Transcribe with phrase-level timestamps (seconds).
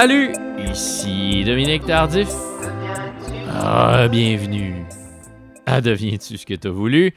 [0.00, 0.32] Salut,
[0.72, 2.30] ici Dominique Tardif.
[3.50, 4.82] Ah, bienvenue
[5.66, 7.12] à Deviens-tu ce que t'as voulu?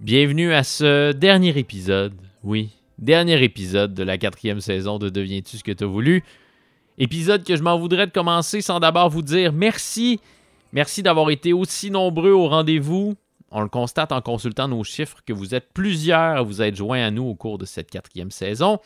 [0.00, 5.62] Bienvenue à ce dernier épisode, oui, dernier épisode de la quatrième saison de Deviens-tu ce
[5.62, 6.24] que t'as voulu?
[6.98, 10.18] Épisode que je m'en voudrais de commencer sans d'abord vous dire merci.
[10.72, 13.14] Merci d'avoir été aussi nombreux au rendez-vous.
[13.52, 17.04] On le constate en consultant nos chiffres que vous êtes plusieurs à vous être joints
[17.04, 18.80] à nous au cours de cette quatrième saison.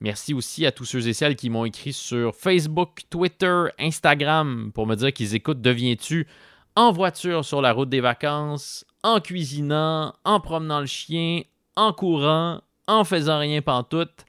[0.00, 4.86] Merci aussi à tous ceux et celles qui m'ont écrit sur Facebook, Twitter, Instagram pour
[4.86, 6.28] me dire qu'ils écoutent Deviens-tu
[6.76, 11.42] en voiture sur la route des vacances, en cuisinant, en promenant le chien,
[11.74, 14.24] en courant, en faisant rien pantoute.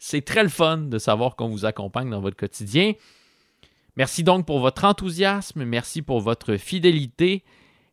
[0.00, 2.94] C'est très le fun de savoir qu'on vous accompagne dans votre quotidien.
[3.96, 7.44] Merci donc pour votre enthousiasme, merci pour votre fidélité.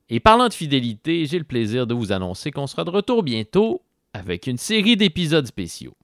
[0.10, 3.84] Et parlant de fidélité, j'ai le plaisir de vous annoncer qu'on sera de retour bientôt
[4.14, 5.96] avec une série d'épisodes spéciaux.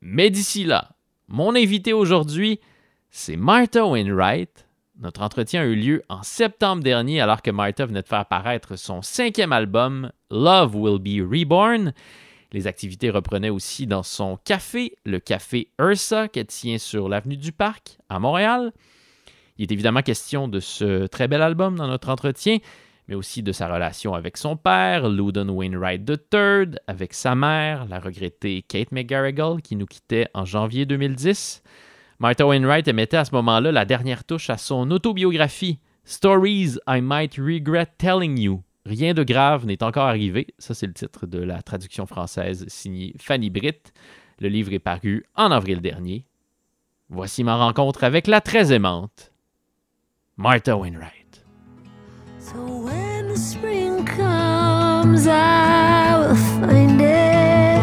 [0.00, 0.90] Mais d'ici là,
[1.26, 2.60] mon invité aujourd'hui,
[3.10, 4.66] c'est Martha Wainwright.
[5.00, 8.76] Notre entretien a eu lieu en septembre dernier alors que Martha venait de faire paraître
[8.76, 11.92] son cinquième album, Love Will Be Reborn.
[12.52, 17.52] Les activités reprenaient aussi dans son café, le café Ursa, qu'elle tient sur l'avenue du
[17.52, 18.72] Parc à Montréal.
[19.58, 22.58] Il est évidemment question de ce très bel album dans notre entretien,
[23.08, 27.98] mais aussi de sa relation avec son père, Loudon Wainwright III, avec sa mère, la
[27.98, 31.62] regrettée Kate McGarrigle, qui nous quittait en janvier 2010.
[32.18, 37.36] Martha Wainwright émettait à ce moment-là la dernière touche à son autobiographie, Stories I Might
[37.36, 38.62] Regret Telling You.
[38.84, 40.46] Rien de grave n'est encore arrivé.
[40.58, 43.92] Ça, c'est le titre de la traduction française signée Fanny Britt.
[44.40, 46.24] Le livre est paru en avril dernier.
[47.10, 49.32] Voici ma rencontre avec la très aimante
[50.36, 51.17] Martha Wainwright.
[52.50, 57.80] So when the spring comes, I will find it,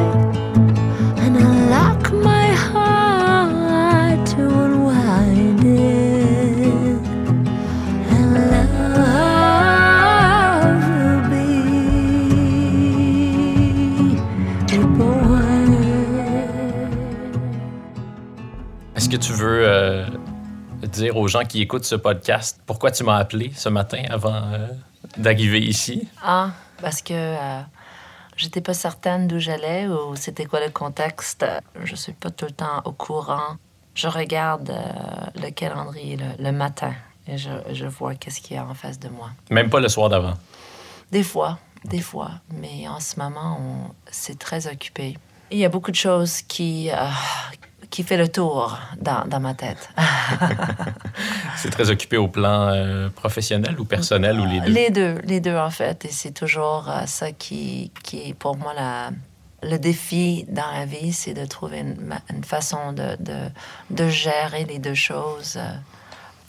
[1.22, 7.00] and I'll lock my heart to unwind it,
[8.10, 9.22] and love
[10.90, 11.50] will be
[14.76, 15.74] reborn.
[18.96, 20.08] Est-ce que tu veux euh,
[20.88, 24.68] dire aux gens qui écoutent ce podcast pourquoi tu m'as appelé ce matin avant euh,
[25.18, 26.08] d'arriver ici?
[26.24, 26.52] Ah,
[26.82, 27.62] parce que euh,
[28.38, 31.46] j'étais pas certaine d'où j'allais ou c'était quoi le contexte.
[31.84, 33.58] Je suis pas tout le temps au courant.
[33.94, 36.94] Je regarde euh, le calendrier le, le matin
[37.28, 39.30] et je, je vois qu'est-ce qu'il y a en face de moi.
[39.50, 40.34] Même pas le soir d'avant?
[41.12, 42.32] Des fois, des fois.
[42.52, 45.18] Mais en ce moment, on- c'est très occupé.
[45.52, 46.96] Il y a beaucoup de choses qui, euh,
[47.90, 49.90] qui fait le tour dans, dans ma tête.
[51.58, 54.72] C'est très occupé au plan euh, professionnel ou personnel ou les deux?
[54.72, 56.06] Les deux, les deux en fait.
[56.06, 59.10] Et c'est toujours euh, ça qui, qui est pour moi la,
[59.64, 63.38] le défi dans la vie, c'est de trouver une, façon de, de,
[63.90, 65.56] de gérer les deux choses.
[65.58, 65.70] euh,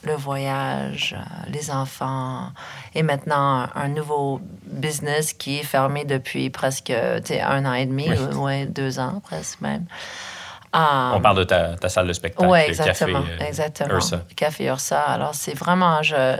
[0.04, 1.16] le voyage,
[1.48, 2.52] les enfants,
[2.94, 8.08] et maintenant un, un nouveau business qui est fermé depuis presque un an et demi,
[8.10, 8.16] Oui.
[8.36, 9.84] ou ouais, deux ans presque même.
[10.78, 13.22] Ah, On parle de ta, ta salle de spectacle, oui, exactement.
[13.22, 13.94] café euh, exactement.
[13.94, 14.20] Ursa.
[14.37, 15.00] Café Ursa.
[15.00, 16.03] Alors, c'est vraiment.
[16.03, 16.37] Je, euh,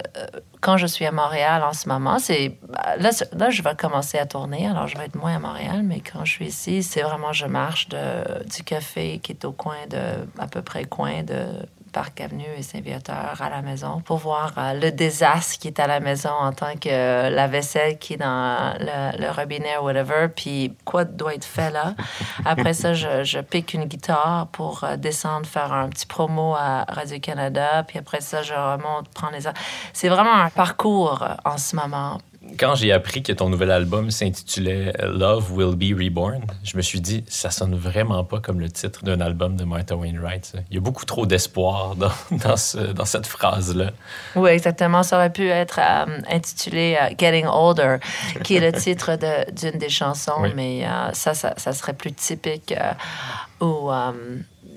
[0.61, 2.59] quand je suis à Montréal en ce moment, c'est.
[2.69, 5.39] bah, Là, c'est- là, je vais commencer à tourner, alors je vais être moins à
[5.39, 7.33] Montréal, mais quand je suis ici, c'est vraiment.
[7.33, 9.99] Je marche de, du café qui est au coin de.
[10.39, 11.47] à peu près coin de.
[11.97, 15.87] Parc Avenue et Saint-Viateur à la maison pour voir euh, le désastre qui est à
[15.87, 19.85] la maison en tant que euh, la vaisselle qui est dans le, le robinet ou
[19.85, 21.95] whatever, puis quoi doit être fait là?
[22.45, 26.85] Après ça, je, je pique une guitare pour euh, descendre, faire un petit promo à
[26.87, 29.49] Radio-Canada, puis après ça, je remonte, prendre les...
[29.95, 32.19] C'est vraiment un parcours en ce moment.
[32.59, 37.01] Quand j'ai appris que ton nouvel album s'intitulait Love Will Be Reborn, je me suis
[37.03, 40.45] dit, ça sonne vraiment pas comme le titre d'un album de Martha Wainwright.
[40.47, 40.59] ça.
[40.71, 43.91] Il y a beaucoup trop d'espoir dans, dans, ce- dans cette phrase-là.
[44.37, 45.03] Oui, exactement.
[45.03, 47.97] Ça aurait pu être euh, intitulé euh, Getting Older,
[48.43, 50.51] qui est le titre de- d'une des chansons, Oui.
[50.57, 52.75] mais euh, ça, ça, ça serait plus typique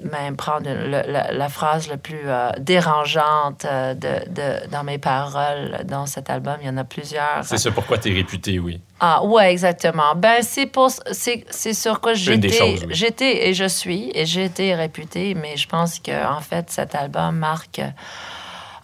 [0.04, 4.98] même prendre le- le- la phrase la plus euh, dérangeante euh, de, de- dans mes
[4.98, 6.58] paroles dans cet album.
[6.62, 7.44] Il y en a plusieurs.
[7.44, 8.80] C'est ça pourquoi tu es réputé, oui.
[9.00, 10.16] Ah, ouais, exactement.
[10.16, 12.80] Ben, c'est pour, c'est, c'est sur quoi j'étais, oui.
[12.90, 16.96] j'étais et je suis, et j'ai été réputée, mais je pense que, en fait, cet
[16.96, 17.82] album marque,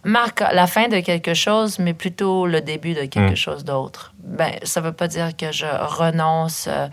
[0.06, 3.36] marque la fin de quelque chose, mais plutôt le début de quelque Mm.
[3.36, 4.14] chose d'autre.
[4.24, 6.88] Ben, ça veut pas dire que je renonce euh,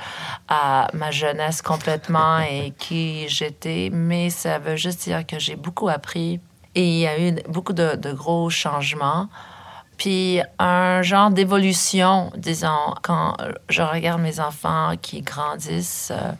[0.49, 5.88] à ma jeunesse complètement et qui j'étais, mais ça veut juste dire que j'ai beaucoup
[5.88, 6.41] appris
[6.75, 9.29] et il y a eu beaucoup de, de gros changements.
[9.99, 13.37] Puis un genre d'évolution, disons, quand
[13.69, 16.32] je regarde mes enfants qui grandissent, euh,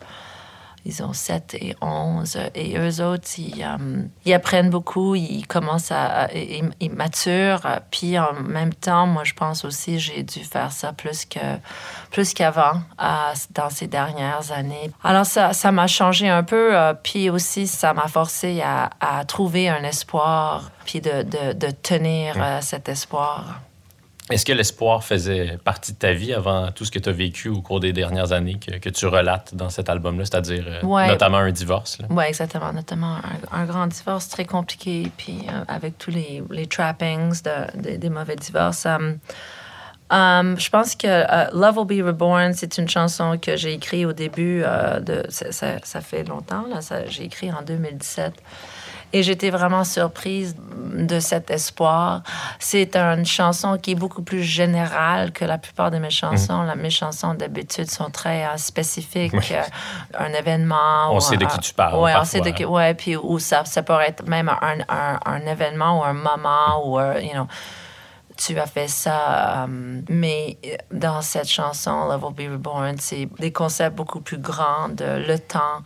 [0.85, 2.39] ils ont 7 et 11.
[2.55, 6.05] Et eux autres, ils, euh, ils apprennent beaucoup, ils commencent à...
[6.25, 7.81] à- ils, ils maturent.
[7.91, 11.39] Puis en même temps, moi, je pense aussi, j'ai dû faire ça plus que
[12.11, 13.07] plus qu'avant euh,
[13.55, 14.91] dans ces dernières années.
[15.05, 16.77] Alors, ça ça m'a changé un peu.
[16.77, 21.71] euh, puis aussi, ça m'a forcé à, à trouver un espoir, puis de, de, de
[21.71, 23.61] tenir euh, cet espoir.
[24.31, 27.49] Est-ce que l'espoir faisait partie de ta vie avant tout ce que tu as vécu
[27.49, 31.09] au cours des dernières années que, que tu relates dans cet album-là, c'est-à-dire euh, Ouais.
[31.09, 31.99] notamment un divorce?
[32.09, 32.73] Oui, exactement.
[32.73, 37.83] Notamment un, un grand divorce très compliqué, puis euh, avec tous les, les trappings de,
[37.83, 38.87] de- des mauvais divorces.
[38.87, 39.19] Um,
[40.11, 44.07] um, je pense que euh, Love Will Be Reborn, c'est une chanson que j'ai écrite
[44.07, 45.25] au début euh, de.
[45.31, 45.51] Ça,
[45.83, 46.79] ça- fait longtemps, là.
[47.09, 48.33] J'ai écrit en 2017.
[49.13, 50.57] Et j'étais vraiment surprise
[50.95, 52.23] de cet espoir.
[52.59, 56.63] C'est une chanson qui est beaucoup plus générale que la plupart de mes chansons.
[56.63, 59.33] La- mes chansons, d'habitude, sont très euh, spécifiques.
[59.35, 59.47] Oui.
[59.53, 59.63] euh,
[60.19, 61.11] un événement.
[61.11, 62.65] On ou sait de qui tu parles, Ouais, on sait de qui.
[62.65, 66.83] Ouais, puis ou ça, ça pourrait être même un, un, un événement ou un moment
[66.87, 67.47] ou, euh, you know,
[68.47, 69.65] tu as fait ça.
[69.65, 74.39] euh, mais euh, dans cette chanson, Love Will Be Reborn, c'est des concepts beaucoup plus
[74.39, 75.83] grands de le temps,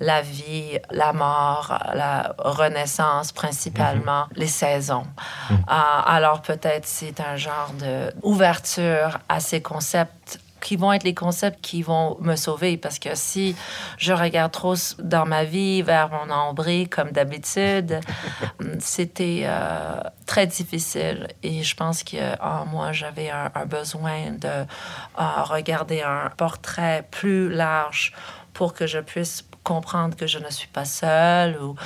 [0.00, 5.06] la vie, la mort, la renaissance principalement, les saisons.
[5.50, 11.14] Euh, alors peut-être c'est un genre de ouverture à ces concepts qui vont être les
[11.14, 12.76] concepts qui vont me sauver.
[12.76, 13.56] Parce que si
[13.96, 18.00] je regarde trop dans ma vie vers mon nombril comme d'habitude,
[18.78, 21.28] c'était euh, très difficile.
[21.42, 27.08] Et je pense que en moi j'avais un, un besoin de euh, regarder un portrait
[27.10, 28.12] plus large
[28.52, 31.76] pour que je puisse comprendre que je ne suis pas seule ou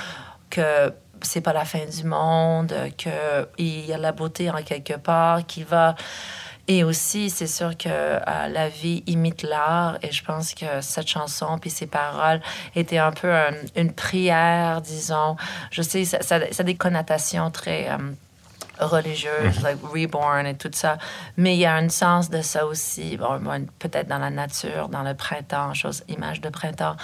[0.49, 4.97] que c'est pas la fin du monde, que il y a la beauté en quelque
[4.97, 5.95] part qui va
[6.67, 11.07] et aussi, c'est sûr que euh, la vie imite l'art et je pense que cette
[11.07, 12.41] chanson puis ses paroles
[12.75, 15.35] étaient un peu un- une prière, disons.
[15.71, 17.97] Je sais, ça, ça, ça a des connotations très euh,
[18.79, 20.97] religieuses, like reborn et tout ça.
[21.37, 23.39] Mais il y a un sens de ça aussi, bon,
[23.79, 26.95] peut-être dans la nature, dans le printemps, chose, image de printemps.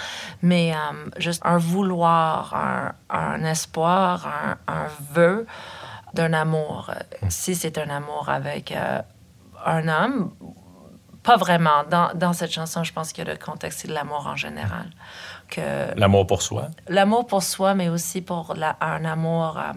[0.42, 0.76] Mais euh,
[1.18, 5.46] juste un vouloir, un, un espoir, un, un vœu
[6.14, 6.90] d'un amour.
[7.28, 9.00] Si c'est un amour avec euh,
[9.66, 10.32] un homme,
[11.22, 11.84] pas vraiment.
[11.90, 14.86] Dans, dans cette chanson, je pense que le contexte, c'est de l'amour en général.
[15.48, 16.68] Que L'amour pour soi.
[16.88, 19.72] l'amour pour soi, mais aussi pour la- un amour, euh,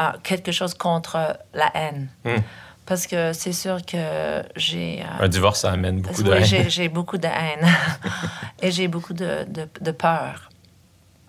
[0.00, 2.08] euh, quelque chose contre la haine.
[2.24, 2.36] Hmm.
[2.84, 5.02] Parce que c'est sûr que j'ai...
[5.02, 6.44] euh, Un divorce, ça amène beaucoup de haine.
[6.44, 7.66] j'ai, j'ai beaucoup de haine.
[8.62, 10.50] et j'ai beaucoup de, de, de peur.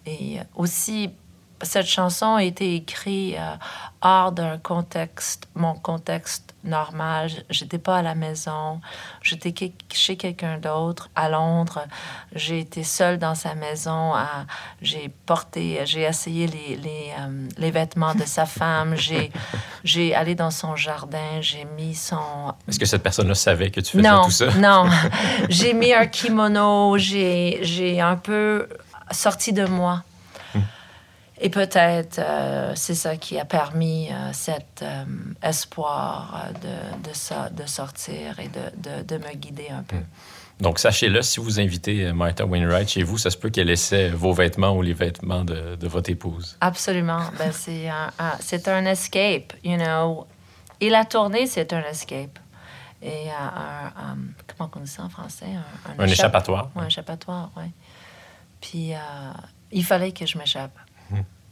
[0.05, 1.11] Et aussi,
[1.63, 3.55] cette chanson a été écrite euh,
[4.01, 7.29] hors d'un contexte, mon contexte normal.
[7.49, 8.79] J'étais pas à la maison.
[9.21, 11.81] J'étais que- chez quelqu'un d'autre à Londres.
[12.33, 14.13] J'ai été seule dans sa maison.
[14.13, 14.45] à-
[14.81, 18.95] j'ai porté, j'ai essayé les, les, euh, les vêtements de sa femme.
[18.95, 19.31] J'ai,
[19.83, 21.41] j'ai allé dans son jardin.
[21.41, 24.51] J'ai mis son Est-ce que cette personne-là savait que tu faisais non, tout ça?
[24.57, 24.85] non.
[25.49, 28.67] J'ai mis un kimono, j'ai, j'ai un peu
[29.11, 30.03] sorti de moi.
[31.43, 31.45] Hmm.
[31.45, 35.03] Et peut-être euh, c'est ça qui a permis euh, cet euh,
[35.41, 37.09] espoir de,
[37.59, 39.97] de, sortir et de, de, me guider un peu.
[40.61, 44.33] Donc, sachez-le, si vous invitez Martha Wainwright chez vous, ça se peut qu'elle essaie vos
[44.33, 46.57] vêtements ou les vêtements de, de votre épouse.
[46.61, 47.19] Absolument.
[47.37, 50.25] Ben, c'est, un, un- c'est un escape, you know.
[50.79, 52.39] Et la tournée, c'est un escape.
[53.01, 54.17] Et un, un-
[54.55, 55.47] comment on dit ça en français?
[55.47, 56.69] Un, Un échapp- échappatoire.
[56.77, 57.65] Un échappatoire, oui.
[58.61, 58.97] Puis euh,
[59.71, 60.77] il fallait que je m'échappe.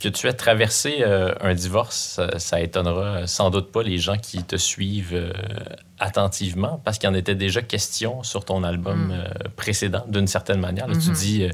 [0.01, 4.17] Que tu aies traversé euh, un divorce, ça, ça étonnera sans doute pas les gens
[4.17, 5.31] qui te suivent euh,
[5.99, 9.11] attentivement, parce qu'il y en était déjà question sur ton album Mm.
[9.11, 10.87] euh, précédent, d'une certaine manière.
[10.87, 11.15] Là, Tu Mhm.
[11.15, 11.47] dis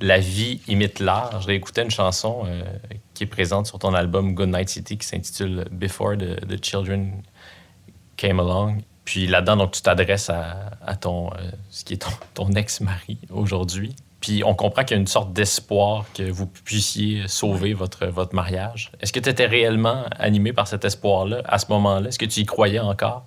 [0.00, 1.40] La vie imite l'art.
[1.42, 2.44] Je réécoutais une chanson
[3.14, 7.20] qui est présente sur ton album Good Night City qui s'intitule Before the, the Children
[8.16, 8.76] Came Along.
[9.04, 11.30] Puis là-dedans, donc, tu t'adresses à, à ton,
[11.70, 13.96] ce qui est ton, ton ex-mari aujourd'hui.
[14.20, 18.34] Puis on comprend qu'il y a une sorte d'espoir que vous puissiez sauver votre, votre
[18.34, 18.90] mariage.
[19.00, 22.08] Est-ce que tu étais réellement animé par cet espoir-là à ce moment-là?
[22.08, 23.26] Est-ce que tu y croyais encore?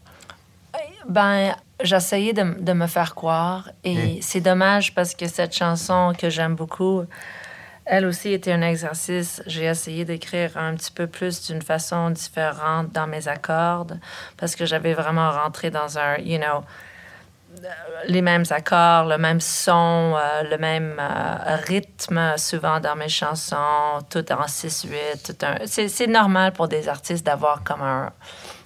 [1.08, 3.70] Ben, j'essayais de, de me faire croire.
[3.84, 7.04] Et c'est dommage parce que cette chanson que j'aime beaucoup,
[7.86, 9.42] elle aussi était un exercice.
[9.48, 13.88] J'ai essayé d'écrire un petit peu plus d'une façon différente dans mes accords
[14.38, 16.62] parce que j'avais vraiment rentré dans un, you know, euh,
[18.08, 24.00] les mêmes accords, le même son, euh, le même euh, rythme souvent dans mes chansons,
[24.10, 25.24] tout en 6-8.
[25.24, 28.12] tout un- C'est c'est normal pour des artistes d'avoir comme un,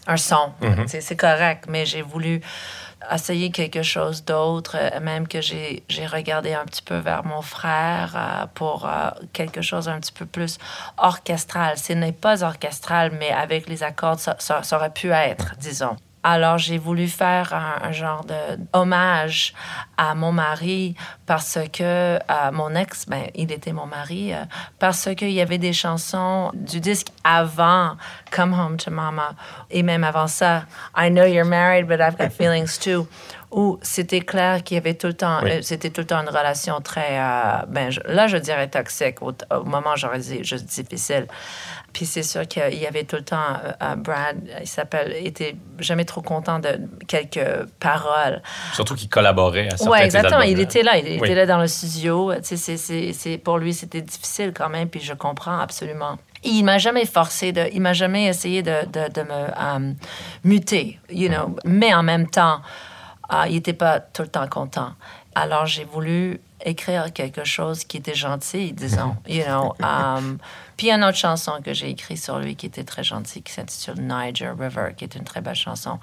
[0.08, 0.54] un son.
[0.62, 0.88] Mhm.
[0.88, 2.42] C'est- C'est correct, mais j'ai voulu
[3.12, 7.42] essayé quelque chose d'autre, euh, même que j'ai j'ai regardé un petit peu vers mon
[7.42, 8.90] frère euh, pour
[9.34, 10.58] quelque chose un petit peu plus
[10.98, 11.78] orchestral.
[11.78, 15.98] Ce n'est pas orchestral, mais avec les accords, ça, ça- ça aurait pu être, disons.
[16.28, 18.34] Alors, j'ai voulu faire un, un genre de
[18.74, 19.54] hommage
[19.96, 20.96] à mon mari
[21.28, 24.38] parce que à mon ex, ben, il était mon mari, euh,
[24.80, 27.96] parce qu'il y avait des chansons du disque avant
[28.32, 29.36] Come Home to Mama
[29.70, 30.64] et même avant ça,
[30.98, 33.08] I Know You're Married, but I've Got Feelings Too,
[33.52, 35.52] où c'était clair qu'il y avait tout le temps, Oui.
[35.52, 39.22] euh, c'était tout le temps une relation très, euh, ben, je- là, je dirais toxique.
[39.22, 41.28] Au, au moment, j'aurais dit juste difficile.
[41.96, 46.04] Puis c'est sûr qu'il y avait tout le temps, euh, Brad, il s'appelle, était jamais
[46.04, 47.40] trop content de quelques
[47.80, 48.42] paroles.
[48.74, 50.42] Surtout qu'il collaborait à certains Oui, exactement.
[50.42, 50.64] albums, Il là.
[50.64, 50.98] était là.
[50.98, 51.28] Il Oui.
[51.30, 52.34] était là dans le studio.
[52.44, 56.18] Tu sais, c'est- pour lui, c'était difficile quand même, puis je comprends absolument.
[56.44, 57.64] Il m'a jamais forcé de...
[57.72, 59.94] Il m'a jamais essayé de, de, de me euh,
[60.44, 61.56] muter, you know.
[61.64, 62.60] Mais en même temps,
[63.32, 64.92] euh, il n'était pas tout le temps content.
[65.34, 69.74] Alors, j'ai voulu écrire quelque chose qui était gentil, disons, you know.
[69.82, 70.40] Um,
[70.78, 73.04] puis, il y a une autre chanson que j'ai écrite sur lui qui était très
[73.04, 76.00] gentille, qui s'intitule Niger River, qui est une très belle chanson.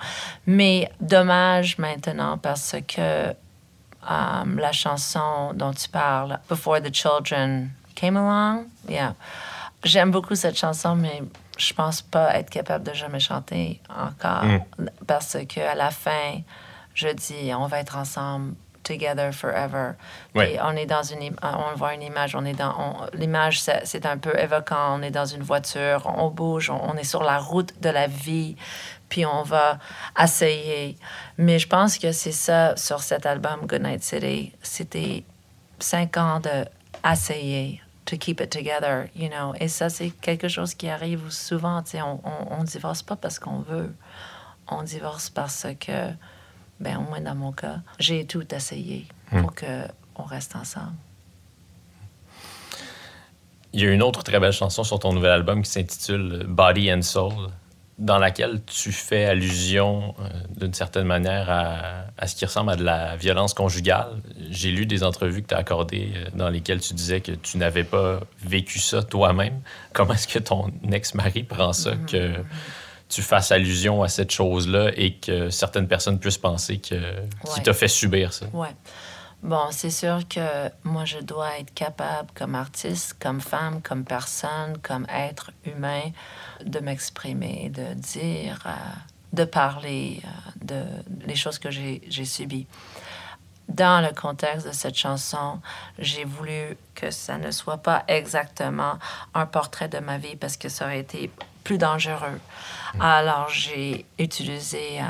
[0.47, 3.35] Mais dommage maintenant parce que
[4.09, 9.15] um, la chanson dont tu parles, Before the Children Came Along, yeah.
[9.85, 11.23] J'aime beaucoup cette chanson, mais
[11.59, 14.45] je pense pas être capable de jamais chanter encore
[15.07, 16.41] parce que à la fin,
[16.95, 19.95] je dis on va être ensemble together forever.
[20.63, 24.19] On est dans une, im- on voit une image, on est dans, l'image c'est un
[24.19, 24.99] peu évoquant.
[24.99, 28.07] On est dans une voiture, on bouge, on, on est sur la route de la
[28.07, 28.57] vie,
[29.09, 29.79] puis on va
[30.21, 30.97] essayer.
[31.39, 34.53] Mais je pense que c'est ça sur cet album Goodnight City.
[34.63, 35.25] C'était
[35.79, 36.65] cinq ans de
[37.11, 39.55] essayer to keep it together, you know.
[39.61, 41.83] Et ça, c'est quelque chose qui arrive souvent.
[41.95, 43.95] On, on, on divorce pas parce qu'on veut.
[44.69, 46.11] On divorce parce que,
[46.83, 49.87] ben, au moins dans mon cas, j'ai tout essayé pour que
[50.17, 50.93] on reste ensemble.
[53.73, 56.93] Il y a une autre très belle chanson sur ton nouvel album qui s'intitule Body
[56.93, 57.49] and Soul,
[57.99, 62.77] dans laquelle tu fais allusion euh, d'une certaine manière à, à ce qui ressemble à
[62.77, 64.21] de la violence conjugale.
[64.51, 67.59] J'ai lu des entrevues que tu as accordées euh, dans lesquelles tu disais que tu
[67.59, 69.61] n'avais pas vécu ça toi-même.
[69.93, 72.33] Comment est-ce que ton ex-mari prend ça, que
[73.13, 77.63] tu fasses allusion à cette chose-là et que certaines personnes puissent penser que, qu'il Ouais.
[77.63, 78.47] t'a fait subir ça?
[78.53, 78.75] Ouais.
[79.43, 84.79] Bon, c'est sûr que moi, je dois être capable, comme artiste, comme femme, comme personne,
[84.83, 86.03] comme être humain,
[86.65, 88.71] de m'exprimer, de dire, euh,
[89.33, 90.29] de parler euh,
[90.65, 92.67] de les choses que j'ai j'ai subies.
[93.69, 95.61] Dans le contexte de cette chanson,
[95.99, 98.95] j'ai voulu que ça ne soit pas exactement
[99.35, 101.31] un portrait de ma vie parce que ça aurait été
[101.65, 102.41] plus dangereux.
[103.01, 105.05] Alors, j'ai utilisé euh,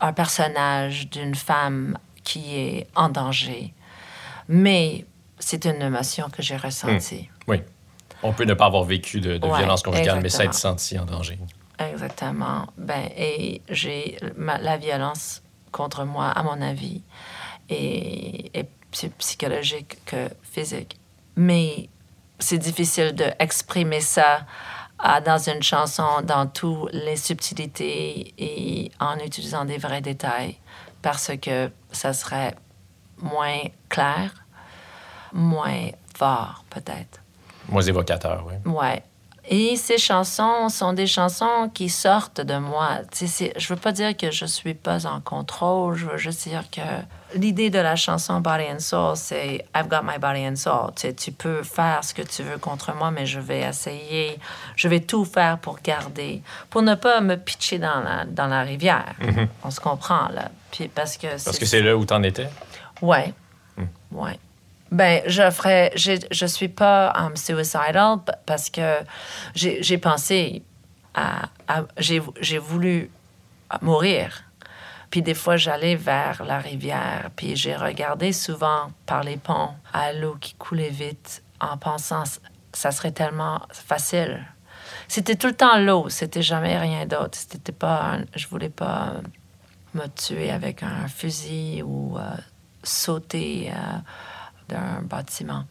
[0.00, 3.72] un personnage d'une femme qui est en danger.
[4.48, 5.04] Mais
[5.38, 7.28] c'est une émotion que j'ai ressentie.
[7.48, 7.62] Oui.
[8.22, 10.98] On peut ne pas avoir vécu de, de Ouais, violence conjugale, mais ça être senti
[10.98, 11.38] en danger.
[11.78, 12.66] Exactement.
[12.76, 14.16] Ben, et j'ai
[14.60, 15.42] la violence
[15.72, 17.02] contre moi, à mon avis,
[17.68, 20.98] est, est psy- psychologique que physique.
[21.36, 21.88] Mais
[22.38, 24.46] c'est difficile d'exprimer ça ah,
[25.24, 30.56] dans une chanson, dans toutes les subtilités et en utilisant des vrais détails,
[31.02, 32.54] parce que ça serait
[33.18, 34.44] moins clair,
[35.32, 37.20] moins fort peut-être.
[37.68, 38.54] Moins évocateur, oui.
[38.72, 39.02] Ouais.
[39.48, 42.98] Et ces chansons sont des chansons qui sortent de moi.
[43.10, 45.96] C'est- je veux pas dire que je suis pas en contrôle.
[45.96, 46.80] Je veux juste dire que
[47.34, 50.92] l'idée de la chanson Body and Soul, c'est I've got my body and soul.
[50.94, 54.38] Tu, sais, tu peux faire ce que tu veux contre moi, mais je vais essayer.
[54.76, 58.62] Je vais tout faire pour garder, pour ne pas me pitcher dans la, dans la
[58.62, 59.14] rivière.
[59.64, 60.50] On se comprend, là.
[60.70, 62.48] Puis parce que Parce que c'est là où t'en étais?
[63.00, 63.32] Ouais.
[64.10, 64.38] Ouais.
[64.90, 65.90] Ben, je ferais.
[65.94, 68.98] Je suis pas um, suicidal parce que
[69.54, 70.62] j'ai pensé
[71.14, 71.48] à.
[71.66, 73.10] à- j'ai j'ai voulu
[73.80, 74.44] mourir.
[75.12, 80.14] Puis des fois, j'allais vers la rivière, puis j'ai regardé souvent par les ponts à
[80.14, 82.24] l'eau qui coulait vite en pensant
[82.72, 84.42] ça serait tellement facile.
[85.08, 87.36] C'était tout le temps l'eau, c'était jamais rien d'autre.
[87.36, 88.20] C'était pas.
[88.34, 89.16] je voulais pas
[89.92, 92.22] me tuer avec un fusil ou euh,
[92.82, 93.98] sauter euh,
[94.70, 95.64] d'un bâtiment.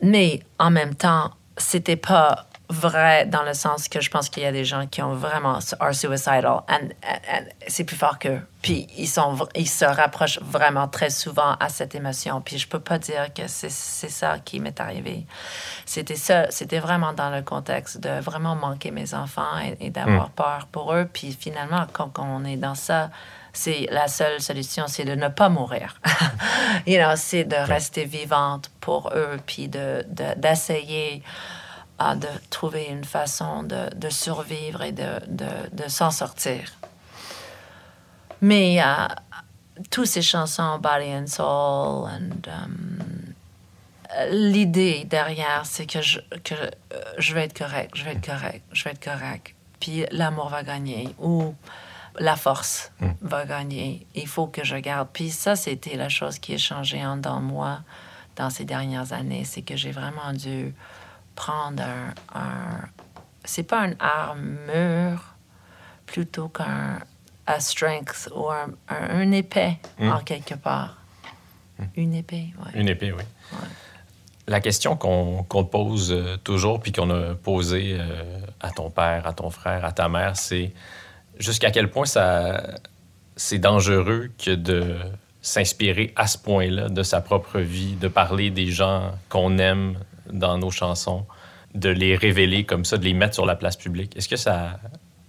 [0.00, 4.46] Mais en même temps, c'était pas vrai dans le sens que je pense qu'il y
[4.46, 8.40] a des gens qui ont vraiment are suicidal and, and- and c'est plus fort qu'eux.
[8.62, 12.40] Puis ils sont ils se rapprochent vraiment très souvent à cette émotion.
[12.40, 15.26] Puis je peux pas dire que c'est c'est ça qui m'est arrivé.
[15.84, 20.30] C'était ça, c'était vraiment dans le contexte de vraiment manquer mes enfants et, et d'avoir
[20.30, 21.08] peur pour eux.
[21.12, 23.10] Puis finalement, quand, quand on est dans ça,
[23.52, 26.00] c'est la seule solution, c'est de ne pas mourir.
[26.86, 30.34] you know, c'est de rester vivante pour eux, puis de, de-
[32.00, 36.72] euh, de trouver une façon de, de survivre et de, de, de s'en sortir.
[38.40, 39.08] Mais euh,
[39.90, 42.98] toutes ces chansons, Body and Soul, and, um,
[44.30, 48.62] l'idée derrière, c'est que, je, que euh, je vais être correct, je vais être correct,
[48.72, 49.54] je vais être correct.
[49.80, 51.54] Puis l'amour va gagner ou
[52.18, 54.06] la force va gagner.
[54.14, 55.08] Il faut que je garde.
[55.12, 57.80] Puis ça, c'était la chose qui a changé en dans moi
[58.36, 59.44] dans ces dernières années.
[59.44, 60.74] C'est que j'ai vraiment dû
[61.36, 62.14] prendre un.
[62.34, 62.80] un
[63.44, 65.36] c'est pas une armure,
[66.04, 66.98] plutôt qu'un
[67.46, 70.96] un strength ou un, un, épée, en quelque part.
[71.94, 72.72] Une épée, oui.
[72.74, 73.22] Une épée, oui.
[74.48, 79.26] La question qu'on te pose euh, toujours, puis qu'on a posée euh, à ton père,
[79.26, 80.72] à ton frère, à ta mère, c'est
[81.38, 82.62] jusqu'à quel point ça
[83.34, 84.96] c'est dangereux que de
[85.42, 89.98] s'inspirer à ce point-là de sa propre vie, de parler des gens qu'on aime
[90.32, 91.26] dans nos chansons,
[91.74, 94.16] de les révéler comme ça, de les mettre sur la place publique.
[94.16, 94.80] Est-ce que ça.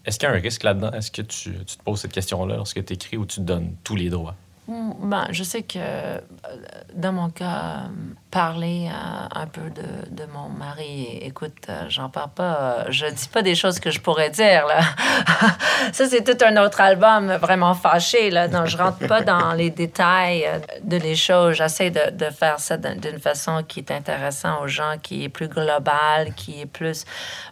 [0.05, 0.91] Est-ce qu'il y a un risque là-dedans?
[0.91, 3.75] Est-ce que tu, tu te poses cette question-là lorsque tu écris ou tu te donnes
[3.83, 4.35] tous les droits?
[4.67, 6.19] Mm, Ben, je sais que euh,
[6.93, 7.83] dans mon cas,
[8.31, 13.29] parler euh, un peu de, de mon mari, écoute, euh, j'en parle pas, je dis
[13.29, 14.81] pas des choses que je pourrais dire, là.
[15.93, 18.49] Ça, c'est tout un autre album vraiment fâché, là.
[18.49, 20.45] Donc, je rentre pas dans les détails
[20.83, 21.55] de les choses.
[21.55, 25.29] J'essaie de, de faire ça d'un- d'une façon qui est intéressante aux gens, qui est
[25.29, 27.05] plus globale, qui est plus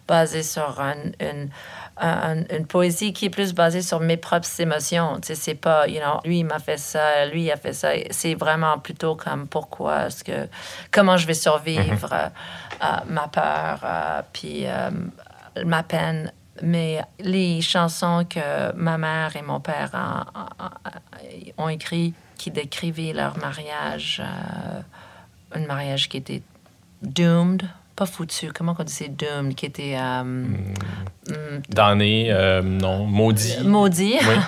[0.06, 1.48] basée sur un- une
[1.98, 5.16] un- une poésie qui est plus basée sur mes propres émotions.
[5.20, 7.72] Tu sais, c'est pas, you know, lui, il m'a fait ça, lui, il a fait
[7.72, 7.90] ça.
[8.10, 10.48] C'est vraiment plutôt comme pourquoi est-ce que,
[10.90, 12.28] comment je vais survivre euh,
[12.82, 14.66] euh, ma peur, euh, puis
[15.64, 16.32] ma peine.
[16.62, 20.64] Mais les chansons que ma mère et mon père ont,
[21.62, 24.80] ont- ont écrit, qui décrivaient leur mariage, euh,
[25.58, 26.42] un mariage qui était
[27.02, 27.62] doomed,
[27.96, 30.44] pas foutu, comment on dit c'est doomed, qui était euh,
[31.68, 33.56] Damné, euh, non, maudit.
[33.64, 34.18] maudit.
[34.20, 34.36] Oui.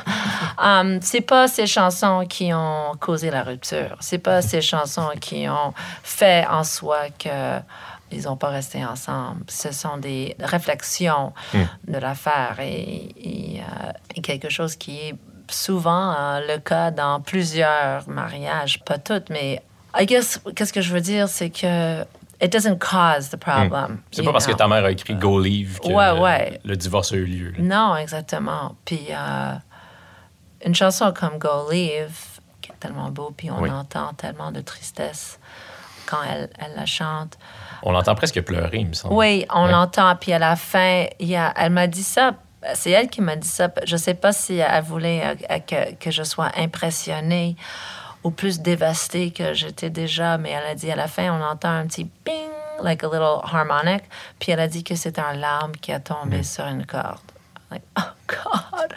[0.60, 3.96] Um, c'est pas ces chansons qui ont causé la rupture.
[4.00, 7.60] C'est pas ces chansons qui ont fait en soi que
[8.10, 9.44] ils n'ont pas resté ensemble.
[9.46, 15.14] Ce sont des réflexions de l'affaire et, et, euh, et quelque chose qui est
[15.48, 19.62] souvent euh, le cas dans plusieurs mariages, pas toutes, mais
[19.98, 22.04] I guess qu'est-ce que je veux dire, c'est que
[22.40, 24.00] it doesn't cause the problem.
[24.10, 26.60] C'est pas parce que ta mère a écrit Go Leave que Ouais, ouais.
[26.64, 27.50] le divorce a eu lieu.
[27.52, 27.58] là.
[27.60, 28.76] Non, exactement.
[28.84, 29.54] Puis euh,
[30.64, 32.10] une chanson comme Go Leave,
[32.60, 33.70] qui est tellement beau, puis on Oui.
[33.70, 35.38] entend tellement de tristesse
[36.06, 37.38] quand elle, elle la chante.
[37.82, 39.14] On l'entend presque pleurer, il me semble.
[39.14, 39.70] Oui, on Ouais.
[39.72, 40.16] l'entend.
[40.16, 42.32] Puis à la fin, il y a, elle m'a dit ça.
[42.74, 43.68] C'est elle qui m'a dit ça.
[43.84, 47.56] Je sais pas si elle voulait euh, que, que je sois impressionnée
[48.24, 51.70] ou plus dévastée que j'étais déjà, mais elle a dit à la fin, on entend
[51.70, 52.50] un petit ping,
[52.82, 54.02] like a little harmonic,
[54.38, 57.20] puis elle a dit que c'était un larme qui a tombé sur une corde.
[57.70, 58.92] Like, oh God!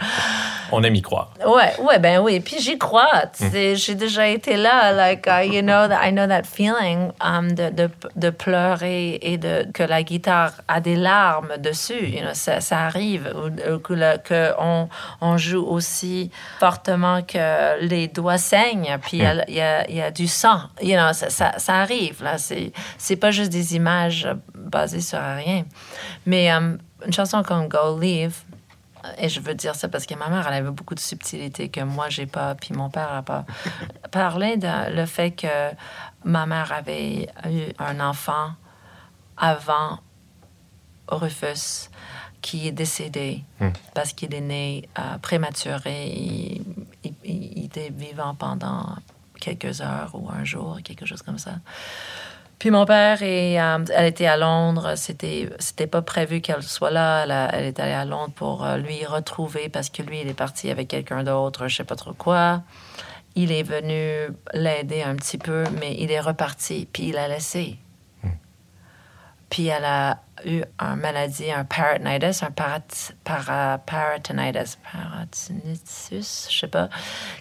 [0.72, 1.32] On aime y croire.
[1.46, 2.40] Ouais, ouais, ben oui.
[2.40, 3.24] Puis j'y crois.
[3.34, 4.92] sais, J'ai déjà été là.
[4.94, 9.38] Like, uh, you know, that, I know that feeling um, de, de, de pleurer et
[9.38, 12.06] de, que la guitare a des larmes dessus.
[12.08, 13.34] You know, ça, ça arrive.
[13.36, 14.88] Ou, que, on,
[15.22, 18.98] on joue aussi fortement que les doigts saignent.
[19.02, 20.62] Puis il y a- il y, a, il y a du sang.
[20.82, 22.24] You know, ça, ça, ça arrive.
[22.24, 22.36] Là.
[22.38, 25.66] C'est pas juste des images basées sur rien.
[26.26, 28.36] Mais um, une chanson comme Go Leave,
[29.18, 31.82] et je veux dire ça parce que ma mère, elle avait beaucoup de subtilité que
[31.82, 33.46] moi, j'ai pas, puis mon père n'a pas.
[34.12, 35.48] Parler de le fait que
[36.24, 38.52] ma mère avait eu un enfant
[39.38, 40.00] avant
[41.08, 41.90] Rufus
[42.42, 43.44] qui est décédé
[43.94, 46.08] parce qu'il est né euh, prématuré.
[46.08, 46.64] Il,
[47.04, 48.96] il- il était vivant pendant
[49.40, 51.56] quelques heures ou un jour, quelque chose comme ça.
[52.62, 54.94] Puis mon père, et, euh, elle était à Londres.
[54.96, 57.24] C'était, c'était pas prévu qu'elle soit là.
[57.24, 60.28] Elle, a- elle est allée à Londres pour euh, lui retrouver parce que lui, il
[60.28, 62.62] est parti avec quelqu'un d'autre, je sais pas trop quoi.
[63.34, 66.88] Il est venu l'aider un petit peu, mais il est reparti.
[66.94, 67.80] Puis il a laissé.
[69.50, 72.80] Puis elle a eu une maladie, un peritonitis, un parat,
[73.24, 76.90] para, peritonitis, paratinitis, je sais pas,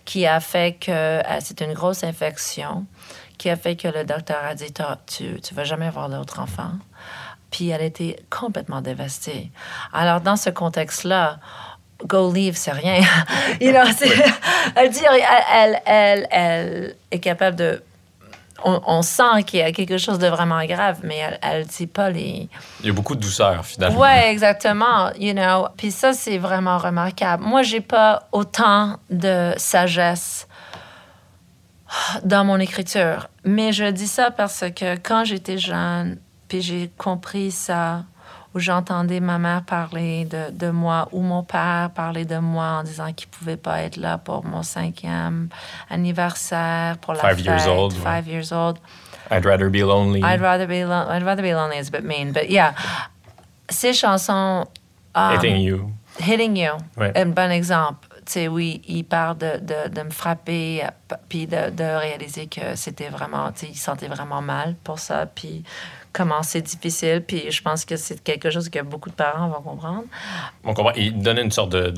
[0.06, 2.86] qui a fait que euh, c'est une grosse infection,
[3.40, 4.70] qui a fait que le docteur a dit
[5.06, 6.72] tu tu vas jamais avoir d'autre enfant.
[7.50, 9.50] Puis elle était complètement dévastée.
[9.94, 11.38] Alors dans ce contexte-là,
[12.04, 13.00] Go leave, c'est rien.
[13.60, 13.84] you know,
[14.76, 15.00] elle dit,
[15.52, 17.82] elle, elle, elle, est capable de
[18.62, 21.86] on, on sent qu'il y a quelque chose de vraiment grave, mais elle, elle dit
[21.86, 22.48] pas les.
[22.80, 24.00] Il y a beaucoup de douceur, finalement.
[24.00, 25.12] Ouais, exactement.
[25.18, 27.42] You know, puis ça c'est vraiment remarquable.
[27.42, 30.46] Moi, j'ai pas autant de sagesse
[32.24, 37.50] dans mon écriture, mais je dis ça parce que quand j'étais jeune, puis j'ai compris
[37.50, 38.04] ça,
[38.52, 42.82] où j'entendais ma mère parler de, de moi ou mon père parler de moi en
[42.82, 45.48] disant qu'il pouvait pas être là pour mon cinquième
[45.88, 48.78] anniversaire, pour la Five fête, years old, five years old.
[49.30, 50.20] I'd rather be lonely.
[50.24, 52.74] I'd rather be lo- I'd rather be lonely is a bit mean, but yeah.
[53.68, 54.66] Ces chansons.
[55.14, 55.92] um, Hitting you.
[56.18, 56.72] Hitting You.
[56.96, 57.12] Ouais.
[57.16, 58.08] Un bon exemple.
[58.30, 63.08] Sais, oui, il parle de, de, me frapper, euh, puis de, de réaliser que c'était
[63.08, 65.64] vraiment, tu sais, il sentait vraiment mal pour ça, puis
[66.12, 69.62] comment c'est difficile, puis je pense que c'est quelque chose que beaucoup de parents vont
[69.62, 70.04] comprendre.
[70.62, 70.92] On comprend.
[70.92, 71.92] Il donnait une sorte de.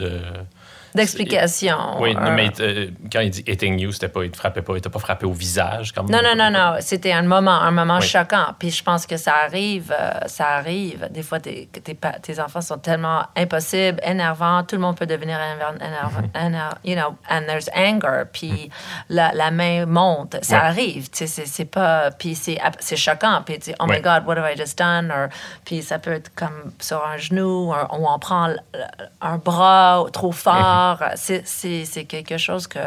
[0.94, 2.00] De- D'explication.
[2.00, 4.74] Oui, euh, mais euh, quand il dit hitting you, c'était pas, il te frappait pas,
[4.76, 5.92] il t'a pas frappé au visage.
[5.96, 6.76] Non, non, non, non.
[6.80, 8.06] C'était un moment, un moment Oui.
[8.06, 8.46] choquant.
[8.58, 11.08] Puis je pense que ça arrive, euh, ça arrive.
[11.10, 14.62] Des fois, tes, tes, enfants sont tellement impossibles, énervants.
[14.64, 18.24] Tout le monde peut devenir énervant, énervant, éner- you know, and there's anger.
[18.32, 18.70] Puis
[19.08, 20.36] la, la main monte.
[20.42, 20.62] Ça Ouais.
[20.62, 21.10] arrive.
[21.10, 22.10] Tu sais, c'est, c'est pas...
[22.10, 22.58] Puis c'est,
[22.96, 23.42] choquant.
[23.44, 24.00] Puis tu dis, oh my.
[24.02, 25.10] God, what have I just done?
[25.10, 25.28] Or,
[25.64, 28.48] puis ça peut être comme sur un genou, ou on prend
[29.20, 30.81] un bras trop fort.
[31.16, 32.80] C'est, quelque chose que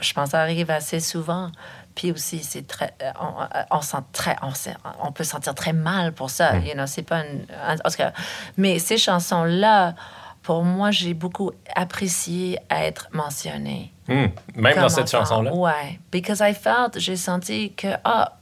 [0.00, 1.50] je pense arrive assez souvent.
[1.94, 5.52] Puis aussi, c'est très, euh, on, euh, on sent très, on, sait- on peut sentir
[5.54, 6.56] très mal pour ça.
[6.58, 8.12] You know, c'est pas une, en tout cas,
[8.56, 9.94] mais ces chansons-là,
[10.42, 13.92] pour moi, j'ai beaucoup apprécié être mentionnée.
[14.06, 14.26] Hmm.
[14.54, 15.24] Même comme dans cette enfant.
[15.24, 15.52] chanson-là?
[15.52, 18.38] Ouais, because I felt, j'ai senti que ah,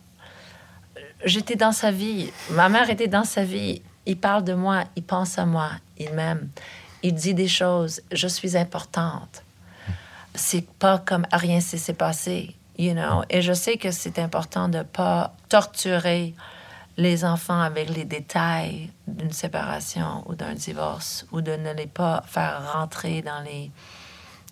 [1.24, 2.30] j'étais dans sa vie.
[2.50, 3.82] Ma mère était dans sa vie.
[4.04, 6.48] Il parle de moi, il pense à moi, il m'aime.
[7.06, 8.02] Il dit des choses.
[8.10, 9.44] Je suis importante.
[10.34, 13.22] C'est pas comme rien s'est passé, you know.
[13.30, 16.34] Et je sais que c'est important de pas torturer
[16.96, 22.24] les enfants avec les détails d'une séparation ou d'un divorce ou de ne les pas
[22.26, 23.70] faire rentrer dans les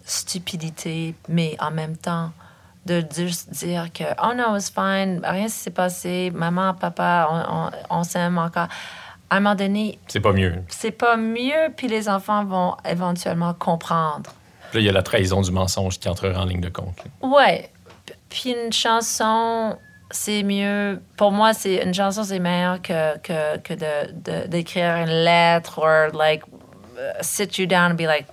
[0.05, 2.31] stupidité, mais en même temps,
[2.87, 7.99] de juste dire que oh no, it's fine, rien s'est passé, maman, papa, on, on,
[7.99, 8.69] on s'aime encore.
[9.31, 10.55] À un moment donné, C'est pas mieux.
[10.69, 14.31] c'est pas mieux, puis les enfants vont éventuellement comprendre.
[14.71, 17.03] Puis là, il y a la trahison du mensonge qui entrera en ligne de compte.
[17.23, 17.71] Ouais.
[18.29, 19.77] Puis une chanson,
[20.11, 21.01] c'est mieux.
[21.17, 26.17] Pour moi, c'est une chanson, c'est meilleur que, que, que de, d'écrire une lettre ou
[26.17, 26.43] like
[26.97, 28.27] uh, sit you down and be like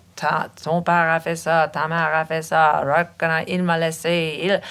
[0.64, 2.84] ton père a fait ça, ta mère a fait ça,
[3.48, 4.40] il m'a laissé.
[4.44, 4.62] il-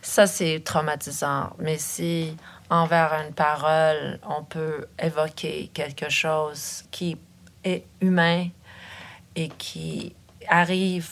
[0.00, 1.50] Ça, c'est traumatisant.
[1.58, 2.36] Mais si
[2.74, 7.16] envers une parole, on peut évoquer quelque chose qui
[7.62, 8.48] est humain
[9.36, 10.14] et qui
[10.48, 11.08] arrive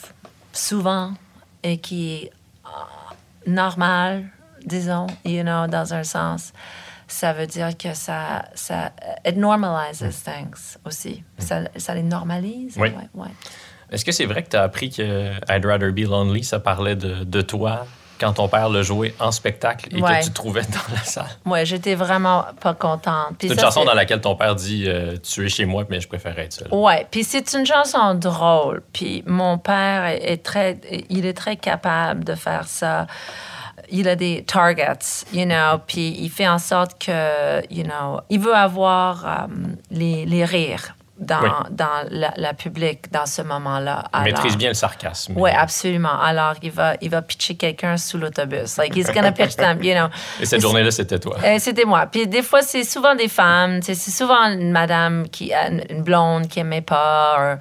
[0.52, 1.12] souvent
[1.62, 2.32] et qui est
[2.66, 3.14] euh,
[3.46, 4.24] normal,
[4.64, 6.52] disons, you know, dans un sens,
[7.06, 8.92] ça veut dire que ça, ça
[9.24, 11.22] it normalizes things aussi.
[11.38, 12.76] Ça, ça les normalise?
[12.76, 12.88] Oui.
[12.88, 13.30] Ouais, ouais.
[13.90, 16.96] Est-ce que c'est vrai que tu as appris que I'd Rather Be Lonely, ça parlait
[16.96, 17.86] de, de toi?
[18.20, 20.20] Quand ton père le jouait en spectacle et Ouais.
[20.20, 21.26] que tu te trouvais dans la salle?
[21.44, 23.34] Ouais, j'étais vraiment pas contente.
[23.40, 26.00] C'est une ça, chanson dans laquelle ton père dit euh, Tu es chez moi, mais
[26.00, 26.68] je préférerais être seul.
[26.70, 28.82] Ouais, puis c'est une chanson drôle.
[28.92, 30.78] Puis mon père est, est très,
[31.10, 33.06] il est très capable de faire ça.
[33.90, 38.38] Il a des targets, you know, puis il fait en sorte que, you know, il
[38.38, 39.46] veut avoir euh,
[39.90, 41.48] les, les rires dans, Oui.
[41.70, 44.04] dans la, la public dans ce moment-là.
[44.18, 45.34] Il maîtrise bien le sarcasme.
[45.36, 46.20] Oui, absolument.
[46.20, 48.76] Alors, il va, il va pitcher quelqu'un sous l'autobus.
[48.76, 50.08] Like, he's gonna pitch them, you know.
[50.40, 51.36] Et cette journée-là, c'était toi.
[51.44, 52.06] Euh, C'était moi.
[52.06, 53.80] Puis des fois, c'est souvent des femmes.
[53.82, 57.58] C'est souvent une madame, qui, une une blonde qui aimait pas.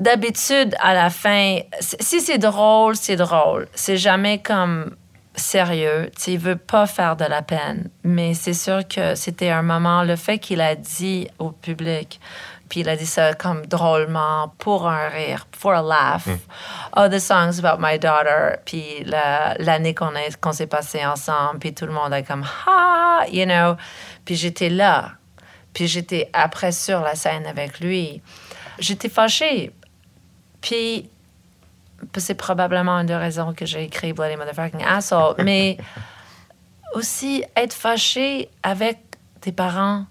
[0.00, 3.68] D'habitude, à la fin, si c'est drôle, c'est drôle.
[3.74, 4.94] C'est jamais comme
[5.34, 6.10] sérieux.
[6.26, 7.90] Il veut pas faire de la peine.
[8.04, 12.20] Mais c'est sûr que c'était un moment, le fait qu'il a dit au public,
[12.68, 16.26] puis il a dit ça comme drôlement, pour un rire, for a laugh.
[16.96, 18.56] Oh, the song's about my daughter.
[18.64, 23.44] Puis la- l'année qu'on s'est passé ensemble, puis tout le monde a comme, ha, you
[23.44, 23.76] know.
[24.24, 25.12] Puis j'étais là.
[25.74, 28.22] Puis j'étais après sur la scène avec lui.
[28.78, 29.72] J'étais fâchée.
[30.60, 31.08] Puis
[32.16, 35.36] c'est probablement une des raisons que j'ai écrit Bloody Motherfucking Asshole.
[35.44, 35.76] Mais
[36.94, 38.98] aussi, être fâché avec
[39.40, 40.04] tes parents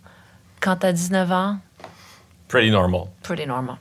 [0.60, 1.58] quand t'as 19 ans,
[2.48, 3.04] Pretty normal.
[3.24, 3.78] pretty normal.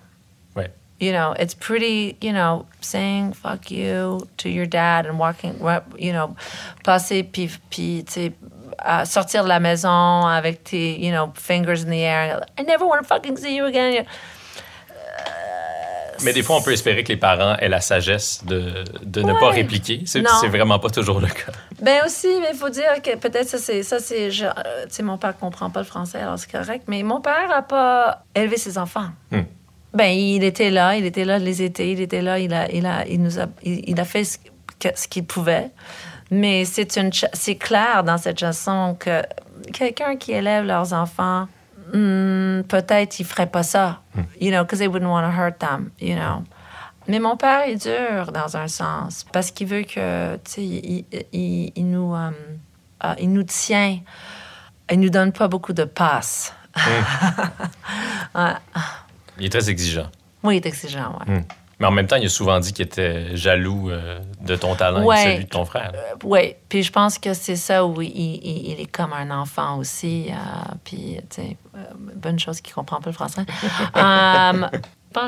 [1.02, 5.54] You know, it's pretty, you know, saying fuck you to your dad and walking,
[5.98, 6.36] you know,
[6.84, 8.32] passer puis, puis tu sais,
[8.78, 12.44] à sortir de la maison avec tes, you know, fingers in the air.
[12.58, 14.04] I never want to fucking see you again.
[16.24, 19.32] Mais des fois, on peut espérer que les parents aient la sagesse de, de ne
[19.32, 19.40] Ouais.
[19.40, 20.02] pas répliquer.
[20.06, 21.52] C'est vraiment pas toujours le cas.
[21.82, 23.82] Ben aussi, mais il faut dire que peut-être ça, c'est.
[23.82, 24.50] Ça, c'est je- euh,
[24.84, 26.84] tu sais, mon père comprend pas le français, alors c'est correct.
[26.88, 29.08] Mais mon père a pas élevé ses enfants.
[29.30, 29.42] Hmm.
[29.94, 32.86] Ben, il était là, il était là les étés, il était là, il a, il
[32.86, 34.38] a, il nous a, il, il a fait ce,
[34.78, 35.70] que- ce qu'il pouvait.
[36.30, 39.22] Mais c'est une, ch- c'est clair dans cette chanson que
[39.72, 41.48] quelqu'un qui élève leurs enfants,
[41.92, 44.00] hmm, peut-être il ferait pas ça,
[44.40, 46.42] you know, because they wouldn't want to hurt them, you know.
[47.08, 51.04] Mais mon père est dur dans un sens parce qu'il veut que, tu sais, il,
[51.32, 52.30] il- il nous, euh,
[53.04, 53.98] euh, il nous tient,
[54.90, 56.54] il nous donne pas beaucoup de passe.
[58.34, 58.52] Ouais.
[59.38, 60.08] Il est très exigeant.
[60.44, 61.44] Oui, il est exigeant, ouais.
[61.80, 65.02] Mais en même temps, il a souvent dit qu'il était jaloux euh, de ton talent
[65.02, 65.20] Ouais.
[65.20, 65.92] et celui de ton frère.
[66.22, 69.78] Oui, puis je pense que c'est ça où il, il- il est comme un enfant
[69.78, 70.26] aussi.
[70.30, 70.34] euh,
[70.84, 71.78] puis, tu sais, euh,
[72.16, 73.46] bonne chose qu'il comprend pas le français.
[73.96, 74.66] Euh,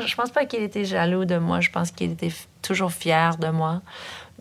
[0.07, 1.59] je pense- pas qu'il était jaloux de moi.
[1.59, 3.81] Je pense qu'il était toujours fier de moi.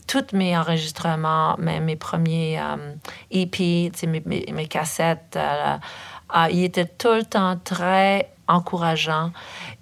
[0.07, 2.93] Tous mes enregistrements, mes, mes premiers euh,
[3.31, 5.77] EP, sais, mes, mes- mes cassettes, euh,
[6.37, 9.31] euh, il était tout le temps très encourageant.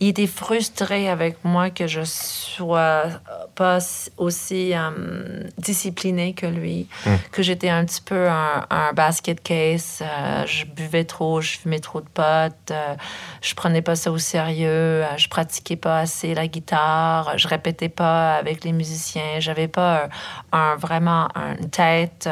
[0.03, 3.03] Il était frustré avec moi que je sois
[3.55, 3.79] pas
[4.17, 6.89] aussi euh, disciplinée que lui,
[7.33, 9.99] que j'étais un petit peu un, un basket case.
[10.01, 12.95] euh, je buvais trop, je fumais trop de potes, euh,
[13.43, 14.69] je prenais pas ça au sérieux,
[15.05, 20.09] euh, je pratiquais pas assez la guitare, je répétais pas avec les musiciens, j'avais pas
[20.53, 22.27] un, un- vraiment une tête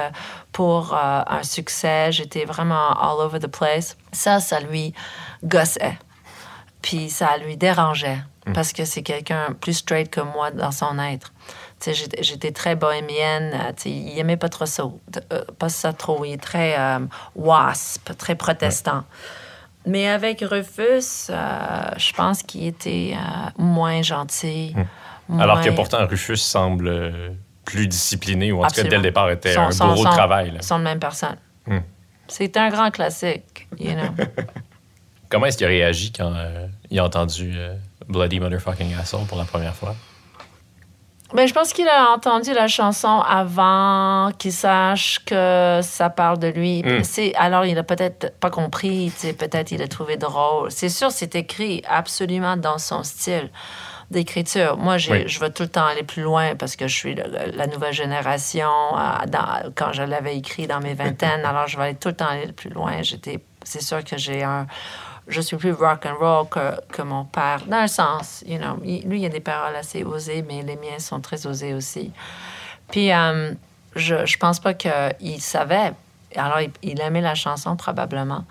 [0.52, 3.96] pour un succès, j'étais vraiment all over the place.
[4.12, 4.94] Ça, ça lui
[5.44, 5.98] gossait.
[6.83, 8.19] Puis ça lui dérangeait
[8.55, 11.33] parce que c'est quelqu'un plus straight que moi dans son être.
[11.85, 13.53] J'étais- très bohémienne.
[13.55, 14.85] euh, il aimait pas trop ça.
[15.33, 16.25] euh, pas ça trop.
[16.25, 16.99] Il est très euh,
[17.37, 19.05] wasp, très protestant.
[19.87, 24.75] Mais avec Rufus, euh, je pense qu'il était euh, moins gentil.
[25.38, 27.37] Alors que pourtant, Rufus semble
[27.67, 30.09] plus discipliné, ou en tout cas, dès le départ, était Sont- un sont- bourreau de
[30.09, 30.51] sont- travail.
[30.53, 30.62] là.
[30.62, 31.37] sont de même personne.
[31.67, 31.81] Hmm.
[32.29, 34.25] C'est un grand classique, you know.
[35.31, 37.75] Comment est-ce qu'il a réagi quand euh, il a entendu euh,
[38.09, 39.95] Bloody Motherfucking Asshole pour la première fois?
[41.35, 46.49] Ben, je pense qu'il a entendu la chanson avant qu'il sache que ça parle de
[46.49, 46.83] lui.
[46.83, 47.03] Mm.
[47.37, 50.71] Alors, il a peut-être pas compris, peut-être il a trouvé drôle.
[50.71, 53.51] C'est sûr, c'est écrit absolument dans son style
[54.11, 54.79] d'écriture.
[54.79, 55.25] Moi, Oui.
[55.29, 57.93] je veux tout le temps aller plus loin parce que je suis le- la nouvelle
[57.93, 58.71] génération.
[58.97, 62.17] euh, dans- quand je l'avais écrit dans mes vingtaines, alors je vais aller tout le
[62.17, 63.03] temps aller plus loin.
[63.03, 64.67] J'étais, c'est sûr que j'ai un
[65.29, 68.79] je suis plus rock and roll que, que mon père, dans un sens, you know.
[68.85, 72.11] Il- lui, il a des paroles assez osées, mais les miennes sont très osées aussi.
[72.91, 73.53] Puis, euh,
[73.95, 75.93] je, je pense pas qu'il savait.
[76.37, 78.45] Alors, il, il aimait la chanson, probablement.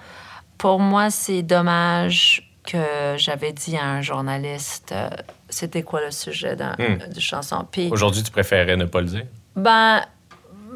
[0.57, 5.09] Pour moi, c'est dommage que j'avais dit à un journaliste euh,
[5.49, 7.13] c'était quoi le sujet Hmm.
[7.13, 7.65] de chanson.
[7.71, 9.23] Puis, Aujourd'hui, tu préférais ne pas le dire?
[9.55, 10.01] ben,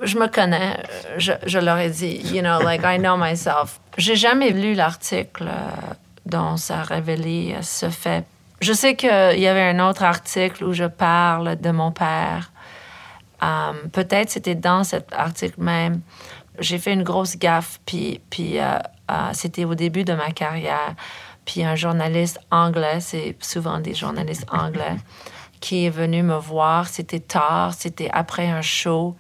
[0.02, 0.78] je me connais.
[1.18, 3.80] Je, leur ai dit, you know, like, I know myself.
[3.98, 5.94] J'ai jamais lu l'article euh,
[6.26, 8.26] dont ça a révélé euh, ce fait.
[8.62, 12.52] Je sais qu'il y avait un autre article où je parle de mon père.
[13.44, 16.02] Euh, Peut-être c'était dans cet article même.
[16.60, 18.78] J'ai fait une grosse gaffe, puis, puis euh,
[19.34, 20.96] c'était au début de ma carrière.
[21.46, 24.96] Puis un journaliste anglais, c'est souvent des journalistes anglais,
[25.60, 26.88] qui est venu me voir.
[26.88, 29.16] C'était tard, c'était après un show.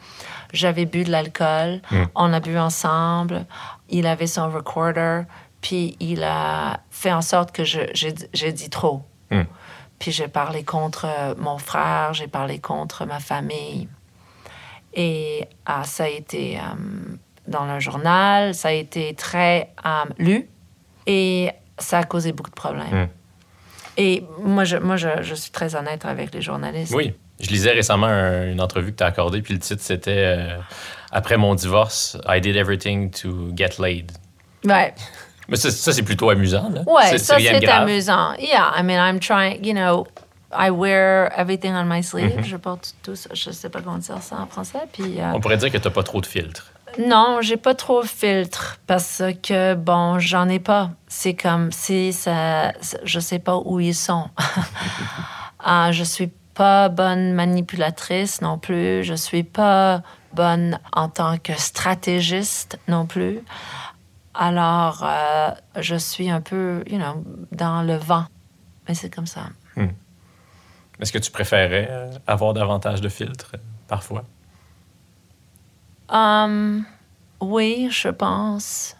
[0.53, 1.81] J'avais bu de l'alcool.
[2.15, 3.45] On a bu ensemble.
[3.89, 5.23] Il avait son recorder.
[5.61, 9.03] Puis il a fait en sorte que j'ai dit trop.
[9.29, 9.43] Hmm.
[9.99, 13.87] Puis j'ai parlé contre euh, mon frère, j'ai parlé contre ma famille.
[14.93, 16.61] Et ah, ça a été euh,
[17.47, 20.49] dans le journal, ça a été très euh, lu
[21.05, 23.05] et ça a causé beaucoup de problèmes.
[23.05, 23.07] Hmm.
[23.97, 26.95] Et moi, je, moi je, je suis très honnête avec les journalistes.
[26.95, 27.13] Oui.
[27.41, 30.57] Je lisais récemment un- une entrevue que tu as accordée, puis le titre, c'était euh,
[31.11, 34.11] Après mon divorce, I did everything to get laid.
[34.63, 34.93] Ouais,
[35.49, 36.81] Mais ça, ça, c'est plutôt amusant, là.
[36.87, 38.33] ouais ça c'est amusant.
[38.39, 40.07] Yeah, I mean, I'm trying, you know,
[40.53, 42.37] I wear everything on my sleeve.
[42.37, 42.43] Mm-hmm.
[42.45, 43.29] Je porte tout ça.
[43.33, 44.79] Je sais pas comment dire ça en français.
[44.93, 46.71] Puis, euh, On pourrait dire que tu n'as pas trop de filtres.
[46.99, 50.91] Non, j'ai pas trop de filtre parce que bon, j'en ai pas.
[51.07, 52.73] C'est comme si ça,
[53.05, 54.29] je sais pas où ils sont.
[55.63, 59.03] Ah, je suis pas bonne manipulatrice non plus.
[59.03, 63.39] Je suis pas bonne en tant que stratégiste non plus.
[64.35, 68.25] Alors, euh, je suis un peu, you know, dans le vent.
[68.87, 69.47] Mais c'est comme ça.
[70.99, 74.23] Est-ce que tu préférais euh, avoir davantage de filtres, euh, parfois?
[76.09, 76.85] Hum,
[77.39, 78.95] oui, je pense.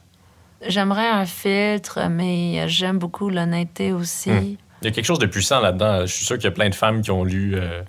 [0.66, 4.58] J'aimerais un filtre, mais j'aime beaucoup l'honnêteté aussi.
[4.82, 6.02] Il y a quelque chose de puissant là-dedans.
[6.02, 7.84] Je suis sûr qu'il y a plein de femmes qui ont lu euh,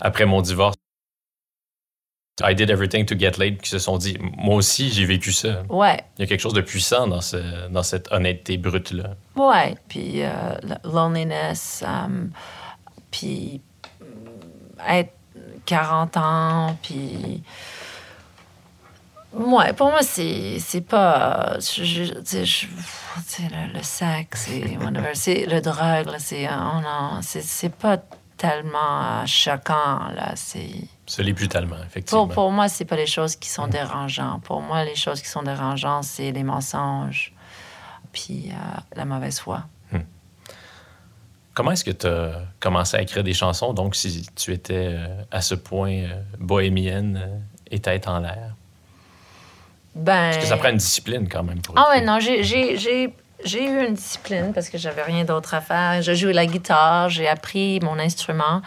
[0.00, 0.76] après mon divorce.
[2.42, 5.62] I did everything to get laid, qui se sont dit, moi aussi, j'ai vécu ça.
[5.70, 9.14] Ouais, Il y a quelque chose de puissant dans, ce, dans cette honnêteté brute-là.
[9.36, 9.74] ouais.
[9.88, 10.28] Puis euh,
[10.84, 12.26] loneliness, euh,
[13.10, 13.62] puis
[14.02, 15.12] euh, être
[15.64, 17.42] 40 ans, puis...
[19.36, 21.56] Ouais, pour moi, c'est c'est pas...
[21.60, 22.66] Je, je- je-
[23.42, 24.48] le, le sexe,
[25.14, 26.48] c'est le drogue, c'est...
[26.48, 27.98] Oh non, c'est c'est pas
[28.36, 30.70] tellement euh, choquant, là, c'est...
[31.06, 32.26] Ce l'est plus tellement, effectivement.
[32.26, 34.42] Pour, pour moi, c'est pas les choses qui sont dérangeantes.
[34.42, 37.32] Pour moi, les choses qui sont dérangeantes, c'est les mensonges,
[38.12, 39.62] puis euh, la mauvaise foi.
[41.54, 45.22] Comment est-ce que tu as commencé à écrire des chansons, donc si tu étais euh,
[45.30, 48.54] à ce point euh, bohémienne et tête en l'air?
[49.96, 50.30] Ben...
[50.30, 52.42] Parce que ça prend une discipline quand même pour Ah ouais, non, j'ai-
[53.44, 56.02] j'ai eu une discipline parce que j'avais rien d'autre à faire.
[56.02, 58.60] Je jouais la guitare, j'ai appris mon instrument,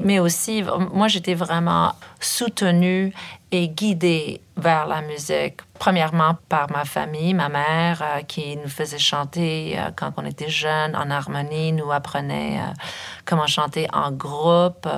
[0.00, 3.12] mais aussi, moi, j'étais vraiment soutenue
[3.52, 5.58] et guidée vers la musique.
[5.78, 10.48] Premièrement, par ma famille, ma mère, euh, qui nous faisait chanter euh, quand on était
[10.48, 12.72] jeunes en harmonie, nous apprenait euh,
[13.24, 14.88] comment chanter en groupe,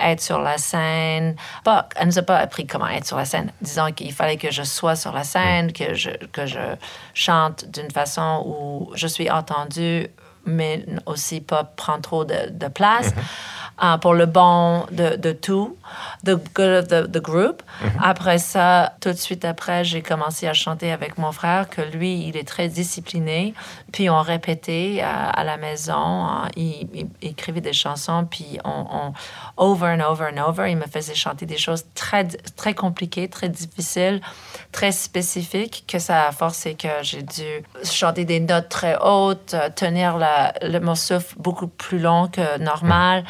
[0.00, 1.36] être sur la scène.
[1.64, 3.52] Pas, elle nous a pas appris comment être sur la scène.
[3.60, 6.76] Disons qu'il fallait que je sois sur la scène, que je, que je
[7.14, 10.08] chante d'une façon où je suis entendue,
[10.44, 13.12] mais aussi pas prendre trop de, de place.
[13.82, 15.76] Euh, pour le bon de, de tout,
[16.24, 17.62] the good of the, the group.
[18.02, 22.26] Après ça, tout de suite après, j'ai commencé à chanter avec mon frère, que lui,
[22.28, 23.54] il est très discipliné.
[23.92, 28.86] Puis on répétait à, à la maison, euh, il, il écrivait des chansons, puis on,
[28.90, 29.12] on-
[29.56, 32.24] over and over and over, il me faisait chanter des choses très,
[32.56, 34.20] très compliquées, très difficiles,
[34.72, 39.68] très spécifiques, que ça a forcé que j'ai dû chanter des notes très hautes, euh,
[39.74, 43.24] tenir la, le, mon souffle beaucoup plus long que normal.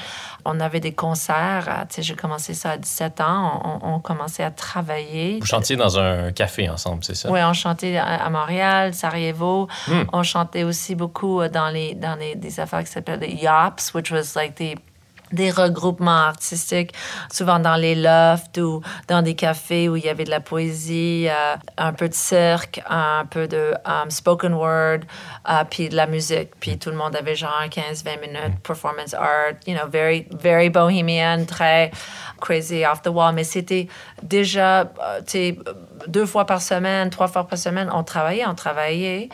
[0.44, 4.44] On avait des concerts, euh, tu sais, j'ai commencé ça à 17 ans, on, commençait
[4.44, 5.38] à travailler.
[5.40, 7.30] Vous chantiez dans un café ensemble, c'est ça?
[7.30, 9.68] Oui, on chantait à, Montréal, Sarajevo.
[9.88, 10.04] Hmm.
[10.12, 13.94] On chantait aussi beaucoup euh, dans, les, dans les, des affaires qui s'appellent des YOPs,
[13.94, 14.76] which was like des,
[15.32, 16.94] des regroupements artistiques,
[17.30, 21.26] souvent dans les lofts ou dans des cafés où il y avait de la poésie,
[21.28, 25.00] euh, un peu de cirque, un peu de um, spoken word,
[25.48, 26.50] euh, puis de la musique.
[26.60, 31.44] Puis tout le monde avait genre 15-20 minutes, performance art, you know, very, very bohemian,
[31.46, 31.90] très
[32.40, 33.34] crazy off the wall.
[33.34, 33.88] Mais c'était
[34.22, 35.58] déjà, euh, tu sais,
[36.06, 39.28] deux fois par semaine, trois fois par semaine, on travaillait, on travaillait.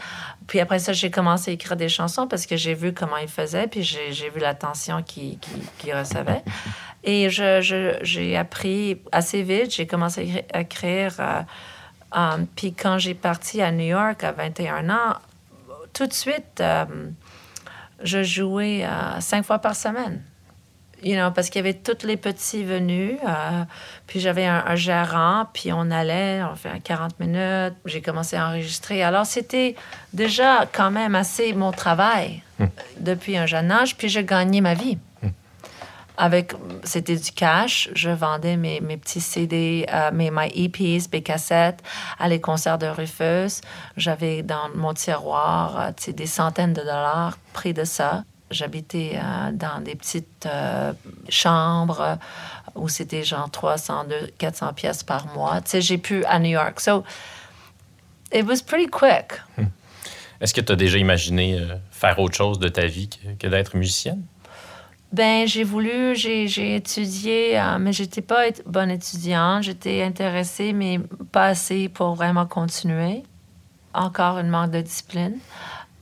[0.47, 3.29] Puis après ça, j'ai commencé à écrire des chansons parce que j'ai vu comment il
[3.29, 6.43] faisait, puis j'ai j'ai vu l'attention qu'il qu'il- qu'il recevait.
[7.03, 11.15] Et je- je- j'ai appris assez vite, j'ai commencé à écri- à écrire.
[11.21, 11.43] euh,
[12.17, 15.15] euh, puis quand j'ai parti à New York à 21 ans,
[15.93, 16.85] tout de suite, euh,
[18.03, 18.85] je jouais
[19.21, 20.23] cinq fois par semaine.
[21.05, 23.19] You know, parce qu'il y avait tous les petits venus.
[23.27, 23.65] euh,
[24.07, 27.75] puis j'avais un, un gérant, puis on allait, on fait 40 minutes.
[27.85, 29.03] J'ai commencé à enregistrer.
[29.03, 29.75] Alors c'était
[30.15, 32.43] déjà quand même assez mon travail
[32.99, 33.97] depuis un jeune âge.
[33.97, 34.97] Puis j'ai gagné ma vie.
[36.17, 36.53] Avec,
[36.85, 37.91] c'était du cash.
[37.95, 41.83] Je vendais mes, mes petits CD, euh, mes my EPs, mes cassettes
[42.21, 43.61] à les concerts de Rufus.
[43.97, 48.23] J'avais dans mon tiroir euh, des centaines de dollars pris de ça.
[48.55, 50.93] J'habitais euh, dans des petites euh,
[51.29, 52.19] chambres
[52.75, 54.07] où c'était genre 300,
[54.39, 55.61] 400 pièces par mois.
[55.61, 56.81] Tu sais, j'ai pu à New York.
[56.81, 57.05] So,
[58.33, 59.41] it was pretty quick.
[60.41, 63.47] Est-ce que tu as déjà imaginé euh, faire autre chose de ta vie que, que
[63.47, 64.23] d'être musicienne?
[65.13, 69.63] Ben, j'ai voulu, j'ai, étudié, euh, mais j'étais pas bonne étudiante.
[69.63, 70.99] J'étais intéressée, mais
[71.31, 73.23] pas assez pour vraiment continuer.
[73.95, 75.39] Encore une manque de discipline.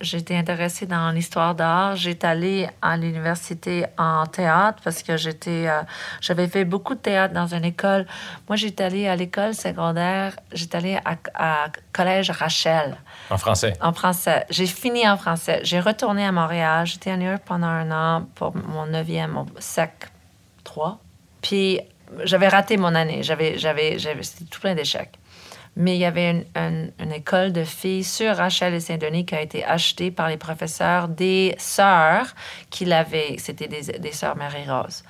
[0.02, 1.94] J'étais intéressée dans l'histoire d'art.
[1.96, 5.80] J'étais allée à l'université en théâtre parce que j'étais, euh,
[6.20, 8.04] j'avais fait beaucoup de théâtre dans une école.
[8.48, 10.34] Moi, j'étais allée à l'école secondaire.
[10.52, 12.96] J'étais allée à, à collège Rachel
[13.30, 13.74] En français?
[13.80, 14.44] en français.
[14.50, 15.60] J'ai fini en français.
[15.62, 16.84] J'ai retourné à Montréal.
[16.84, 19.92] J'étais à New York pendant un an pour mon neuvième, mon sec
[20.64, 20.98] 3.
[21.42, 21.80] Puis
[22.24, 23.22] j'avais raté mon année.
[23.22, 25.16] J'avais, j'avais, j'avais, c'était tout plein d'échecs.
[25.74, 29.34] Mais il y avait une, une- une école de filles sur Rachel et Saint-Denis qui
[29.34, 32.26] a été achetée par les professeurs des sœurs
[32.70, 33.36] qui l'avaient.
[33.38, 35.02] C'était des, des sœurs Marie-Rose.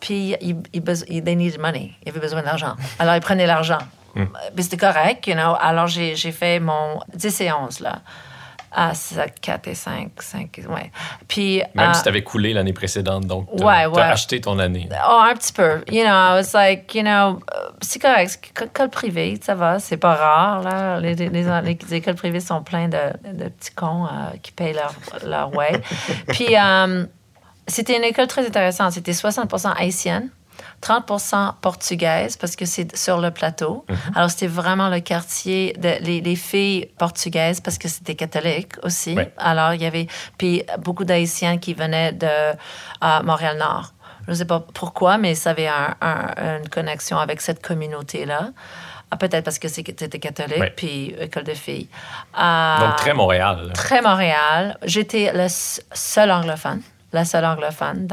[0.00, 1.92] Puis, ils, beso- ils- they needed money.
[2.04, 2.74] Ils avaient besoin d'argent.
[2.98, 3.78] Alors, ils prenaient l'argent.
[4.56, 5.54] Mais c'était correct, you know.
[5.60, 8.00] Alors, j'ai j'ai fait mon 10 et 11, là.
[8.74, 10.90] À 4 et 5, 5, ouais.
[11.28, 11.62] Puis...
[11.74, 14.00] Même euh, si tu avais coulé l'année précédente, donc tu Ouais, as ouais.
[14.02, 14.88] acheté ton année.
[15.06, 15.84] Oh, un petit peu.
[15.90, 18.50] You know, I was like, you know, euh, c'est correct.
[18.62, 21.00] École privée, ça va, c'est pas rare, là.
[21.00, 24.72] Les, les- les- les écoles privées sont pleines de, de petits cons euh, qui payent
[24.74, 24.94] leur,
[25.26, 25.72] leur way.
[26.28, 27.04] Puis, euh,
[27.68, 28.92] C'était une école très intéressante.
[28.92, 30.30] C'était 60% haïtienne,
[30.82, 33.84] 30% portugaise, parce que c'est sur le plateau.
[34.14, 39.14] Alors, c'était vraiment le quartier de les, les filles portugaises, parce que c'était catholique aussi.
[39.14, 39.32] Ouais.
[39.38, 40.06] Alors, il y avait
[40.38, 43.92] puis beaucoup d'Haïtiens qui venaient de euh, Montréal-Nord.
[44.26, 48.50] Je ne sais pas pourquoi, mais ça avait un- un- une connexion avec cette communauté-là.
[49.10, 51.88] Ah, Peut-être parce que c'était catholique, puis école de filles.
[52.38, 53.70] Euh, Donc, très Montréal.
[53.74, 54.78] très Montréal.
[54.84, 56.80] J'étais le seul anglophone.
[57.12, 58.08] La seule anglophone.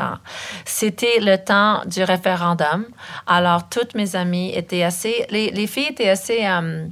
[0.66, 2.86] C'était le temps du référendum.
[3.26, 5.26] Alors, toutes mes amies étaient assez.
[5.30, 6.92] Les, les filles étaient assez um,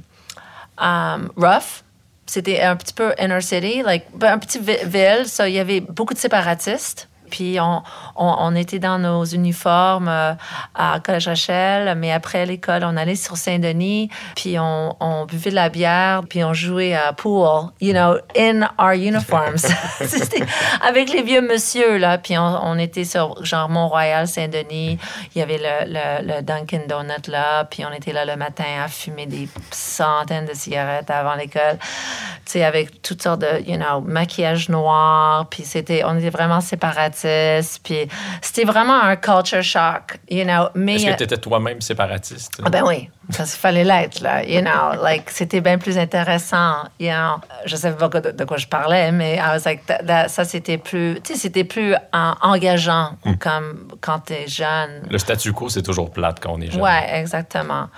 [0.80, 1.82] um, rough.
[2.24, 5.28] C'était un petit peu inner city, like, ben, un petit vi- ville.
[5.28, 7.07] So, il y avait beaucoup de séparatistes.
[7.30, 7.82] Puis on,
[8.16, 10.32] on, on était dans nos uniformes euh,
[10.74, 15.54] à Collège Rachel, mais après l'école, on allait sur Saint-Denis, puis on, on buvait de
[15.54, 19.66] la bière, puis on jouait à pool, you know, in our uniforms.
[20.80, 24.98] Avec les vieux monsieur, là, puis on, on était sur genre Mont-Royal, Saint-Denis.
[25.34, 28.64] Il y avait le, le, le Dunkin' Donut là, puis on était là le matin
[28.84, 31.78] à fumer des centaines de cigarettes avant l'école,
[32.44, 36.60] tu sais, avec toutes sortes de, you know, maquillage noir, puis c'était, on était vraiment
[37.82, 38.08] puis
[38.42, 40.68] c'était vraiment un culture shock, you know.
[40.74, 42.60] Mais Est-ce euh, que tu étais toi-même séparatiste?
[42.64, 46.84] ah ben oui, parce qu'il fallait l'être, là, you know, like, c'était bien plus intéressant,
[47.00, 47.40] you know.
[47.64, 50.44] Je savais pas de, de quoi je parlais, mais I was like, that- that- ça,
[50.44, 55.02] c'était plus, tu sais, c'était plus en- engageant, comme quand t'es jeune.
[55.10, 56.80] Le statu quo, c'est toujours plate quand on est jeune.
[56.82, 57.88] Ouais, exactement.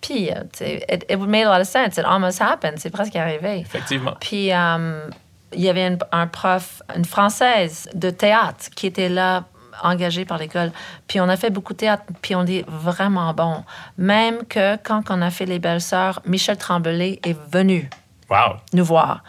[0.00, 1.98] Puis, euh, tu sais, it, it made a lot of sense.
[1.98, 2.78] It almost happened.
[2.78, 3.58] C'est presque arrivé.
[3.58, 4.14] Effectivement.
[4.18, 5.08] Puis, euh,
[5.52, 9.44] il y avait une- un prof, une Française de théâtre qui était là,
[9.82, 10.72] engagée par l'école.
[11.06, 13.64] Puis, on a fait beaucoup de théâtre, puis on est vraiment bon.
[13.96, 17.88] Même que quand on a fait Les Belles Sœurs, Michel Tremblay est venu
[18.28, 18.56] Wow.
[18.74, 19.22] nous voir.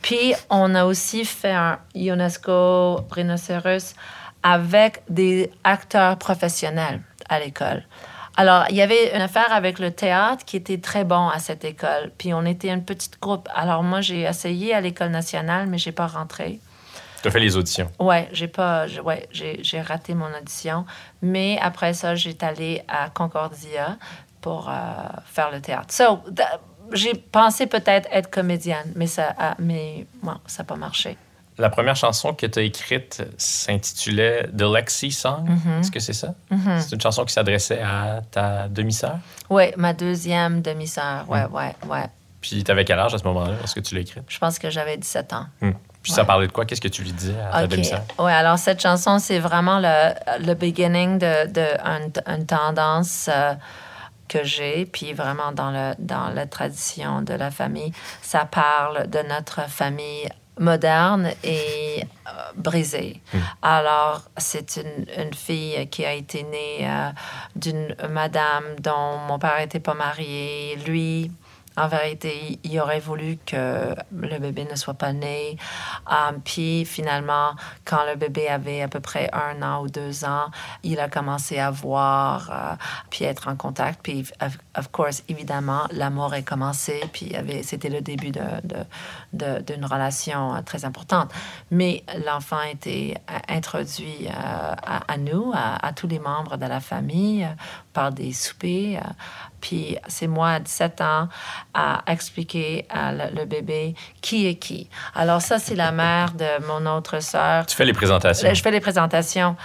[0.00, 3.94] Puis, on a aussi fait un UNESCO Rhinocéros
[4.42, 7.84] avec des acteurs professionnels à l'école.
[8.36, 11.64] Alors, il y avait une affaire avec le théâtre qui était très bon à cette
[11.64, 12.10] école.
[12.16, 13.48] Puis, on était une petite groupe.
[13.54, 16.60] Alors, moi, j'ai essayé à l'École nationale, mais j'ai pas rentré.
[17.20, 17.90] Tu as fait les auditions.
[18.00, 20.84] Ouais, j'ai pas, ouais, j'ai, raté mon audition.
[21.20, 23.96] Mais après ça, j'étais allée à Concordia
[24.40, 24.72] pour euh,
[25.26, 25.92] faire le théâtre.
[25.92, 26.20] So,
[26.92, 31.16] j'ai pensé peut-être être comédienne, mais ça, a, mais bon, ça n'a pas marché.
[31.58, 35.46] La première chanson que tu as écrite s'intitulait The Lexi Song.
[35.48, 35.80] Mm-hmm.
[35.80, 36.34] Est-ce que c'est ça?
[36.80, 39.18] C'est une chanson qui s'adressait à ta demi-sœur?
[39.50, 41.24] Ouais, ma deuxième demi-sœur.
[41.28, 41.54] Ouais, Mm.
[41.54, 42.04] ouais, ouais.
[42.40, 43.54] Puis tu avais quel âge à ce moment-là?
[43.58, 44.24] Lorsque tu l'as écrite?
[44.28, 45.46] Je pense que j'avais 17 ans.
[45.60, 45.72] Hmm.
[46.02, 46.64] Puis ça parlait de quoi?
[46.64, 48.02] Qu'est-ce que tu lui disais à ta demi-sœur?
[48.18, 50.12] Oui, alors cette chanson, c'est vraiment le,
[50.44, 53.54] le beginning de, de un- une tendance euh,
[54.28, 57.92] que j'ai, puis vraiment dans, le, dans la tradition de la famille,
[58.22, 60.28] ça parle de notre famille
[60.58, 63.20] moderne et euh, brisée.
[63.62, 67.10] Alors, c'est une, une fille qui a été née euh,
[67.56, 70.76] d'une madame dont mon père n'était pas marié.
[70.86, 71.30] Lui,
[71.76, 75.56] en vérité, il aurait voulu que le bébé ne soit pas né.
[76.10, 77.52] Um, puis finalement,
[77.84, 80.50] quand le bébé avait à peu près un an ou deux ans,
[80.82, 82.74] il a commencé à voir, euh,
[83.10, 84.00] puis être en contact.
[84.02, 87.00] Puis, of, of course, évidemment, l'amour est commencé.
[87.12, 88.84] Puis c'était le début de, de-
[89.32, 91.30] de- d'une relation euh, très importante.
[91.70, 94.74] Mais l'enfant a été euh, introduit euh,
[95.08, 97.46] à, nous, à, tous les membres de la famille,
[97.92, 99.00] par des soupers.
[99.62, 101.28] Puis c'est moi, à 17 ans,
[101.72, 104.90] à expliquer à le, le bébé qui est qui.
[105.14, 107.64] Alors ça, c'est la mère de mon autre sœur.
[107.64, 108.52] Tu fais les présentations.
[108.52, 109.56] Je fais les présentations.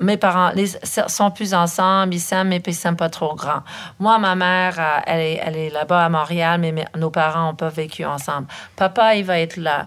[0.00, 0.66] Mes parents les,
[1.06, 3.62] sont plus ensemble, ils s'aiment, mais ils s'aiment pas trop grand.
[3.98, 7.46] Moi, ma mère, euh, elle est, elle est là-bas à Montréal, mais mes- nos parents
[7.46, 8.48] n'ont pas vécu ensemble.
[8.74, 9.86] Papa, il va être là.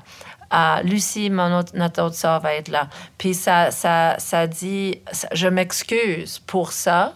[0.54, 2.88] Euh, Lucie, mon autre, notre autre sœur, va être là.
[3.18, 7.14] Puis ça, ça, ça dit, ça- je m'excuse pour ça,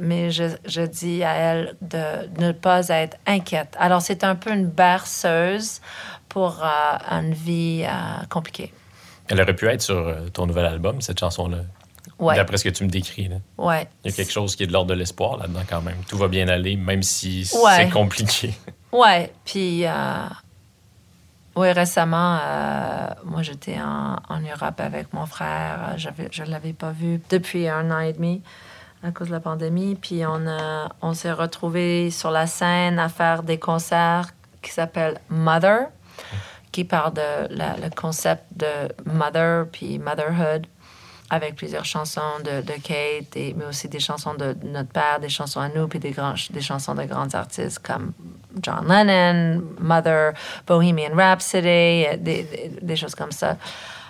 [0.00, 3.74] mais je, je dis à elle de ne pas être inquiète.
[3.78, 5.80] Alors, c'est un peu une berceuse
[6.28, 6.68] pour euh,
[7.10, 8.72] une vie euh, compliquée.
[9.28, 11.58] Elle aurait pu être sur euh, ton nouvel album, cette chanson-là.
[12.18, 13.28] Ouais, D'après ce que tu me décris.
[13.28, 13.36] Là.
[13.58, 13.88] ouais.
[14.04, 15.96] Il y a quelque chose qui est de l'ordre de l'espoir là-dedans quand même.
[16.08, 17.70] Tout va bien aller, même si Ouais.
[17.76, 18.54] c'est compliqué.
[18.92, 19.92] Ouais, puis euh,
[21.56, 25.94] ouais, récemment, euh, moi j'étais en, en Europe avec mon frère.
[25.96, 26.08] Je
[26.42, 28.42] ne l'avais pas vu depuis un an et demi
[29.02, 29.94] à cause de la pandémie.
[29.94, 30.44] Puis on,
[31.00, 34.28] on s'est retrouvés sur la scène à faire des concerts
[34.62, 35.88] qui s'appellent Mother,
[36.70, 40.66] qui parle de le concept de mother puis motherhood
[41.32, 45.70] avec plusieurs chansons de, Kate, mais aussi des chansons de notre père, des chansons à
[45.70, 48.12] nous, puis des, grands, des chansons de grands artistes comme
[48.60, 50.34] John Lennon, Mother,
[50.66, 53.56] Bohemian Rhapsody, euh, des, des, des choses comme ça.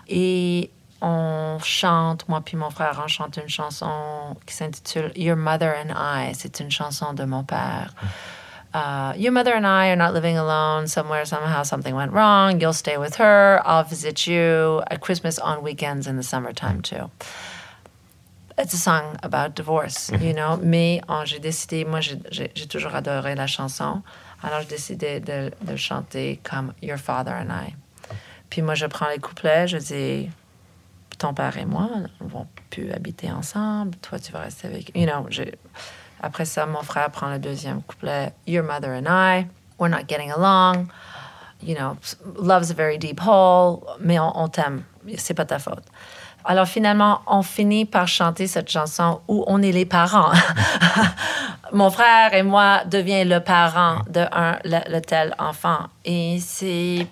[0.09, 0.69] Et
[1.03, 5.93] on chante, moi puis mon frère, on chante une chanson qui s'intitule Your Mother and
[5.95, 6.33] I.
[6.35, 7.93] C'est une chanson de mon père.
[8.75, 10.87] Uh, your mother and I are not living alone.
[10.87, 12.59] Somewhere, somehow, something went wrong.
[12.59, 13.61] You'll stay with her.
[13.67, 17.11] I'll visit you at Christmas on weekends in the summertime, too.
[18.57, 20.59] It's a song about divorce, you know.
[20.63, 24.03] Mais oh, j'ai décidé, moi, j'ai- toujours adoré la chanson.
[24.43, 27.75] Alors, j'ai décidé de, chanter comme Your Father and I.
[28.49, 30.31] Puis moi, je prends les couplets, je dis
[31.17, 31.89] ton père et moi
[32.21, 33.97] ne vont plus habiter ensemble.
[33.99, 34.97] Toi, tu vas rester avec.
[34.97, 35.27] You know,
[36.23, 38.33] après ça, mon frère prend le deuxième couplet.
[38.47, 39.47] Your mother and I,
[39.79, 40.89] we're not getting along.
[41.63, 41.97] You know,
[42.37, 44.85] love's a very deep hole, mais on, on t'aime.
[45.17, 45.85] C'est pas ta faute.
[46.45, 50.33] Alors finalement, on finit par chanter cette chanson où on est les parents.
[51.73, 55.87] Mon frère et moi deviennent le parent de un, le tel enfant?
[56.05, 57.07] Et c'est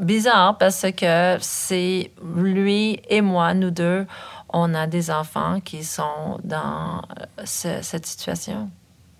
[0.00, 4.06] bizarre parce que c'est lui et moi, nous deux,
[4.52, 8.68] on a des enfants qui sont dans euh, ce- cette situation.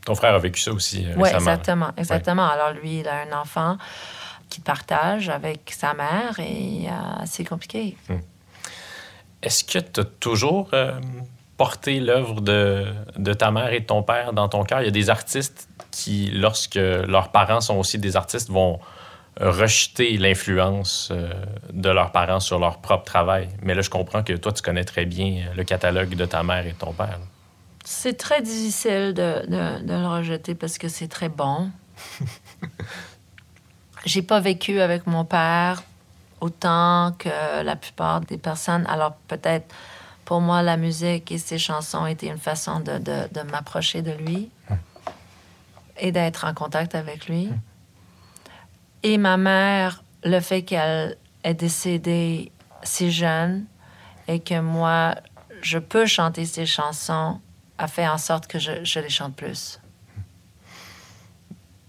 [0.04, 1.36] Ton frère a vécu ça aussi euh, Oui, récemment.
[1.38, 2.48] exactement, exactement.
[2.48, 3.76] Alors lui, il a un enfant
[4.48, 6.92] qu'il partage avec sa mère et euh,
[7.26, 7.96] c'est compliqué.
[9.42, 10.98] Est-ce que tu as toujours euh,
[11.56, 14.80] porté l'œuvre de, de ta mère et de ton père dans ton cœur?
[14.80, 18.80] Il y a des artistes qui, lorsque leurs parents sont aussi des artistes, vont
[19.38, 21.32] rejeter l'influence euh,
[21.72, 23.48] de leurs parents sur leur propre travail.
[23.62, 26.42] Mais là, je comprends que toi, tu connais très bien euh, le catalogue de ta
[26.42, 27.18] mère et de ton père.
[27.84, 31.70] C'est très difficile de, de- de le rejeter parce que c'est très bon.
[34.04, 35.82] J'ai pas vécu avec mon père
[36.40, 38.86] autant que la plupart des personnes.
[38.88, 39.74] Alors peut-être
[40.24, 44.12] pour moi, la musique et ses chansons étaient une façon de, de- de m'approcher de
[44.12, 44.48] lui
[45.98, 47.50] et d'être en contact avec lui.
[49.02, 53.64] Et ma mère, le fait qu'elle est décédée si jeune
[54.28, 55.14] et que moi,
[55.62, 57.40] je peux chanter ses chansons,
[57.78, 59.80] a fait en sorte que je, je les chante plus.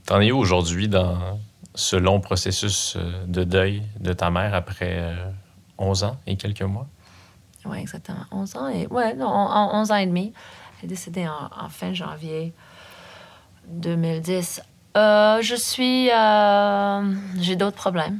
[0.05, 1.39] T'en es où aujourd'hui dans
[1.75, 5.29] ce long processus euh, de deuil de ta mère après euh,
[5.77, 6.87] 11 ans et quelques mois?
[7.65, 8.25] Oui, exactement.
[8.31, 8.87] 11 ans et...
[8.87, 10.33] Ouais, non, on- on- 11 ans et demi.
[10.79, 12.53] Elle est décédée en, en fin janvier
[13.67, 14.61] 2010.
[14.97, 16.09] Euh, je suis...
[16.11, 18.19] euh, J'ai d'autres problèmes.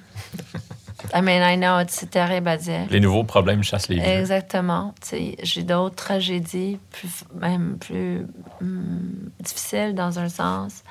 [1.13, 2.86] I mean, I know, c'est terrible à dire.
[2.89, 4.05] Les nouveaux problèmes chassent les vieux.
[4.05, 4.93] Exactement.
[5.43, 8.26] J'ai d'autres tragédies, plus, même plus
[8.61, 10.84] hum, difficiles dans un sens.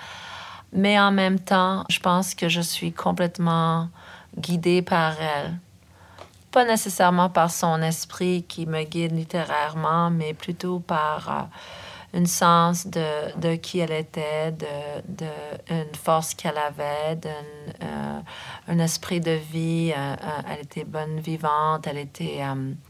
[0.72, 3.88] Mais en même temps, je pense que je suis complètement
[4.38, 5.58] guidée par elle.
[6.50, 11.42] Pas nécessairement par son esprit qui me guide littérairement, mais plutôt par euh,
[12.12, 14.66] un sens de, de qui elle était, de,
[15.08, 15.30] de
[15.68, 17.30] une force qu'elle avait, d'un
[17.82, 18.20] euh,
[18.68, 19.92] un esprit de vie.
[19.96, 22.40] euh, euh, elle était bonne vivante, elle était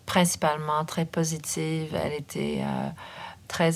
[0.06, 2.62] principalement très positive, elle était
[3.48, 3.72] très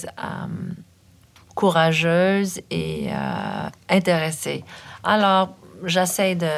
[1.55, 3.11] courageuse et
[3.89, 4.65] intéressée.
[5.03, 6.51] Alors, j'essaie de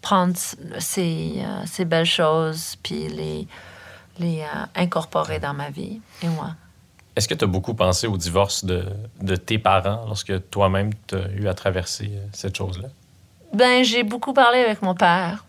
[0.00, 0.36] prendre
[0.78, 3.48] ces, ces belles choses puis les,
[4.18, 6.54] les incorporer dans ma vie et moi.
[7.18, 8.84] Est-ce que tu as beaucoup pensé au divorce de,
[9.20, 12.86] de tes parents lorsque toi-même tu as eu à traverser euh, cette chose-là?
[13.52, 15.44] Ben, j'ai beaucoup parlé avec mon père.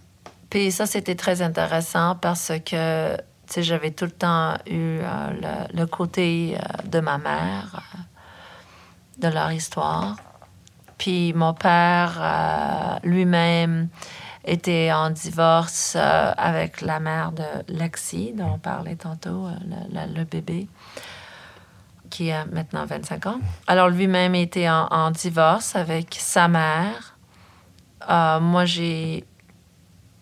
[0.49, 3.15] Puis ça, c'était très intéressant parce que,
[3.55, 7.83] j'avais tout le temps eu euh, le, côté euh, de ma mère,
[9.19, 10.15] de leur histoire.
[10.97, 13.89] Puis mon père lui-même
[14.43, 19.47] était en divorce avec la mère de Lexi, dont on parlait tantôt,
[19.93, 20.67] le bébé,
[22.09, 23.39] qui a maintenant 25 ans.
[23.67, 27.15] Alors lui-même était en, divorce avec sa mère.
[28.09, 29.25] Euh, moi, j'ai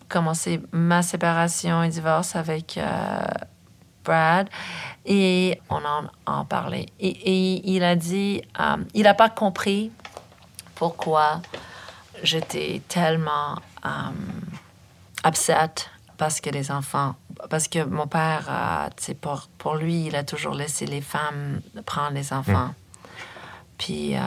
[0.09, 3.19] commencé ma séparation et divorce avec euh,
[4.03, 4.49] Brad
[5.05, 6.87] et on en en parlait.
[6.99, 9.91] Et, il a dit, euh, il n'a pas compris
[10.75, 11.41] pourquoi
[12.23, 13.55] j'étais tellement
[15.25, 17.15] upset parce que les enfants,
[17.49, 22.11] parce que mon père, euh, pour, pour lui, il a toujours laissé les femmes prendre
[22.11, 22.73] les enfants.
[23.77, 24.19] Puis euh,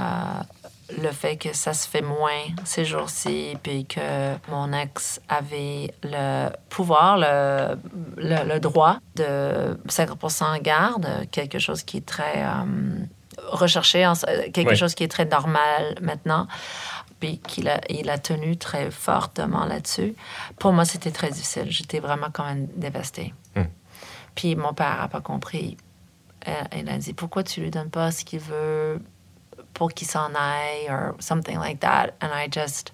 [1.02, 4.00] le fait que ça se fait moins ces jours-ci, puis que
[4.48, 7.76] mon ex avait le pouvoir, le,
[8.16, 13.04] le, le droit de 50 garde, quelque chose qui est très euh,
[13.48, 14.14] recherché, en-
[14.52, 16.46] quelque chose qui est très normal maintenant,
[17.20, 20.14] puis qu'il a, il a tenu très fortement là-dessus.
[20.58, 21.66] Pour moi, c'était très difficile.
[21.70, 23.34] J'étais vraiment quand même dévastée.
[23.54, 23.64] Hmm.
[24.34, 25.76] Puis mon père n'a pas compris.
[26.40, 29.02] Elle a dit, pourquoi tu lui donnes pas ce qu'il veut
[29.74, 32.08] pour qu'il s'en aille or something like that?
[32.22, 32.92] And I just...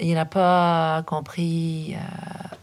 [0.00, 1.94] Il n'a pas compris.
[1.96, 2.56] euh,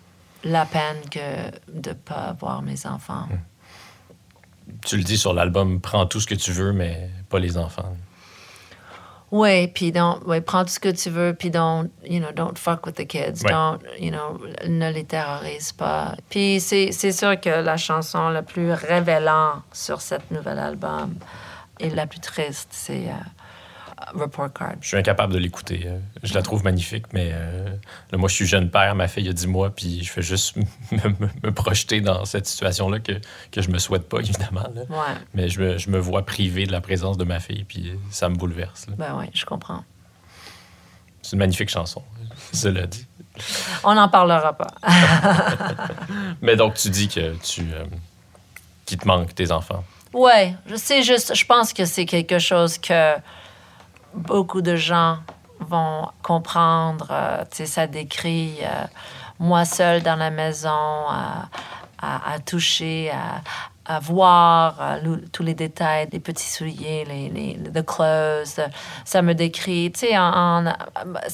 [0.46, 3.28] la peine que de pas voir mes enfants.
[4.86, 7.98] Tu le dis sur l'album, prends tout ce que tu veux, mais pas les enfants.
[9.32, 12.58] Oui, puis donc, ouais, prends tout ce que tu veux, puis don't, you know, don't
[12.58, 13.44] fuck with the kids.
[13.44, 13.52] Ouais.
[13.52, 16.16] Don't, you know, ne les terrorise pas.
[16.30, 21.16] Puis c'est c'est sûr que la chanson la plus révélante sur cet nouvel album
[21.80, 23.14] et la plus triste, c'est euh,
[24.14, 24.74] Report Card.
[24.82, 25.84] Je suis incapable de l'écouter.
[25.86, 27.70] Euh, Je la trouve magnifique, mais euh,
[28.12, 30.56] là, moi, je suis jeune père, ma fille a 10 mois, puis je fais juste
[30.92, 33.14] me, me- me projeter dans cette situation-là que,
[33.52, 34.68] que je me souhaite pas, évidemment.
[34.76, 34.82] là.
[34.90, 37.94] Ouais, Mais je me, je me vois privé de la présence de ma fille, puis
[38.12, 38.88] ça me bouleverse.
[38.88, 38.94] là.
[38.98, 39.84] ben oui, je comprends.
[41.22, 42.04] C'est une magnifique chanson,
[42.54, 43.08] cela dit.
[43.84, 44.68] On n'en parlera pas.
[46.42, 47.84] Mais donc, tu dis que tu euh,
[48.86, 49.84] qu'il te manque tes enfants.
[50.14, 53.16] Ouais, je sais juste, je pense que c'est quelque chose que
[54.16, 55.18] beaucoup de gens
[55.60, 57.08] vont comprendre.
[57.12, 58.86] Euh, ça décrit euh,
[59.40, 61.48] moi seule dans la maison, à,
[62.02, 68.58] à- toucher, à, voir euh, tous les détails, les petits souliers, les, les the clothes.
[68.60, 68.68] euh,
[69.06, 70.66] ça me décrit, en,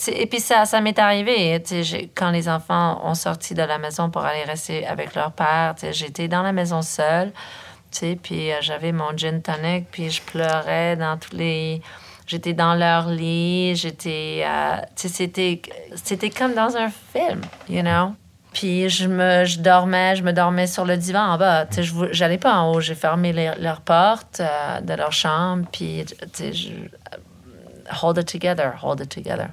[0.07, 1.63] et puis ça, ça m'est arrivé,
[2.13, 6.27] quand les enfants ont sorti de la maison pour aller rester avec leur père, j'étais
[6.27, 7.31] dans la maison seule.
[8.21, 11.81] Puis euh, j'avais mon gin tonic, puis je pleurais dans tous les...
[12.27, 14.43] J'étais dans leur lit, j'étais...
[14.45, 15.61] euh, c'était,
[15.95, 18.13] c'était comme dans un film, you know?
[18.53, 21.65] Puis je me je dormais, je me dormais sur le divan en bas.
[21.65, 22.81] Tu sais, j'allais pas en haut.
[22.81, 26.69] J'ai fermé les- leurs portes euh, de leur chambre, puis tu sais, je...
[28.01, 29.47] Hold it together, hold it together.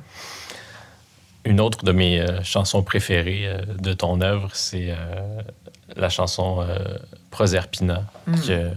[1.45, 4.93] Une autre de mes euh, chansons préférées euh, de ton œuvre, c'est
[5.97, 6.67] la chanson
[7.31, 8.03] Proserpina
[8.47, 8.71] que,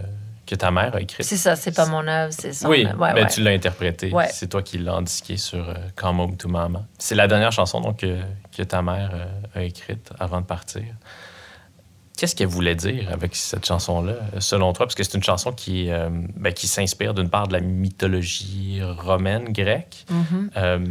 [0.52, 1.26] que ta mère a écrite.
[1.26, 2.68] C'est ça, c'est pas mon œuvre, c'est son...
[2.68, 3.28] Oui, ouais, mais ouais.
[3.28, 4.12] tu l'as interprétée.
[4.12, 4.28] Ouais.
[4.34, 6.84] C'est toi qui l'as indiqué sur euh, Come Home to Mama.
[6.99, 8.20] C'est la dernière chanson donc, que,
[8.56, 10.84] que ta mère euh, a écrite avant de partir.
[12.18, 14.86] Qu'est-ce qu'elle voulait dire avec cette chanson-là, selon toi?
[14.88, 18.82] Parce que c'est une chanson qui, euh, ben, qui s'inspire d'une part de la mythologie
[18.84, 20.06] romaine, grecque.
[20.10, 20.49] Mhm.
[20.58, 20.86] Euh,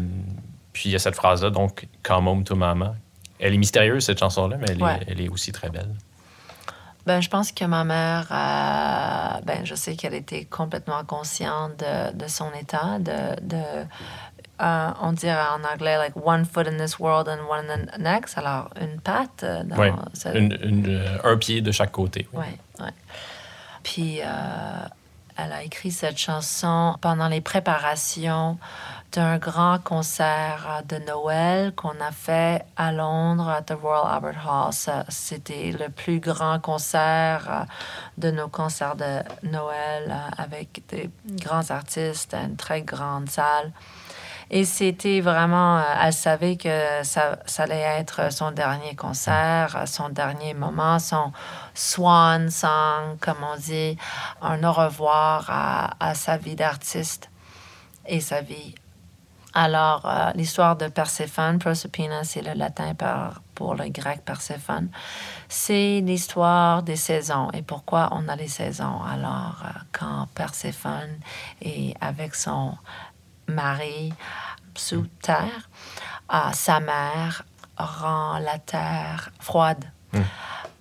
[0.72, 2.94] puis il y a cette phrase-là, donc, Come Home to Mama.
[3.38, 4.94] Elle est mystérieuse, cette chanson-là, mais elle, Ouais.
[5.02, 5.90] est, elle est aussi très belle.
[7.06, 12.12] Ben, je pense que ma mère, euh, ben, je sais qu'elle était complètement consciente de,
[12.16, 13.62] de son état, de, de
[14.62, 17.98] euh, on dirait en anglais, like one foot in this world and one in the
[17.98, 18.36] next.
[18.36, 19.42] Alors, une patte.
[19.42, 22.28] euh, Dans Oui, ce- Une- une- un pied de chaque côté.
[22.34, 22.44] oui.
[22.78, 22.90] Ouais.
[23.82, 24.24] Puis, euh,
[25.38, 28.58] elle a écrit cette chanson pendant les préparations
[29.12, 34.46] d'un grand concert euh, de Noël qu'on a fait à Londres, à the Royal Albert
[34.46, 34.72] Hall.
[35.08, 37.64] C'était le plus grand concert euh,
[38.18, 41.10] de nos concerts de Noël euh, avec des
[41.42, 43.72] grands artistes, une très grande salle.
[44.52, 50.98] Et c'était vraiment, elle savait que ça, allait être son dernier concert, son dernier moment,
[50.98, 51.32] son
[51.72, 53.96] swan song, comme on dit,
[54.42, 57.30] un au revoir à sa vie d'artiste
[58.06, 58.74] et sa vie.
[59.52, 64.88] Alors, euh, l'histoire de Perséphone, Proserpina, c'est le latin par- pour le grec Perséphone.
[65.48, 69.02] C'est l'histoire des saisons et pourquoi on a les saisons?
[69.02, 71.18] Alors, euh, quand Perséphone
[71.62, 72.76] est avec son
[73.48, 74.12] mari
[74.76, 75.68] sous terre,
[76.32, 77.42] euh, sa mère
[77.76, 79.84] rend la terre froide.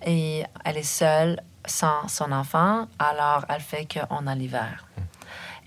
[0.06, 4.86] Et elle est seule sans son enfant, alors elle fait qu'on a l'hiver.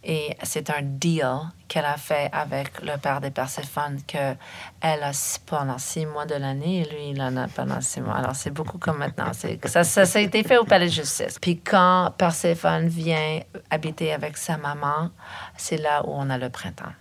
[0.04, 1.38] Et c'est un deal
[1.68, 4.36] qu'elle a fait avec le père des Perséphone que
[4.82, 5.12] elle a
[5.46, 8.16] pendant six mois de l'année et lui, il en a pendant six mois.
[8.16, 9.32] Alors, c'est beaucoup comme maintenant.
[9.66, 11.40] Ça, ça, ça a été fait au palais de justice.
[11.40, 13.40] Puis quand Perséphone vient
[13.70, 15.10] habiter avec sa maman,
[15.58, 16.92] c'est là où on a le printemps.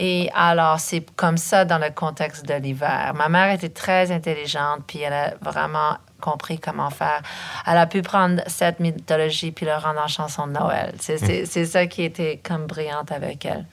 [0.00, 3.12] Et alors, c'est comme ça dans le contexte de l'hiver.
[3.16, 7.20] Ma mère était très intelligente, puis elle a vraiment compris comment faire.
[7.66, 10.94] Elle a pu prendre cette mythologie puis le rendre en chanson de Noël.
[11.00, 13.66] C'est c'est- c'est ça qui était comme brillante avec elle.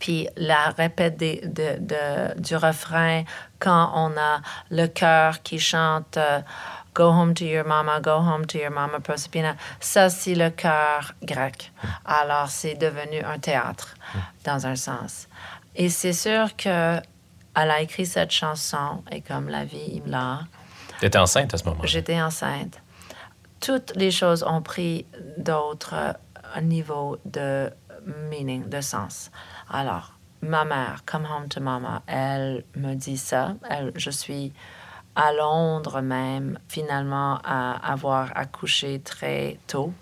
[0.00, 3.22] Puis la répète des- de, de- du refrain
[3.60, 4.40] quand on a
[4.70, 6.40] le chœur qui chante euh,
[6.94, 9.56] Go home to your mama, go home to your mama, Proserpina.
[9.80, 11.72] Ça, c'est le chœur grec.
[12.04, 13.94] Alors, c'est devenu un théâtre,
[14.44, 15.28] dans un sens.
[15.74, 17.00] Et c'est sûr que
[17.56, 20.40] elle a écrit cette chanson, et comme la vie, il l'a.
[21.00, 21.86] Tu étais enceinte à ce moment-là.
[21.86, 22.80] J'étais enceinte.
[23.60, 25.06] Toutes les choses ont pris
[25.38, 27.70] d'autres euh, niveaux de
[28.30, 29.30] meaning, de sens.
[29.70, 33.54] Alors, ma mère, Come Home to Mama, elle me dit ça.
[33.68, 34.52] Elle, je suis
[35.16, 39.92] à Londres même, finalement, à avoir accouché très tôt.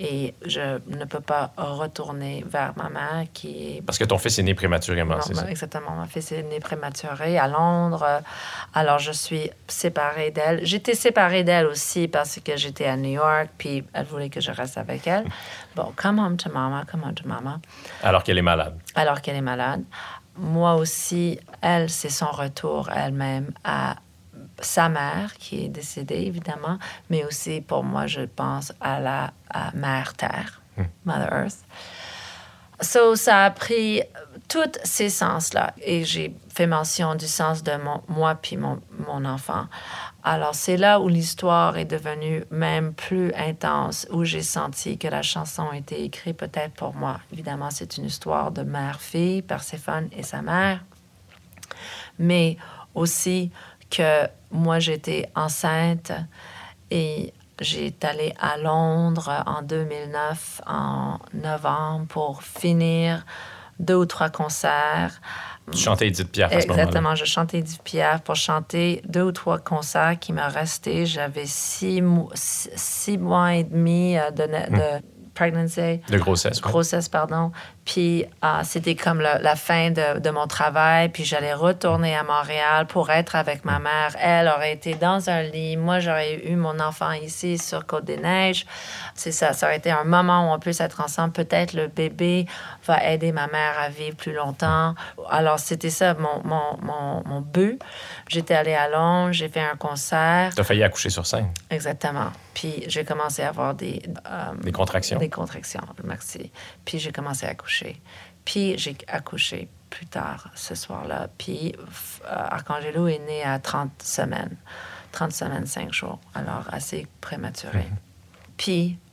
[0.00, 4.38] Et je ne peux pas retourner vers ma mère qui est Parce que ton fils
[4.38, 5.50] est né prématurément, c'est ça?
[5.50, 5.90] Exactement.
[5.96, 8.22] Ma fille est née prématurée à Londres.
[8.74, 10.64] Alors, je suis séparée d'elle.
[10.64, 14.52] J'étais séparée d'elle aussi parce que j'étais à New York, puis elle voulait que je
[14.52, 15.24] reste avec elle.
[15.76, 17.60] Bon, come home to mama, come home to mama.
[18.02, 18.76] Alors qu'elle est malade.
[18.96, 19.84] Alors qu'elle est malade.
[20.36, 23.96] Moi aussi, elle, c'est son retour elle-même à
[24.60, 26.78] sa mère qui est décédée, évidemment,
[27.10, 30.60] mais aussi pour moi, je pense à la à Mère Terre,
[31.04, 31.64] Mother Earth.
[32.80, 34.02] So, ça a pris
[34.46, 35.74] tous ces sens-là.
[35.82, 39.66] Et j'ai fait mention du sens de mon, moi puis mon, mon enfant.
[40.22, 45.22] Alors, c'est là où l'histoire est devenue même plus intense, où j'ai senti que la
[45.22, 47.18] chanson était écrite peut-être pour moi.
[47.32, 50.84] Évidemment, c'est une histoire de mère-fille, Perséphone et sa mère.
[52.20, 52.58] Mais
[52.94, 53.50] aussi
[53.90, 56.12] que moi, j'étais enceinte
[56.90, 63.24] et j'ai allé à Londres en 2009, en novembre, pour finir
[63.78, 65.20] deux ou trois concerts.
[65.72, 66.66] Tu chantais Edith Piaf à ce.
[66.66, 71.04] Exactement, je chantais Edith Piaf pour chanter deux ou trois concerts qui me restaient.
[71.04, 75.04] J'avais six, mo- six, mois et demi euh, de, de
[75.38, 76.60] pregnancy De grossesse.
[76.62, 76.70] ouais.
[76.70, 77.52] grossesse, pardon.
[77.84, 81.08] Puis ah, c'était comme la, la fin de, de mon travail.
[81.10, 84.10] Puis j'allais retourner à Montréal pour être avec ma mère.
[84.20, 85.76] Elle aurait été dans un lit.
[85.76, 88.66] Moi, j'aurais eu mon enfant ici sur Côte-des-Neiges.
[89.18, 89.52] C'est ça.
[89.52, 91.32] Ça aurait été un moment où on peut être ensemble.
[91.32, 92.46] Peut-être le bébé
[92.86, 94.94] va aider ma mère à vivre plus longtemps.
[95.28, 97.80] Alors, c'était ça mon, mon, mon, mon but.
[98.28, 99.32] J'étais allée à Londres.
[99.32, 100.52] J'ai fait un concert.
[100.54, 101.48] Tu as failli accoucher sur scène.
[101.68, 102.30] Exactement.
[102.54, 104.00] Puis j'ai commencé à avoir des...
[104.30, 105.18] euh, Des contractions.
[105.18, 106.52] des contractions, merci.
[106.84, 108.00] Puis j'ai commencé à accoucher.
[108.44, 111.26] Puis j'ai accouché plus tard ce soir-là.
[111.38, 114.56] Puis euh, Arcangelo est né à 30 semaines.
[115.10, 116.20] 30 semaines, 5 jours.
[116.34, 117.86] Alors assez prématuré.
[118.56, 119.07] Puis, ah,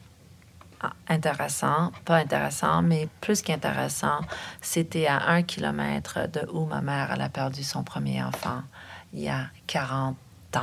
[1.07, 4.19] intéressant, pas intéressant, mais plus qu'intéressant,
[4.61, 8.61] c'était à un kilomètre de où ma mère elle a perdu son premier enfant
[9.13, 10.15] il y a 40
[10.57, 10.59] ans.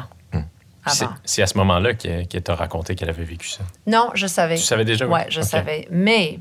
[0.87, 1.15] C'est Avant.
[1.25, 3.63] c'est à ce moment-là qu'elle qu'elle t'a raconté qu'elle avait vécu ça?
[3.87, 4.57] Non, je savais.
[4.57, 5.07] Tu savais déjà?
[5.07, 5.87] Oui, je savais.
[5.93, 6.41] Mais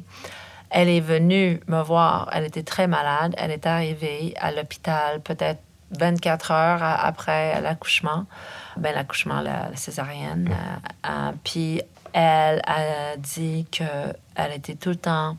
[0.71, 2.27] elle est venue me voir.
[2.33, 3.35] Elle était très malade.
[3.37, 5.61] Elle est arrivée à l'hôpital peut-être
[5.91, 8.25] 24 heures après l'accouchement.
[8.77, 10.49] Ben, l'accouchement, la, la césarienne.
[10.51, 11.81] Euh, euh, puis
[12.13, 15.37] elle a dit qu'elle était tout le temps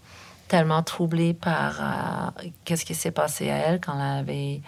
[0.49, 4.61] tellement troublée par euh, qu'est-ce qui s'est passé à elle quand elle avait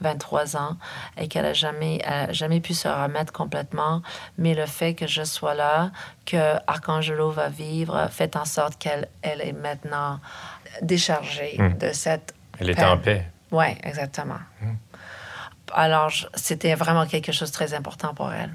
[0.00, 0.76] 23 ans
[1.16, 4.02] et qu'elle a jamais, elle a jamais pu se remettre complètement.
[4.36, 5.90] Mais le fait que je sois là,
[6.26, 10.20] que Arcangelo va vivre, fait en sorte qu'elle elle est maintenant
[10.82, 11.76] déchargée Hmm.
[11.78, 12.34] de cette.
[12.60, 13.26] Elle était en paix.
[13.50, 14.38] Oui, exactement.
[15.72, 18.54] Alors, je- c'était vraiment quelque chose de très important pour elle.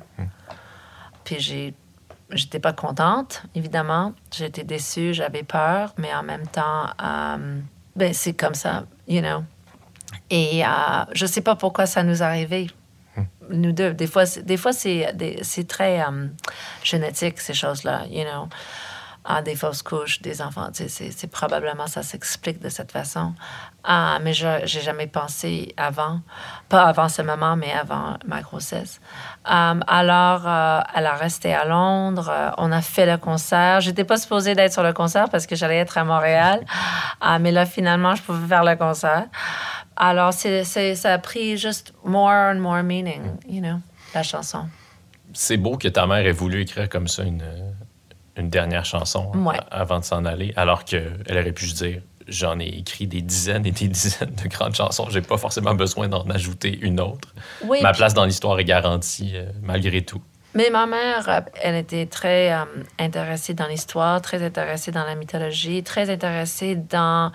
[1.24, 1.74] Puis j'ai.
[2.34, 4.14] J'étais pas contente, évidemment.
[4.36, 7.60] J'étais déçue, j'avais peur, mais en même temps, euh,
[7.96, 9.44] ben, c'est comme ça, you know.
[10.30, 10.68] Et euh,
[11.14, 12.68] je sais pas pourquoi ça nous arrivait,
[13.50, 13.94] nous deux.
[13.94, 15.14] Des fois, c'est- des fois c'est,
[15.44, 16.28] c'est très euh,
[16.84, 18.48] génétique, ces choses-là, you know.
[19.26, 23.34] Ah, des fausses couches, des enfants, c'est, probablement ça s'explique de cette façon.
[23.86, 26.20] Ah, mais je j'ai jamais pensé avant,
[26.68, 29.00] pas avant ce moment, mais avant ma grossesse.
[29.50, 32.30] Euh, alors, euh, elle a resté à Londres.
[32.30, 33.80] euh, on a fait le concert.
[33.80, 36.60] J'étais pas supposée d'être sur le concert parce que j'allais être à Montréal.
[37.22, 39.26] Ah, mais là, finalement, je pouvais faire le concert.
[39.96, 40.66] Alors, c'est-
[40.96, 43.78] ça a pris juste more and more meaning, you know,
[44.14, 44.68] la chanson.
[45.36, 47.44] C'est beau que ta mère ait voulu écrire comme ça une,
[48.38, 49.58] une dernière chanson Ouais.
[49.58, 53.22] a- avant de s'en aller, alors qu'elle aurait pu se dire j'en ai écrit des
[53.22, 57.34] dizaines et des dizaines de grandes chansons, j'ai pas forcément besoin d'en ajouter une autre.
[57.66, 60.22] Oui, Ma place dans l'histoire est garantie euh, malgré tout.
[60.56, 62.64] Mais ma mère, euh, elle était très euh,
[63.00, 67.32] intéressée dans l'histoire, très intéressée dans la mythologie, très intéressée dans,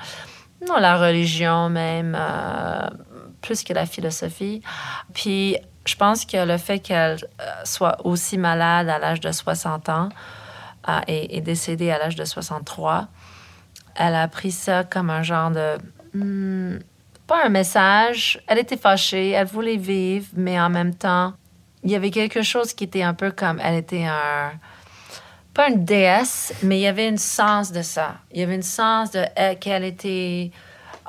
[0.66, 2.88] dans la religion même, euh,
[3.42, 4.62] plus que la philosophie.
[5.12, 7.18] Puis je pense que le fait qu'elle
[7.64, 10.08] soit aussi malade à l'âge de 60 ans
[10.88, 13.08] euh, et décédée à l'âge de 63,
[13.96, 15.76] elle a pris ça comme un genre de...
[16.14, 16.78] hmm,
[17.26, 18.40] pas un message.
[18.46, 21.34] Elle était fâchée, elle voulait vivre, mais en même temps,
[21.84, 23.60] il y avait quelque chose qui était un peu comme.
[23.62, 24.52] Elle était un.
[25.54, 28.16] Pas une déesse, mais il y avait une sens de ça.
[28.32, 30.50] Il y avait une sens de elle- qu'elle était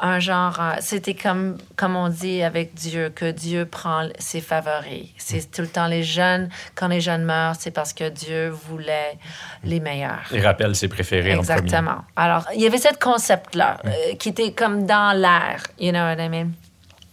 [0.01, 0.57] un genre.
[0.59, 5.07] euh, C'était comme, comme on dit avec Dieu, que Dieu prend ses favoris.
[5.17, 6.49] C'est tout le temps les jeunes.
[6.75, 9.17] Quand les jeunes meurent, c'est parce que Dieu voulait
[9.63, 10.25] les meilleurs.
[10.31, 11.39] Il rappelle ses préférés en.
[11.39, 12.03] Exactement.
[12.15, 16.15] Alors, il y avait ce concept-là euh, qui était comme dans l'air, you know what
[16.23, 16.51] I mean?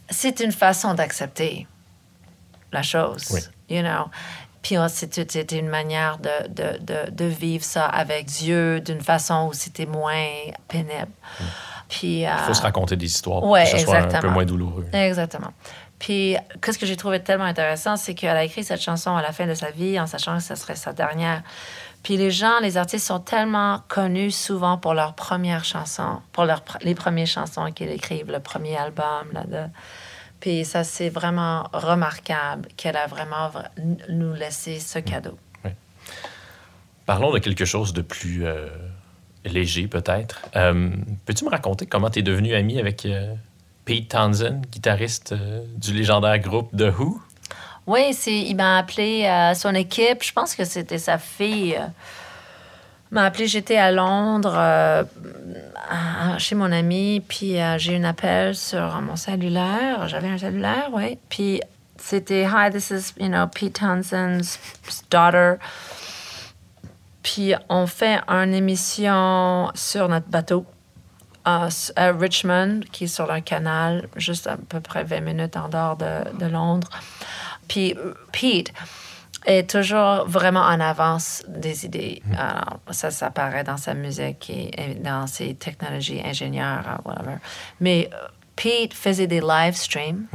[0.09, 1.66] C'est une façon d'accepter
[2.72, 3.41] la chose, Oui.
[3.76, 4.07] you know?
[4.62, 9.53] Puis c'était une manière de, de, de, de vivre ça avec Dieu d'une façon où
[9.53, 10.26] c'était moins
[10.66, 11.07] pénible.
[11.89, 14.45] Puis, Il faut euh, se raconter des histoires pour que ce soit un peu moins
[14.45, 14.87] douloureux.
[14.93, 15.53] Exactement.
[15.99, 19.32] Puis, qu'est-ce que j'ai trouvé tellement intéressant, c'est qu'elle a écrit cette chanson à la
[19.32, 21.43] fin de sa vie en sachant que ce serait sa dernière.
[22.03, 26.62] Puis les gens, les artistes sont tellement connus souvent pour leurs premières chansons, pour leurs
[26.82, 29.26] les premières chansons qu'ils écrivent, le premier album.
[29.32, 29.68] Là, de...
[30.39, 33.51] Puis ça, c'est vraiment remarquable qu'elle a vraiment
[34.09, 35.37] nous laissé ce cadeau.
[37.07, 38.68] Parlons de quelque chose de plus euh,
[39.49, 40.42] léger, peut-être.
[40.57, 40.90] Euh,
[41.24, 43.34] Peux-tu me raconter comment tu es devenu ami avec euh,
[43.84, 47.20] Pete Townsend, guitariste euh, du légendaire groupe The Who?
[47.86, 50.22] Oui, il m'a appelé à son équipe.
[50.22, 51.78] Je pense que c'était sa fille.
[53.12, 55.07] m'a appelé, j'étais à Londres
[56.38, 60.09] chez mon ami, puis j'ai eu un appel sur mon cellulaire.
[60.09, 61.16] J'avais un cellulaire, oui.
[61.28, 61.61] Puis
[61.97, 64.59] c'était Hi, this is, you know, Pete Townsend's
[65.09, 65.59] daughter.
[67.27, 70.64] Puis on fait une émission sur notre bateau
[71.45, 71.66] à,
[71.97, 75.97] à Richmond, qui est sur un canal, juste à peu près 20 minutes en dehors
[75.97, 76.89] de, de Londres.
[77.66, 77.97] Puis
[78.31, 78.72] Pete
[79.45, 82.22] est toujours vraiment en avance des idées.
[82.39, 87.39] Alors, ça, ça paraît dans sa musique et, et dans ses technologies ingénieurs, euh, whatever.
[87.81, 88.16] Mais euh,
[88.55, 90.27] Pete faisait des live streams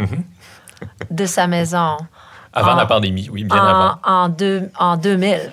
[1.10, 1.96] de sa maison
[2.54, 3.98] Avant En- la pandémie, oui, bien en, avant.
[4.04, 5.52] en, deux, en 2000.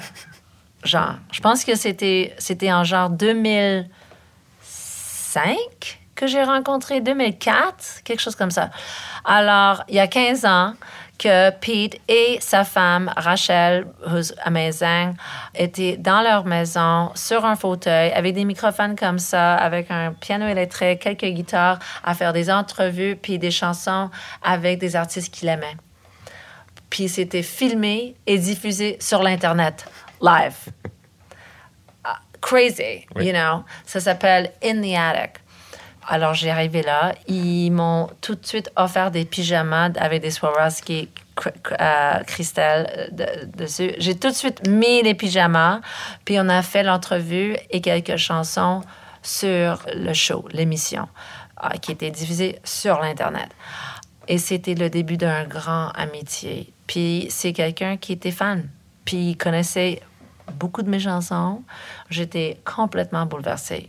[0.88, 3.88] Genre, je pense que c'était, c'était en genre 2005
[6.14, 8.70] que j'ai rencontré, 2004, quelque chose comme ça.
[9.24, 10.72] Alors, il y a 15 ans
[11.18, 15.14] que Pete et sa femme, Rachel, who's amazing,
[15.54, 20.46] étaient dans leur maison, sur un fauteuil, avec des microphones comme ça, avec un piano
[20.46, 24.08] électrique, quelques guitares, à faire des entrevues, puis des chansons
[24.42, 25.76] avec des artistes qu'il aimait
[26.90, 29.86] puis c'était filmé et diffusé sur l'Internet,
[30.20, 30.56] live.
[32.04, 33.26] Ah, crazy, Oui.
[33.26, 33.64] you know?
[33.86, 35.40] Ça s'appelle In the Attic.
[36.10, 37.14] Alors, j'ai arrivé là.
[37.26, 42.90] Ils m'ont tout de suite offert des pyjamas avec des Swarovski cr- cr- euh, cristal
[42.96, 43.92] euh, de- dessus.
[43.98, 45.80] J'ai tout de suite mis les pyjamas,
[46.24, 48.80] puis on a fait l'entrevue et quelques chansons
[49.22, 51.08] sur le show, l'émission,
[51.62, 53.50] euh, qui était diffusée sur l'Internet.
[54.28, 56.72] Et c'était le début d'un grand amitié.
[56.86, 58.66] Puis c'est quelqu'un qui était fan.
[59.08, 60.02] Puis il connaissait
[60.52, 61.62] beaucoup de mes chansons.
[62.10, 63.88] J'étais complètement bouleversée.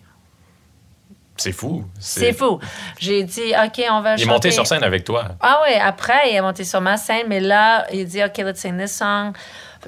[1.36, 1.84] C'est fou.
[2.00, 2.58] C'est fou.
[3.00, 4.26] J'ai dit, OK, on va Il est chanter.
[4.32, 5.36] monté sur scène avec toi.
[5.42, 8.62] Ah oui, après, il est monté sur ma scène, mais là, il dit, OK, let's
[8.62, 9.34] sing this song.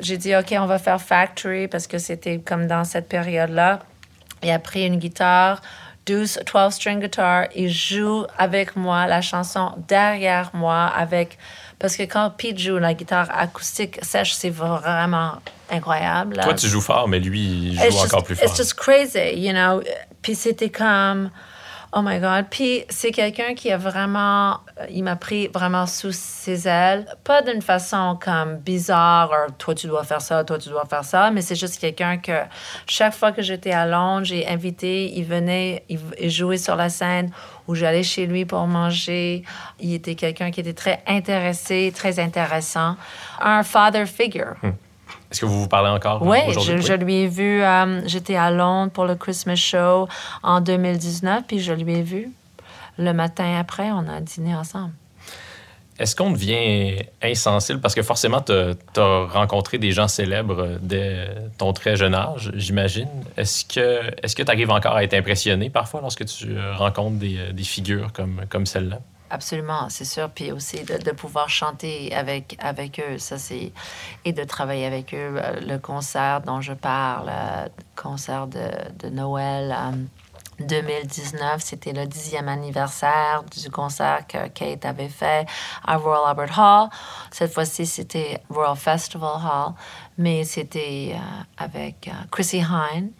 [0.01, 3.79] J'ai dit, OK, on va faire Factory parce que c'était comme dans cette période-là.
[4.43, 5.61] Il a pris une guitare,
[6.07, 11.37] 12, 12 string guitar, il joue avec moi la chanson derrière moi avec.
[11.81, 15.33] Parce que quand Pete joue la guitare acoustique sèche, c'est vraiment
[15.71, 16.39] incroyable.
[16.43, 18.47] Toi, tu joues fort, mais lui, il joue It's encore just- plus fort.
[18.47, 19.81] It's just crazy, you know?
[20.21, 21.31] Puis c'était comme,
[21.93, 22.45] oh my God.
[22.51, 27.05] Puis c'est quelqu'un qui a vraiment, euh, il m'a pris vraiment sous ses ailes.
[27.23, 31.03] Pas d'une façon comme bizarre, ou, toi tu dois faire ça, toi tu dois faire
[31.03, 32.43] ça, mais c'est juste quelqu'un que
[32.85, 37.31] chaque fois que j'étais à Londres, j'ai invité, il venait, il jouait sur la scène
[37.71, 39.43] ou j'allais chez lui pour manger.
[39.79, 42.97] Il était quelqu'un qui était très intéressé, très intéressant.
[43.39, 44.55] Un father figure.
[45.31, 46.81] Est-ce que vous vous parlez encore Oui, aujourd'hui?
[46.81, 50.09] je, je lui ai vu, euh, j'étais à Londres pour le Christmas Show
[50.43, 52.29] en 2019, puis je lui ai vu.
[52.97, 54.91] Le matin après, on a dîné ensemble.
[56.01, 57.79] Est-ce qu'on devient insensible?
[57.79, 63.07] Parce que forcément, tu as, rencontré des gens célèbres dès ton très jeune âge, j'imagine.
[63.37, 67.51] Est-ce que tu arrives encore à être impressionné parfois lorsque tu euh, rencontres des, euh,
[67.53, 68.99] des figures comme, comme celle-là?
[69.31, 70.29] Absolument, c'est sûr.
[70.29, 73.71] Puis aussi de, pouvoir chanter avec, avec eux, ça c'est.
[74.25, 75.37] Et de travailler avec eux.
[75.37, 78.67] Euh, Le concert dont je parle, euh, concert de,
[78.99, 79.71] de Noël.
[79.71, 79.91] euh,
[80.61, 85.45] 2019, c'était le dixième anniversaire du concert que Kate avait fait
[85.85, 86.89] à Royal Albert Hall.
[87.31, 89.73] Cette fois-ci, c'était Royal Festival Hall,
[90.17, 93.11] mais c'était euh, avec euh, Chrissy Hine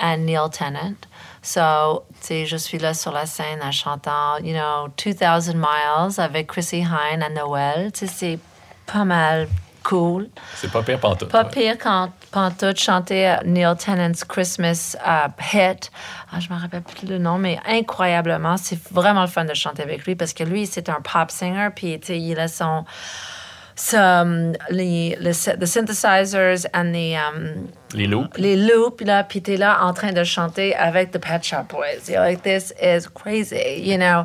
[0.00, 0.94] et Neil Tennant.
[1.42, 6.78] So, je suis là sur la scène en chantant, you know, 2000 Miles avec Chrissy
[6.78, 7.90] Hine à Noël.
[7.94, 8.38] C'est
[8.86, 9.48] pas mal
[9.88, 10.28] cool.
[10.56, 11.30] C'est pas pire pantoute.
[11.30, 11.50] Pas ouais.
[11.50, 15.90] pire quand Pantoute chantait Neil Tennant's Christmas euh, hit.
[16.32, 19.82] Ah, je me rappelle plus le nom, mais incroyablement, c'est vraiment le fun de chanter
[19.82, 22.84] avec lui parce que lui, c'est un pop singer, puis il a son.
[24.70, 28.36] les, le sy- the synthesizers and the, um, Les loops.
[28.38, 32.08] les loops, là, puis t'es là en train de chanter avec The Pet Shop Boys.
[32.08, 34.24] You're like, this is crazy, you know?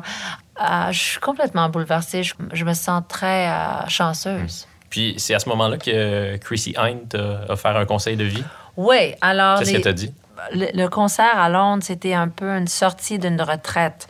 [0.60, 2.22] Euh, je suis complètement bouleversée.
[2.22, 4.66] Je, je me sens très euh, chanceuse.
[4.92, 8.44] Puis c'est à ce moment-là que Chrissy Hine t'a offert un conseil de vie.
[8.76, 10.12] Oui, alors C'est ce les- que t'as dit?
[10.54, 14.06] le, le concert à Londres, c'était un peu une sortie d'une retraite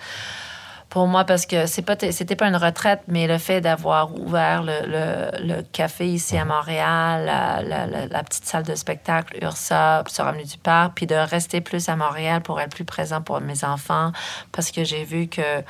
[0.92, 4.62] pour moi parce que c'est pas c'était pas une retraite, mais le fait d'avoir ouvert
[4.62, 9.38] le, le- le café ici à Montréal, la, la- la- la petite salle de spectacle
[9.42, 13.22] Ursa sur Avenue du Parc, puis de rester plus à Montréal pour être plus présent
[13.22, 14.12] pour mes enfants
[14.52, 15.62] parce que j'ai vu que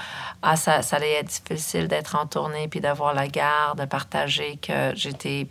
[0.42, 4.58] ah, ça, ça allait être difficile d'être en tournée puis d'avoir la garde, de partager
[4.60, 5.46] que j'étais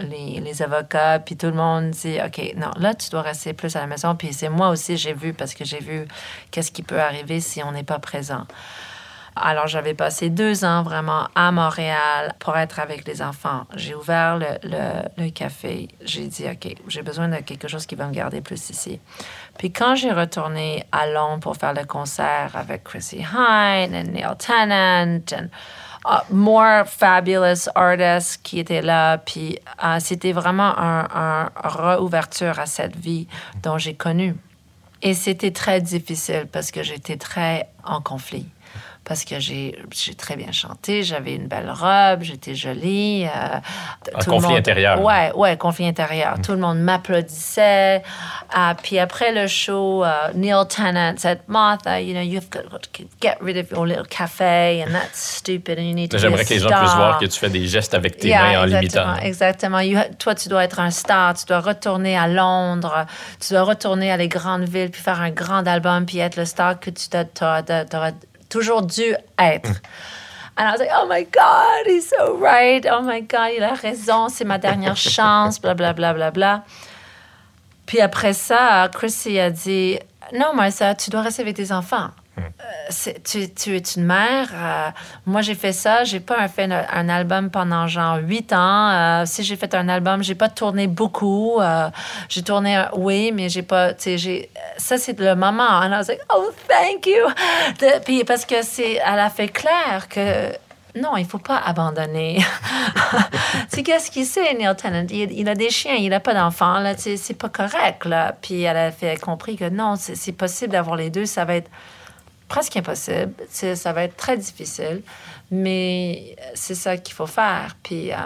[0.00, 3.74] les, les avocats, puis tout le monde dit, OK, non, là, tu dois rester plus
[3.76, 4.14] à la maison.
[4.14, 6.06] Puis c'est moi aussi, j'ai vu, parce que j'ai vu
[6.50, 8.46] qu'est-ce qui peut arriver si on n'est pas présent.
[9.38, 13.64] Alors, j'avais passé deux ans vraiment à Montréal pour être avec les enfants.
[13.76, 15.88] J'ai ouvert le, le- café.
[16.02, 18.98] J'ai dit, OK, j'ai besoin de quelque chose qui va me garder plus ici.
[19.58, 24.26] Puis quand j'ai retourné à Londres pour faire le concert avec Chrissy Hine et Neil
[24.38, 25.48] Tennant, and,
[26.06, 29.18] uh, more fabulous artists qui étaient là.
[29.18, 33.26] Puis uh, c'était vraiment un, un réouverture à cette vie
[33.62, 34.34] dont j'ai connu.
[35.02, 38.46] Et c'était très difficile parce que j'étais très en conflit.
[39.08, 39.72] Parce que j'ai
[40.18, 43.24] très bien chanté, j'avais une belle robe, j'étais jolie.
[43.24, 45.00] euh, Un tout le conflit monde- intérieur.
[45.00, 46.34] Ouais, ouais, conflit intérieur.
[46.44, 48.02] Tout le monde m'applaudissait.
[48.52, 53.04] Ah, puis après le show, uh, Neil Tennant said, Martha, you know, you've got to
[53.20, 56.22] get rid of your little cafe and that's stupid and you need to be a
[56.22, 58.42] J'aimerais que les gens puissent star." voir que tu fais des gestes avec tes Yeah,
[58.42, 59.14] mains en limitant.
[59.22, 59.78] Exactement.
[59.80, 61.34] You toi, tu dois être un star.
[61.34, 63.06] Tu dois retourner à Londres.
[63.40, 66.44] Tu dois retourner à les grandes villes puis faire un grand album puis être le
[66.44, 67.06] star que tu
[67.44, 68.14] aurais
[68.48, 69.80] toujours dû être.
[70.58, 72.86] And I was like, oh my God, he's so right.
[72.90, 74.28] Oh my God, il a raison.
[74.28, 75.60] C'est ma dernière chance.
[75.60, 76.64] Bla, bla, bla, bla, bla.
[77.84, 79.98] Puis après ça, Chrissy a dit,
[80.32, 82.08] non, Martha, tu dois rester avec tes enfants.
[82.38, 84.48] Euh, tu, tu es une mère.
[84.54, 84.90] euh,
[85.24, 86.04] moi, j'ai fait ça.
[86.04, 88.90] J'ai pas fait un, album pendant genre huit ans.
[88.90, 91.60] Euh, si j'ai fait un album, j'ai pas tourné beaucoup.
[92.28, 93.92] J'ai tourné, oui, mais j'ai pas.
[93.98, 94.50] J'ai.
[94.76, 95.80] Ça, c'est le moment.
[95.80, 97.26] And I was like, oh, thank you.
[98.04, 100.52] Puis parce que c'est, elle a fait clair que.
[100.96, 102.38] Non, il faut pas abandonner.
[103.72, 105.06] tu qu'est-ce qu'il sait, Neil Tennant?
[105.10, 106.94] Il, a des chiens, il n'a pas d'enfants, là.
[106.96, 108.34] C'est pas correct, là.
[108.40, 111.26] Puis elle a fait compris que non, c'est possible d'avoir les deux.
[111.26, 111.70] Ça va être
[112.48, 113.32] presque impossible.
[113.50, 115.02] Ça va être très difficile,
[115.50, 117.76] mais c'est ça qu'il faut faire.
[117.82, 118.16] Puis, euh,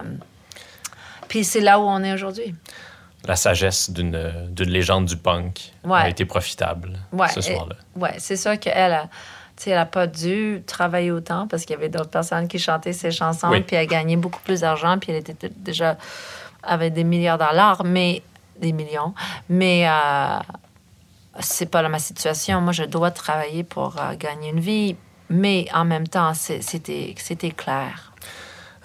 [1.28, 2.54] puis c'est là où on est aujourd'hui.
[3.26, 6.10] La sagesse d'une d'une légende du punk a Ouais.
[6.10, 7.76] été profitable Ouais, ce soir-là.
[7.94, 9.08] Ouais, c'est sûr qu'elle a,
[9.66, 13.10] elle a pas dû travailler autant parce qu'il y avait d'autres personnes qui chantaient ses
[13.10, 13.60] chansons, Oui.
[13.60, 15.98] puis elle gagnait beaucoup plus d'argent, puis elle était déjà
[16.62, 18.22] avec des milliards de dollars, mais
[18.58, 19.12] des millions.
[19.50, 20.38] Mais euh,
[21.42, 22.60] c'est pas ma situation.
[22.60, 24.96] Moi, je dois travailler pour euh, gagner une vie,
[25.28, 27.14] mais en même temps, c'était
[27.56, 28.12] clair.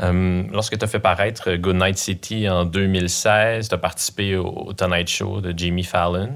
[0.01, 5.07] Euh, lorsque tu as fait paraître Goodnight City en 2016, tu as participé au, Tonight
[5.07, 6.33] Show de Jimmy Fallon.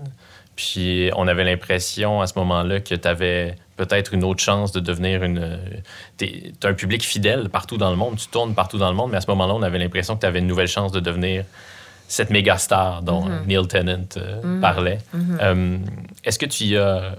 [0.56, 4.82] Puis on avait l'impression à ce moment-là que tu avais peut-être une autre chance de
[4.82, 5.58] devenir une.
[6.18, 9.18] Tu un public fidèle partout dans le monde, tu tournes partout dans le monde, mais
[9.18, 11.46] à ce moment-là, on avait l'impression que tu avais une nouvelle chance de devenir
[12.10, 13.46] cette méga star dont Mm-hmm.
[13.46, 14.98] Neil Tennant euh, parlait.
[15.16, 15.78] Euh,
[16.26, 17.16] Est-ce que tu y as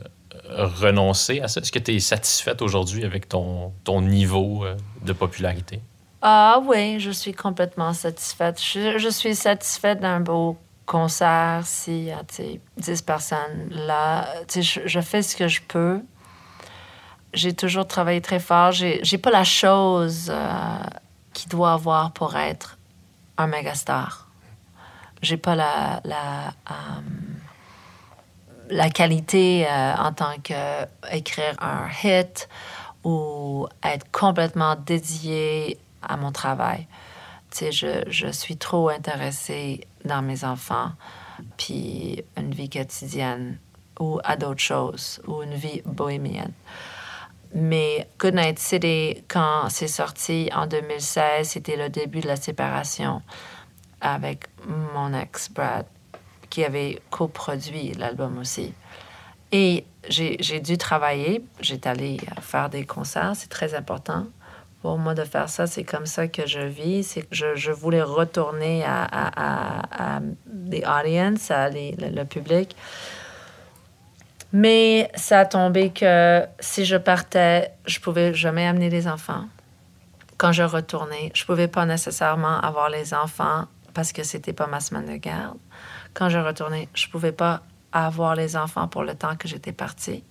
[0.50, 1.60] renoncé à ça?
[1.60, 4.76] Est-ce que tu es satisfaite aujourd'hui avec ton, ton niveau euh,
[5.06, 5.80] de popularité?
[6.22, 8.60] Ah oui, je suis complètement satisfaite.
[8.60, 14.26] Je, je suis satisfaite d'un beau concert s'il y a tu sais, 10 personnes là.
[14.52, 16.00] Je, je fais ce que je peux.
[17.32, 18.72] J'ai toujours travaillé très fort.
[18.72, 20.82] J'ai j'ai pas la chose euh,
[21.32, 22.76] qu'il doit avoir pour être
[23.38, 24.26] un méga star.
[25.22, 27.00] J'ai pas la, la, euh,
[28.70, 32.48] la qualité euh, en tant qu'écrire un hit
[33.04, 36.86] ou être complètement dédié à mon travail.
[37.50, 40.92] Tu sais, je, je suis trop intéressée dans mes enfants,
[41.56, 43.58] puis une vie quotidienne
[43.98, 46.52] ou à d'autres choses, ou une vie bohémienne.
[47.52, 53.22] Mais Goodnight City, quand c'est sorti en 2016, c'était le début de la séparation
[54.00, 55.86] avec mon ex Brad,
[56.48, 58.72] qui avait coproduit l'album aussi.
[59.52, 61.44] Et j'ai dû travailler.
[61.60, 63.32] J'étais allée faire des concerts.
[63.34, 64.26] C'est très important
[64.82, 65.66] pour moi de faire ça.
[65.66, 67.18] C'est comme ça que je vis.
[67.30, 72.76] Je, voulais retourner à, à, à, à le, le public.
[74.52, 79.44] Mais ça a tombé que si je partais, je pouvais jamais amener les enfants.
[80.38, 84.80] Quand je retournais, je pouvais pas nécessairement avoir les enfants parce que c'était pas ma
[84.80, 85.58] semaine de garde.
[86.14, 87.62] Quand je retournais, je pouvais pas
[87.92, 90.24] avoir les enfants pour le temps que j'étais partie.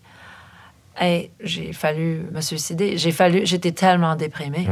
[1.01, 2.97] Et j'ai fallu me suicider.
[2.97, 4.67] J'ai fallu, j'étais tellement déprimée.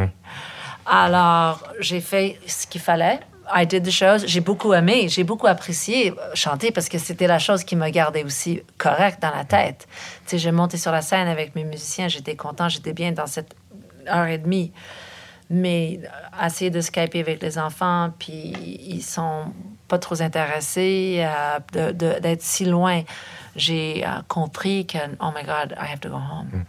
[0.86, 3.20] Alors, j'ai fait ce qu'il fallait.
[3.54, 4.26] I did the shows.
[4.26, 8.24] J'ai beaucoup aimé, j'ai beaucoup apprécié chanter parce que c'était la chose qui me gardait
[8.24, 9.88] aussi correct dans la tête.
[10.26, 13.28] Tu sais, j'ai monté sur la scène avec mes musiciens, j'étais content, j'étais bien dans
[13.28, 13.56] cette
[14.10, 14.74] heure et demie.
[15.50, 18.54] Mais euh, essayer de skyper avec les enfants, puis
[18.86, 19.46] ils sont
[19.88, 23.04] pas trop intéressés euh, de- de- d'être si loin.
[23.56, 26.66] J'ai euh, compris que, oh my God, I have to go home.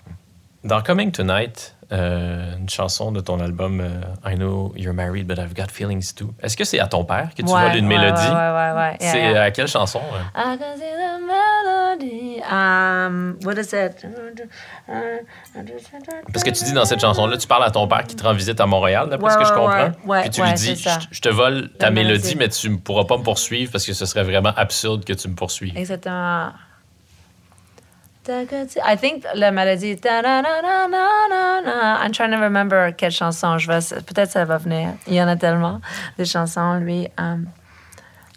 [0.64, 5.38] Dans Coming Tonight, euh, une chanson de ton album euh, I Know You're Married, but
[5.38, 7.88] I've Got Feelings Too, est-ce que c'est à ton père que tu Ouais, voles une
[7.88, 8.28] ouais, mélodie?
[8.28, 8.96] Ouais, ouais, ouais.
[9.00, 9.42] C'est yeah.
[9.44, 10.00] à quelle chanson?
[10.34, 12.42] I can see the melody.
[12.50, 14.06] Um, what is it?
[16.32, 18.34] Parce que tu dis dans cette chanson-là, tu parles à ton père qui te rend
[18.34, 19.90] visite à Montréal, d'après ce que je comprends.
[20.20, 22.36] Puis tu lui dis, je, te vole ta mélodie.
[22.36, 25.28] mais tu ne pourras pas me poursuivre parce que ce serait vraiment absurde que tu
[25.28, 25.76] me poursuives.
[25.76, 26.50] Exactement.
[28.30, 29.96] I think la mélodie.
[30.04, 30.44] I'm
[32.12, 34.02] trying to remember quelle chanson je vais.
[34.02, 34.90] Peut-être ça va venir.
[35.06, 35.80] Il y en a tellement
[36.18, 37.08] des chansons, lui.
[37.18, 37.46] um,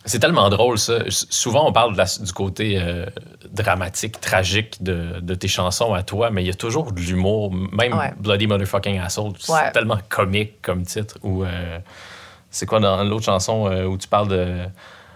[0.05, 0.99] C'est tellement drôle, ça.
[1.09, 3.05] Souvent, on parle de la- du côté euh,
[3.51, 7.53] dramatique, tragique de, de tes chansons à toi, mais il y a toujours de l'humour.
[7.53, 8.11] Même Ouais.
[8.17, 9.71] Bloody Motherfucking Asshole, c'est Ouais.
[9.71, 11.17] tellement comique comme titre.
[11.21, 11.77] Ou euh,
[12.49, 14.65] c'est quoi dans l'autre chanson euh, où tu parles de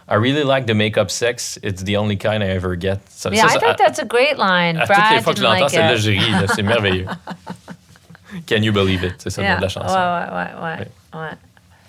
[0.08, 3.00] I really like the make-up sex, it's the only kind I ever get.
[3.10, 4.78] Ça, Yeah, ça, I think that's a great line.
[4.78, 6.32] à, Brad toutes les fois que je l'entends, ri.
[6.32, 7.08] là, C'est merveilleux.
[8.48, 9.16] Can you believe it?
[9.20, 9.58] C'est ça le nom Yeah.
[9.58, 9.96] de la chanson.
[9.96, 11.20] Ouais, ouais, ouais, ouais.
[11.22, 11.38] ouais.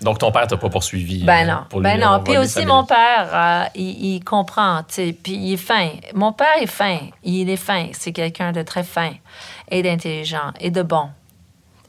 [0.03, 1.25] Donc, ton père t'a pas poursuivi.
[1.25, 1.59] Ben euh, non.
[1.69, 2.21] pour lui Ben non.
[2.23, 5.89] Puis aussi, mon père, euh, il, il comprend, tu sais, puis il est fin.
[6.15, 6.99] Mon père est fin.
[7.25, 7.89] Il est fin.
[7.93, 9.13] C'est quelqu'un de très fin
[9.71, 11.09] et d'intelligent et de bon.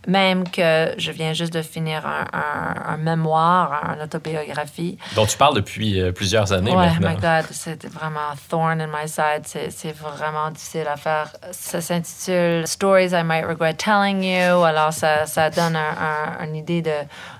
[0.08, 4.98] Même que je viens juste de finir un, un- un mémoire, une autobiographie.
[5.16, 7.10] Dont tu parles depuis euh, plusieurs années Ouais, maintenant.
[7.10, 9.44] my God, c'était vraiment thorn in my side.
[9.44, 11.32] C'est c'est vraiment difficile à faire.
[11.52, 14.64] Ça s'intitule Stories I Might Regret Telling You.
[14.64, 16.92] Alors, ça, ça donne un, un- une idée de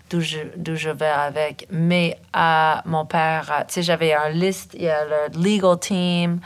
[0.10, 0.38] d'où je,
[0.76, 1.68] je vais avec.
[1.72, 5.78] Mais à mon père, euh, tu sais, j'avais un liste, il y a le legal
[5.80, 6.40] team,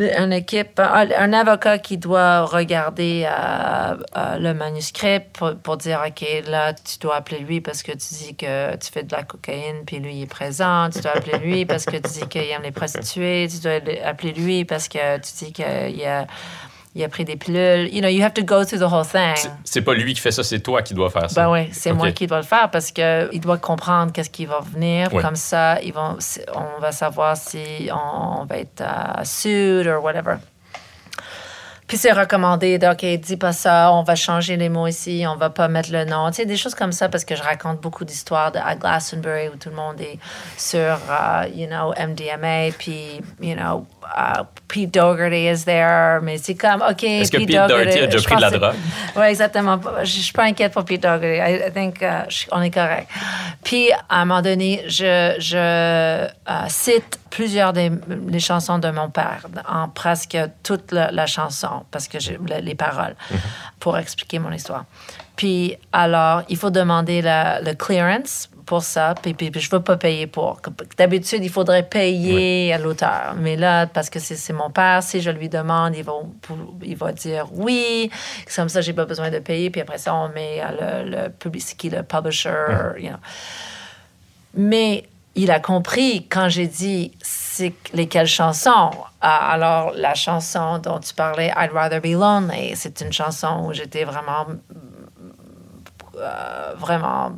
[0.00, 6.02] une équipe, un, un avocat qui doit regarder euh, euh, le manuscrit pour, pour dire,
[6.06, 9.22] OK, là, tu dois appeler lui parce que tu dis que tu fais de la
[9.22, 10.88] cocaïne, puis lui il est présent.
[10.90, 13.48] Tu dois appeler lui parce que tu dis qu'il aime les prostituées.
[13.50, 15.64] Tu dois appeler lui parce que tu dis qu'il
[16.06, 16.26] a,
[16.98, 17.88] il a pris des pilules.
[17.92, 19.36] You know, you have to go through the whole thing.
[19.64, 21.44] C'est- pas lui qui fait ça, c'est toi qui dois faire ça.
[21.44, 24.46] Ben oui, c'est moi qui dois le faire parce que il doit comprendre qu'est-ce qui
[24.46, 25.08] va venir.
[25.10, 26.16] Comme ça, ils vont,
[26.54, 30.38] on va savoir si on, va être uh, sued or whatever.
[31.88, 35.36] Puis c'est recommandé, de, OK, dis pas ça, on va changer les mots ici, on
[35.36, 36.28] va pas mettre le nom.
[36.28, 39.56] Tu sais, des choses comme ça parce que je raconte beaucoup d'histoires à Glastonbury où
[39.56, 40.18] tout le monde est
[40.58, 40.78] sur,
[41.08, 46.82] uh, you know, MDMA, puis, you know, uh, Pete Doherty is there, mais c'est comme,
[46.82, 48.74] OK, Est-ce que Pete Doherty a déjà pris de la drogue?
[49.16, 49.80] oui, exactement.
[50.00, 51.38] Je, je suis pas inquiète pour Pete Doherty.
[51.38, 53.08] I, I think uh, je- on est correct.
[53.64, 56.28] Puis, à un moment donné, je, je euh,
[56.68, 57.90] cite plusieurs des
[58.40, 62.74] chansons de mon père en presque toute la, la chanson, parce que j'ai le- les
[62.74, 63.14] paroles,
[63.80, 64.84] pour expliquer mon histoire.
[65.36, 69.76] Puis, alors, il faut demander la- le clearance pour ça, puis, puis, puis je ne
[69.78, 70.60] veux pas payer pour.
[70.98, 73.34] D'habitude, il faudrait payer à l'auteur.
[73.38, 76.12] Mais là, parce que c'est mon père, si je lui demande, il va,
[76.82, 78.10] il va dire oui.
[78.54, 79.70] Comme ça, j'ai pas besoin de payer.
[79.70, 83.18] Puis après ça, on met le, le publicity, le publisher, you know.
[84.54, 85.04] Mais
[85.38, 88.90] il a compris quand j'ai dit c'est lesquelles chansons?
[89.20, 93.72] Ah, alors, la chanson dont tu parlais, I'd Rather Be Lonely, c'est une chanson où
[93.72, 94.46] j'étais vraiment
[96.16, 97.30] euh, vraiment,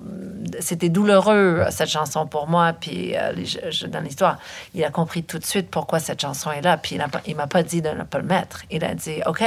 [0.60, 2.72] c'était douloureux cette chanson pour moi.
[2.72, 4.38] Puis euh, je, je donne l'histoire.
[4.72, 6.78] Il a compris tout de suite pourquoi cette chanson est là.
[6.78, 8.62] Puis il il m'a pas dit de ne pas le mettre.
[8.70, 9.42] Il a dit OK,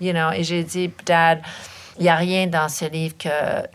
[0.00, 0.32] you know.
[0.32, 1.40] Et j'ai dit Dad,
[2.02, 3.28] il n'y a rien dans ce livre que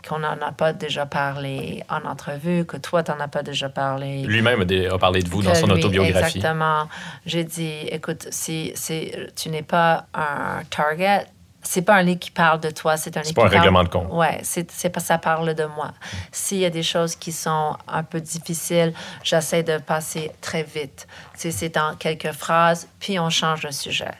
[0.06, 3.70] qu'on n'en a pas déjà parlé en entrevue, que toi tu n'en as pas déjà
[3.70, 4.22] parlé.
[4.22, 6.36] Lui-même a, parlé de vous dans son lui, autobiographie.
[6.36, 6.88] Exactement.
[7.24, 11.24] J'ai dit, écoute, si, si tu n'es pas un target,
[11.62, 13.82] c'est pas un livre qui parle de toi, c'est un livre pas un parle- règlement
[13.82, 14.12] de compte.
[14.12, 15.92] Ouais, c'est c'est pas ça parle de moi.
[16.30, 18.92] S'il y a des choses qui sont un peu difficiles,
[19.24, 21.06] j'essaie de passer très vite.
[21.34, 24.12] C'est c'est dans quelques phrases, puis on change de sujet.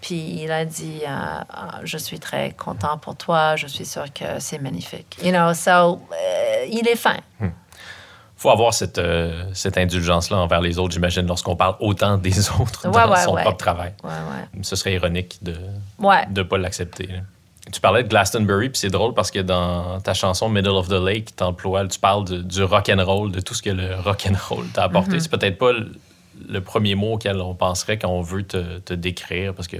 [0.00, 4.10] Puis il a dit, euh, euh, je suis très content pour toi, je suis sûre
[4.12, 5.18] que c'est magnifique.
[5.22, 7.16] You know, so, euh, il est fin.
[8.36, 12.86] faut avoir cette, euh, cette indulgence-là envers les autres, j'imagine, lorsqu'on parle autant des autres
[12.88, 13.42] Ouais, dans ouais, son ouais.
[13.42, 13.92] propre travail.
[14.02, 14.62] Ouais, ouais.
[14.62, 15.54] Ce serait ironique de
[16.30, 17.08] ne pas l'accepter.
[17.70, 20.92] Tu parlais de Glastonbury, puis c'est drôle parce que dans ta chanson Middle of the
[20.92, 24.36] Lake, tu parles de- du rock and roll, de tout ce que le rock and
[24.48, 25.18] roll t'a apporté.
[25.18, 25.20] Mm-hmm.
[25.20, 25.72] C'est peut-être pas
[26.48, 29.76] le, premier mot auquel on penserait quand on veut te, te décrire, parce que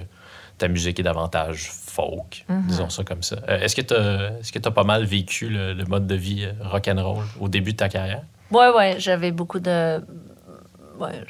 [0.59, 2.67] ta musique est davantage folk, Mm-hmm.
[2.67, 3.37] disons ça comme ça.
[3.49, 6.53] Euh, est-ce que tu as, t'as pas mal vécu le, le mode de vie euh,
[6.69, 8.23] rock and roll au début de ta carrière?
[8.51, 9.99] Ouais, ouais, j'avais beaucoup de.
[10.99, 11.25] Ouais,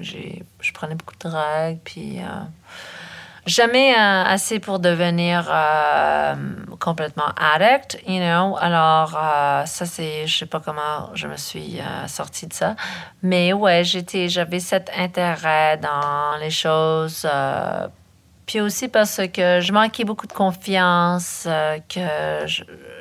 [0.00, 2.18] j'ai, je prenais beaucoup de drogue, puis.
[2.20, 2.24] euh,
[3.48, 6.34] jamais euh, assez pour devenir euh,
[6.78, 8.56] complètement addict, you know?
[8.58, 10.26] Alors, euh, ça, c'est.
[10.26, 12.76] Je sais pas comment je me suis sortie de ça.
[13.22, 17.26] Mais ouais, j'étais, j'avais cet intérêt dans les choses.
[18.46, 21.48] puis aussi parce que je manquais beaucoup de confiance,
[21.88, 22.46] que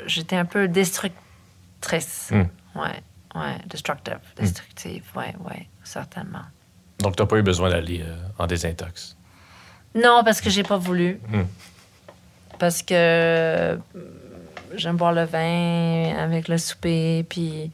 [0.05, 2.29] j'étais un peu destructrice.
[2.31, 2.43] Hmm.
[2.79, 3.01] Ouais,
[3.35, 6.45] ouais, destructive, destructive, ouais, ouais, certainement.
[6.99, 8.03] Donc, tu n'as pas eu besoin d'aller
[8.39, 9.16] en désintox?
[9.95, 11.19] Non, parce que j'ai pas voulu.
[11.29, 11.43] Hmm.
[12.59, 13.77] Parce que euh,
[14.75, 17.71] j'aime boire le vin avec le souper, puis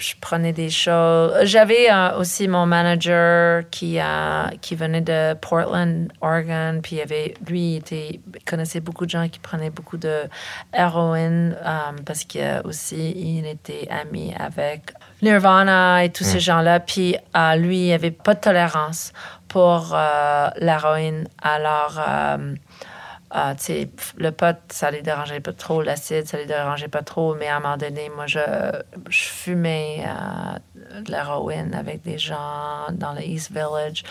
[0.00, 1.32] je prenais des choses.
[1.44, 7.34] J'avais euh, aussi mon manager qui, a qui venait de Portland, Oregon, puis il avait,
[7.46, 10.22] lui, il était, connaissait beaucoup de gens qui prenaient beaucoup de
[10.76, 14.92] héroïne euh, parce que aussi il était ami avec
[15.22, 16.80] Nirvana et tous ces gens-là.
[16.80, 19.12] Puis euh, lui, il avait pas de tolérance
[19.54, 21.28] pour euh, l'héroïne.
[21.40, 22.56] Alors, euh,
[23.36, 27.36] euh, tu le pot, ça les dérangeait pas trop, l'acide, ça les dérangeait pas trop,
[27.36, 28.40] mais à un moment donné, moi, je,
[29.08, 34.02] je fumais euh, de l'héroïne avec des gens dans le East Village,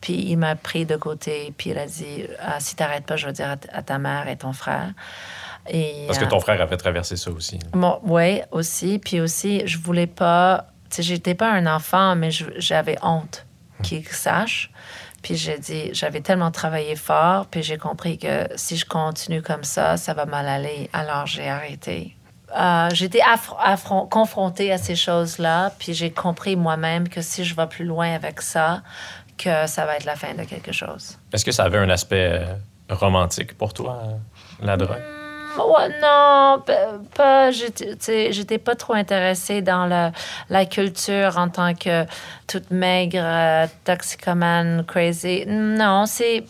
[0.00, 3.26] puis il m'a pris de côté, puis il a dit, Ah, si t'arrêtes pas, je
[3.26, 4.92] vais dire à, ta mère et ton frère.
[5.68, 7.58] Et, Parce que euh, ton frère avait traversé ça aussi.
[7.72, 9.00] Bon, oui, aussi.
[9.00, 10.68] Puis aussi, je voulais pas.
[10.90, 13.44] Tu sais, j'étais pas un enfant, mais j'avais honte
[13.82, 14.70] qu'ils sachent.
[15.22, 19.62] Puis j'ai dit, j'avais tellement travaillé fort, puis j'ai compris que si je continue comme
[19.62, 20.90] ça, ça va mal aller.
[20.92, 22.16] Alors j'ai arrêté.
[22.58, 23.20] Euh, j'étais
[24.10, 28.42] confrontée à ces choses-là, puis j'ai compris moi-même que si je vais plus loin avec
[28.42, 28.82] ça,
[29.38, 31.18] que ça va être la fin de quelque chose.
[31.32, 32.44] Est-ce que ça avait un aspect
[32.90, 34.02] euh, romantique pour toi,
[34.60, 35.21] la drogue?
[35.58, 36.62] Ouais, non,
[37.14, 37.50] pas-.
[37.50, 40.12] J'étais pas trop intéressée dans la,
[40.48, 42.04] la culture en tant que
[42.46, 45.44] toute maigre, euh, toxicomane, crazy.
[45.46, 46.44] Non, c'est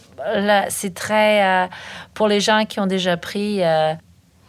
[0.94, 1.44] très.
[1.44, 1.66] euh,
[2.14, 3.94] pour les gens qui ont déjà pris euh,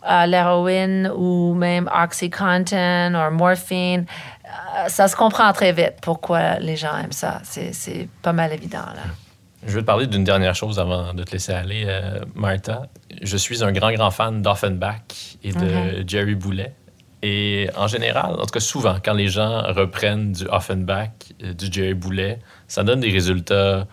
[0.10, 4.06] euh, l'héroïne ou même Oxycontin ou morphine,
[4.88, 7.40] ça se comprend très vite pourquoi les gens aiment ça.
[7.44, 9.04] C'est c'est pas mal évident, là.
[9.66, 12.84] Je veux te parler d'une dernière chose avant de te laisser aller, euh, Martha.
[13.22, 15.02] Je suis un grand, grand fan d'Offenbach
[15.44, 16.74] et de Jerry Boulet.
[17.22, 21.10] Et en général, en tout cas souvent, quand les gens reprennent du Offenbach,
[21.42, 23.88] euh, du Jerry Boulet, ça donne des résultats.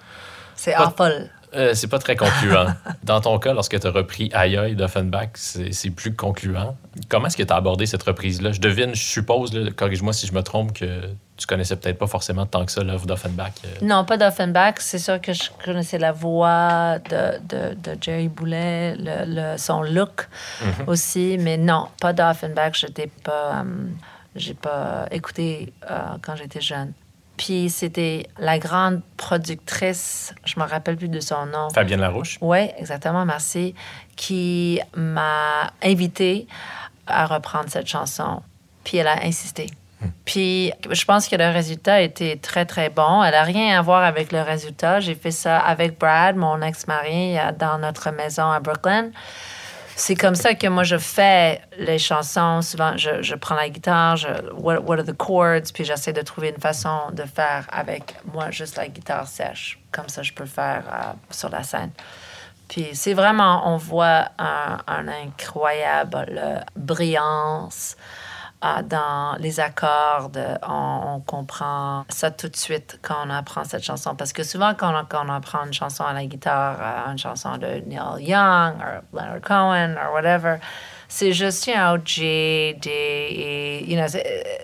[0.57, 1.31] C'est Pas- awful.
[1.55, 2.67] Euh, c'est pas très concluant.
[3.05, 6.77] Dans ton cas, lorsque tu as repris Aïe d'Offenbach, c'est plus concluant.
[7.09, 8.53] Comment est-ce que tu as abordé cette reprise-là?
[8.53, 12.45] Je devine, je suppose, corrige-moi si je me trompe, que tu connaissais peut-être pas forcément
[12.47, 13.53] tant que ça l'œuvre d'Offenbach.
[13.65, 13.69] euh.
[13.83, 14.75] Non, pas d'Offenbach.
[14.79, 19.25] C'est sûr que je connaissais la voix de, de, de Jerry Boulet, le,
[19.55, 20.29] le- son look
[20.87, 22.73] aussi, mais non, pas d'Offenbach.
[22.75, 23.65] J'étais pas, euh,
[24.37, 26.93] j'ai pas écouté euh, quand j'étais jeune.
[27.41, 31.71] Puis c'était la grande productrice, je me rappelle plus de son nom.
[31.71, 32.37] Fabienne Larouche.
[32.43, 33.75] Oui, exactement, merci,
[34.15, 36.47] qui m'a invité
[37.07, 38.43] à reprendre cette chanson.
[38.85, 39.69] Puis elle a insisté.
[40.27, 43.25] Puis je pense que le résultat était très, très bon.
[43.25, 45.01] Elle n'a rien à voir avec le résultat.
[45.01, 49.13] J'ai fait ça avec Brad, mon ex-mari, dans notre maison à Brooklyn.
[50.01, 52.63] C'est comme ça que moi, je fais les chansons.
[52.63, 56.23] Souvent, je, je prends la guitare, je, what, what are the chords, puis j'essaie de
[56.23, 59.79] trouver une façon de faire avec moi juste la guitare sèche.
[59.93, 61.91] Comme ça, je peux faire euh, sur la scène.
[62.67, 68.30] Puis c'est vraiment, on voit un, un incroyable brillance euh,
[68.63, 70.29] dans les accords.
[70.31, 74.15] de- on, on comprend ça tout de suite quand on apprend cette chanson.
[74.15, 77.19] Parce que souvent, quand on, quand on apprend une chanson à la guitare, euh, une
[77.19, 78.75] chanson de Neil Young
[79.13, 80.57] ou Leonard Cohen ou whatever,
[81.09, 84.59] c'est juste un G, D, E, you know, c'est-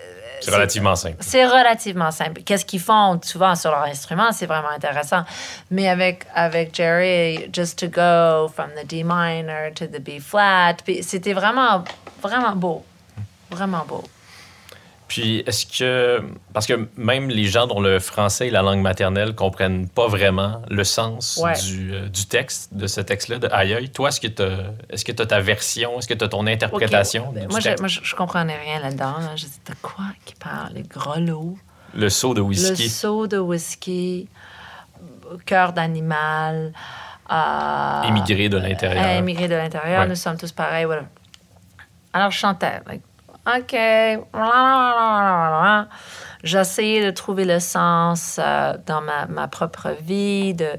[0.51, 1.17] relativement simple.
[1.19, 2.43] c'est relativement simple.
[2.43, 5.23] Qu'est-ce qu'ils font souvent sur leur instrument, c'est vraiment intéressant.
[5.71, 10.75] Mais avec, avec Jerry, just to go from the D minor to the B flat,
[11.01, 11.83] c'était vraiment,
[12.21, 12.85] vraiment beau.
[13.57, 14.03] Vraiment beau.
[15.07, 16.21] Puis, est-ce que.
[16.53, 20.61] Parce que même les gens dont le français est la langue maternelle comprennent pas vraiment
[20.69, 21.53] le sens Ouais.
[21.61, 23.89] du, euh, du texte, de ce texte-là, de Aïe.
[23.91, 24.43] Toi, est-ce que tu
[24.89, 27.87] est-ce que as ta version, est-ce que tu as ton interprétation du Moi, je, moi,
[27.87, 29.15] je, comprenais rien là-dedans.
[29.19, 29.35] là.
[29.37, 30.73] Je dis, de quoi qui parle?
[30.73, 31.57] Les grelots,
[31.93, 32.89] Le saut de le whisky.
[32.89, 34.27] seau de whisky,
[35.45, 36.73] cœur d'animal.
[37.31, 39.05] euh, Émigré de l'intérieur.
[39.05, 40.07] Euh, émigré de l'intérieur, Ouais.
[40.09, 40.83] nous sommes tous pareils.
[40.85, 41.07] whatever.
[42.11, 42.81] Alors, je chantais.
[42.87, 43.01] like,
[43.47, 43.75] OK.
[46.43, 50.71] J'essayais de trouver le sens euh, dans ma, propre vie, de,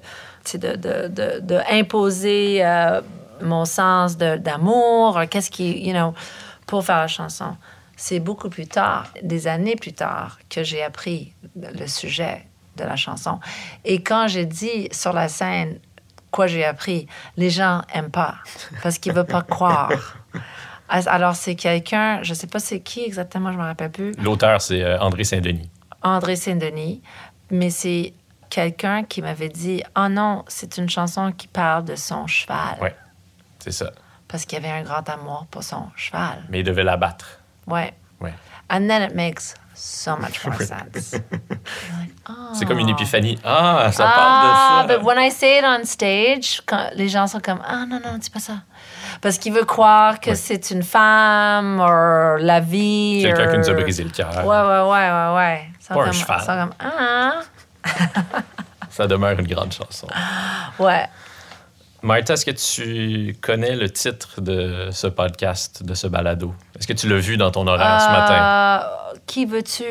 [0.54, 3.00] de, de, de, de imposer euh,
[3.42, 6.14] mon sens d'amour, qu'est-ce qui, you know,
[6.66, 7.56] pour faire la chanson.
[7.96, 12.46] c'est beaucoup plus tard, des années plus tard, que j'ai appris le sujet
[12.76, 13.40] de la chanson.
[13.84, 15.80] Et quand j'ai dit sur la scène
[16.30, 18.36] quoi j'ai appris, les gens aiment pas
[18.82, 19.90] parce qu'ils veulent pas croire.
[20.88, 24.12] Alors c'est quelqu'un, je sais pas c'est qui exactement, je me rappelle plus.
[24.22, 25.70] L'auteur, c'est euh, André Saint-Denis.
[26.02, 27.02] André Saint-Denis,
[27.50, 28.14] mais c'est
[28.50, 32.78] quelqu'un qui m'avait dit Oh non, c'est une chanson qui parle de son cheval.
[32.80, 32.96] Ouais.
[33.58, 33.90] C'est ça.
[34.28, 36.44] Parce qu'il avait un grand amour pour son cheval.
[36.48, 37.40] Mais il devait l'abattre.
[37.66, 37.92] Ouais.
[38.20, 38.32] Ouais.
[38.70, 41.12] And then it makes so much more sense.
[41.12, 42.32] Like, oh.
[42.54, 43.38] C'est comme une épiphanie.
[43.44, 44.98] Ah, ça Ah, parle de ça.
[44.98, 48.18] but when I say it on stage, quand les gens sont comme Ah non, non,
[48.18, 48.54] dis pas ça.
[49.20, 53.20] Parce qu'il veut croire que c'est une femme, ou la vie.
[53.22, 54.30] Quelqu'un qui nous a brisé le cœur.
[54.38, 55.68] Ouais, ouais, ouais, ouais, ouais.
[55.88, 56.40] Pas un cheval.
[56.46, 57.40] comme Ah.
[58.90, 60.06] Ça demeure une grande chanson.
[60.78, 61.06] Ouais.
[62.02, 66.54] Martha, est-ce que tu connais le titre de ce podcast, de ce balado?
[66.78, 68.86] Est-ce que tu l'as vu dans ton horaire ce matin?
[69.28, 69.84] Qui veux-tu.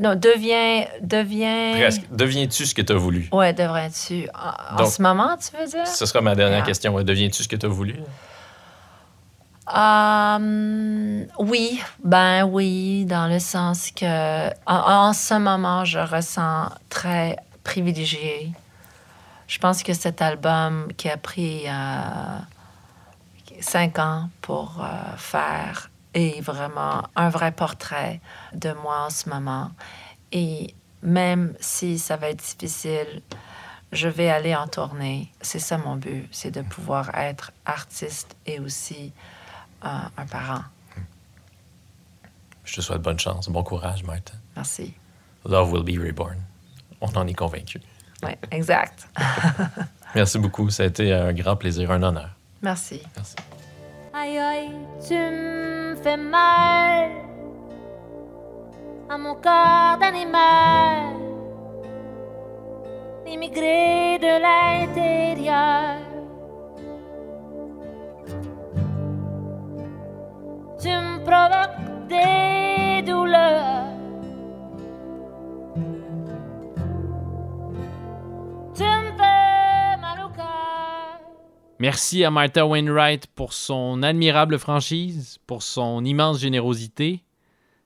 [0.00, 0.84] Non, deviens.
[1.00, 1.72] Deviens.
[1.74, 2.02] Presque.
[2.10, 3.28] Deviens-tu ce que tu as voulu?
[3.32, 4.28] Ouais, devrais-tu.
[4.76, 5.86] En, ce moment, tu veux dire?
[5.86, 6.92] Ce sera ma dernière question.
[6.92, 7.94] Ouais, Deviens-tu ce que tu as voulu?
[9.72, 17.36] Euh, oui, ben oui, dans le sens que en, en ce moment, je ressens très
[17.62, 18.50] privilégié.
[19.46, 22.38] Je pense que cet album qui a pris euh,
[23.60, 28.20] cinq ans pour euh, faire est vraiment un vrai portrait
[28.54, 29.70] de moi en ce moment.
[30.32, 33.22] Et même si ça va être difficile,
[33.92, 35.30] je vais aller en tournée.
[35.40, 39.12] C'est ça mon but, c'est de pouvoir être artiste et aussi
[39.84, 40.62] euh, un parent.
[42.64, 44.34] Je te souhaite bonne chance, bon courage, Martha.
[44.56, 44.94] Merci.
[45.44, 46.38] Love will be reborn.
[47.00, 47.80] On en est convaincu.
[48.22, 49.08] Oui, exact.
[50.14, 50.70] Merci beaucoup.
[50.70, 52.30] Ça a été un grand plaisir, un honneur.
[52.62, 53.02] Merci.
[53.16, 53.36] Merci.
[54.14, 54.70] Aïe aïe,
[55.06, 57.10] tu me fais mal
[59.08, 61.14] à mon corps d'animal,
[63.26, 65.98] immigré de l'intérieur.
[70.80, 72.51] Tu me provoques des
[81.82, 87.24] Merci à Martha Wainwright pour son admirable franchise, pour son immense générosité.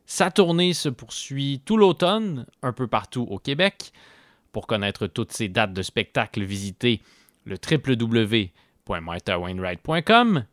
[0.04, 3.92] Sa tournée se poursuit tout l'automne, un peu partout au Québec.
[4.52, 7.00] Pour connaître toutes ses dates de spectacle, visitez
[7.46, 10.44] le www.marthawainwright.com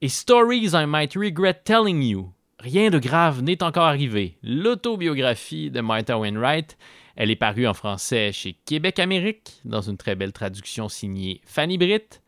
[0.00, 2.32] et Stories I Might Regret Telling You.
[2.60, 4.38] Rien de grave n'est encore arrivé.
[4.42, 6.78] L'autobiographie de Martha Wainwright,
[7.14, 11.76] elle est parue en français chez Québec Amérique dans une très belle traduction signée Fanny
[11.76, 12.22] Britt.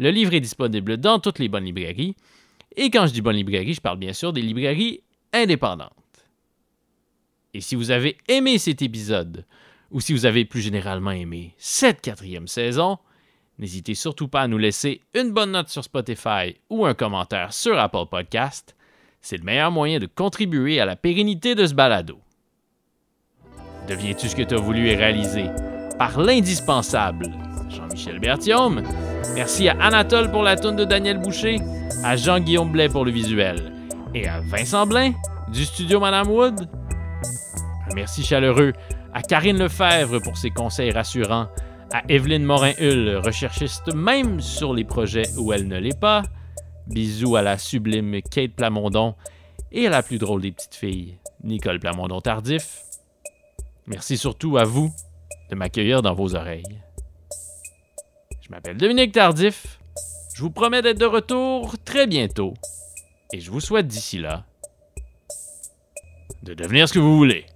[0.00, 2.16] Le livre est disponible dans toutes les bonnes librairies.
[2.74, 5.02] Et quand je dis bonnes librairies, je parle bien sûr des librairies
[5.34, 5.92] indépendantes.
[7.52, 9.44] Et si vous avez aimé cet épisode,
[9.90, 12.96] ou si vous avez plus généralement aimé cette quatrième saison,
[13.58, 17.78] n'hésitez surtout pas à nous laisser une bonne note sur Spotify ou un commentaire sur
[17.78, 18.74] Apple Podcast.
[19.20, 22.18] C'est le meilleur moyen de contribuer à la pérennité de ce balado.
[23.86, 25.44] Deviens-tu ce que tu as voulu et réalisé
[25.98, 28.82] par l'indispensable Jean-Michel Berthiaume.
[29.34, 31.56] Merci à Anatole pour la tourne de Daniel Boucher,
[32.04, 33.72] à Jean-Guillaume Blais pour le visuel
[34.14, 35.12] et à Vincent Blain
[35.52, 36.68] du studio Madame Wood.
[37.90, 38.72] Un merci chaleureux
[39.12, 41.48] à Karine Lefebvre pour ses conseils rassurants,
[41.92, 46.22] à Evelyne Morin-Hull, recherchiste même sur les projets où elle ne l'est pas.
[46.86, 49.14] Bisous à la sublime Kate Plamondon
[49.72, 52.82] et à la plus drôle des petites filles, Nicole Plamondon-Tardif.
[53.86, 54.92] Merci surtout à vous
[55.50, 56.80] de m'accueillir dans vos oreilles.
[58.50, 59.78] Je m'appelle Dominique Tardif.
[60.34, 62.54] Je vous promets d'être de retour très bientôt.
[63.32, 64.44] Et je vous souhaite d'ici là
[66.42, 67.46] de devenir ce que vous voulez.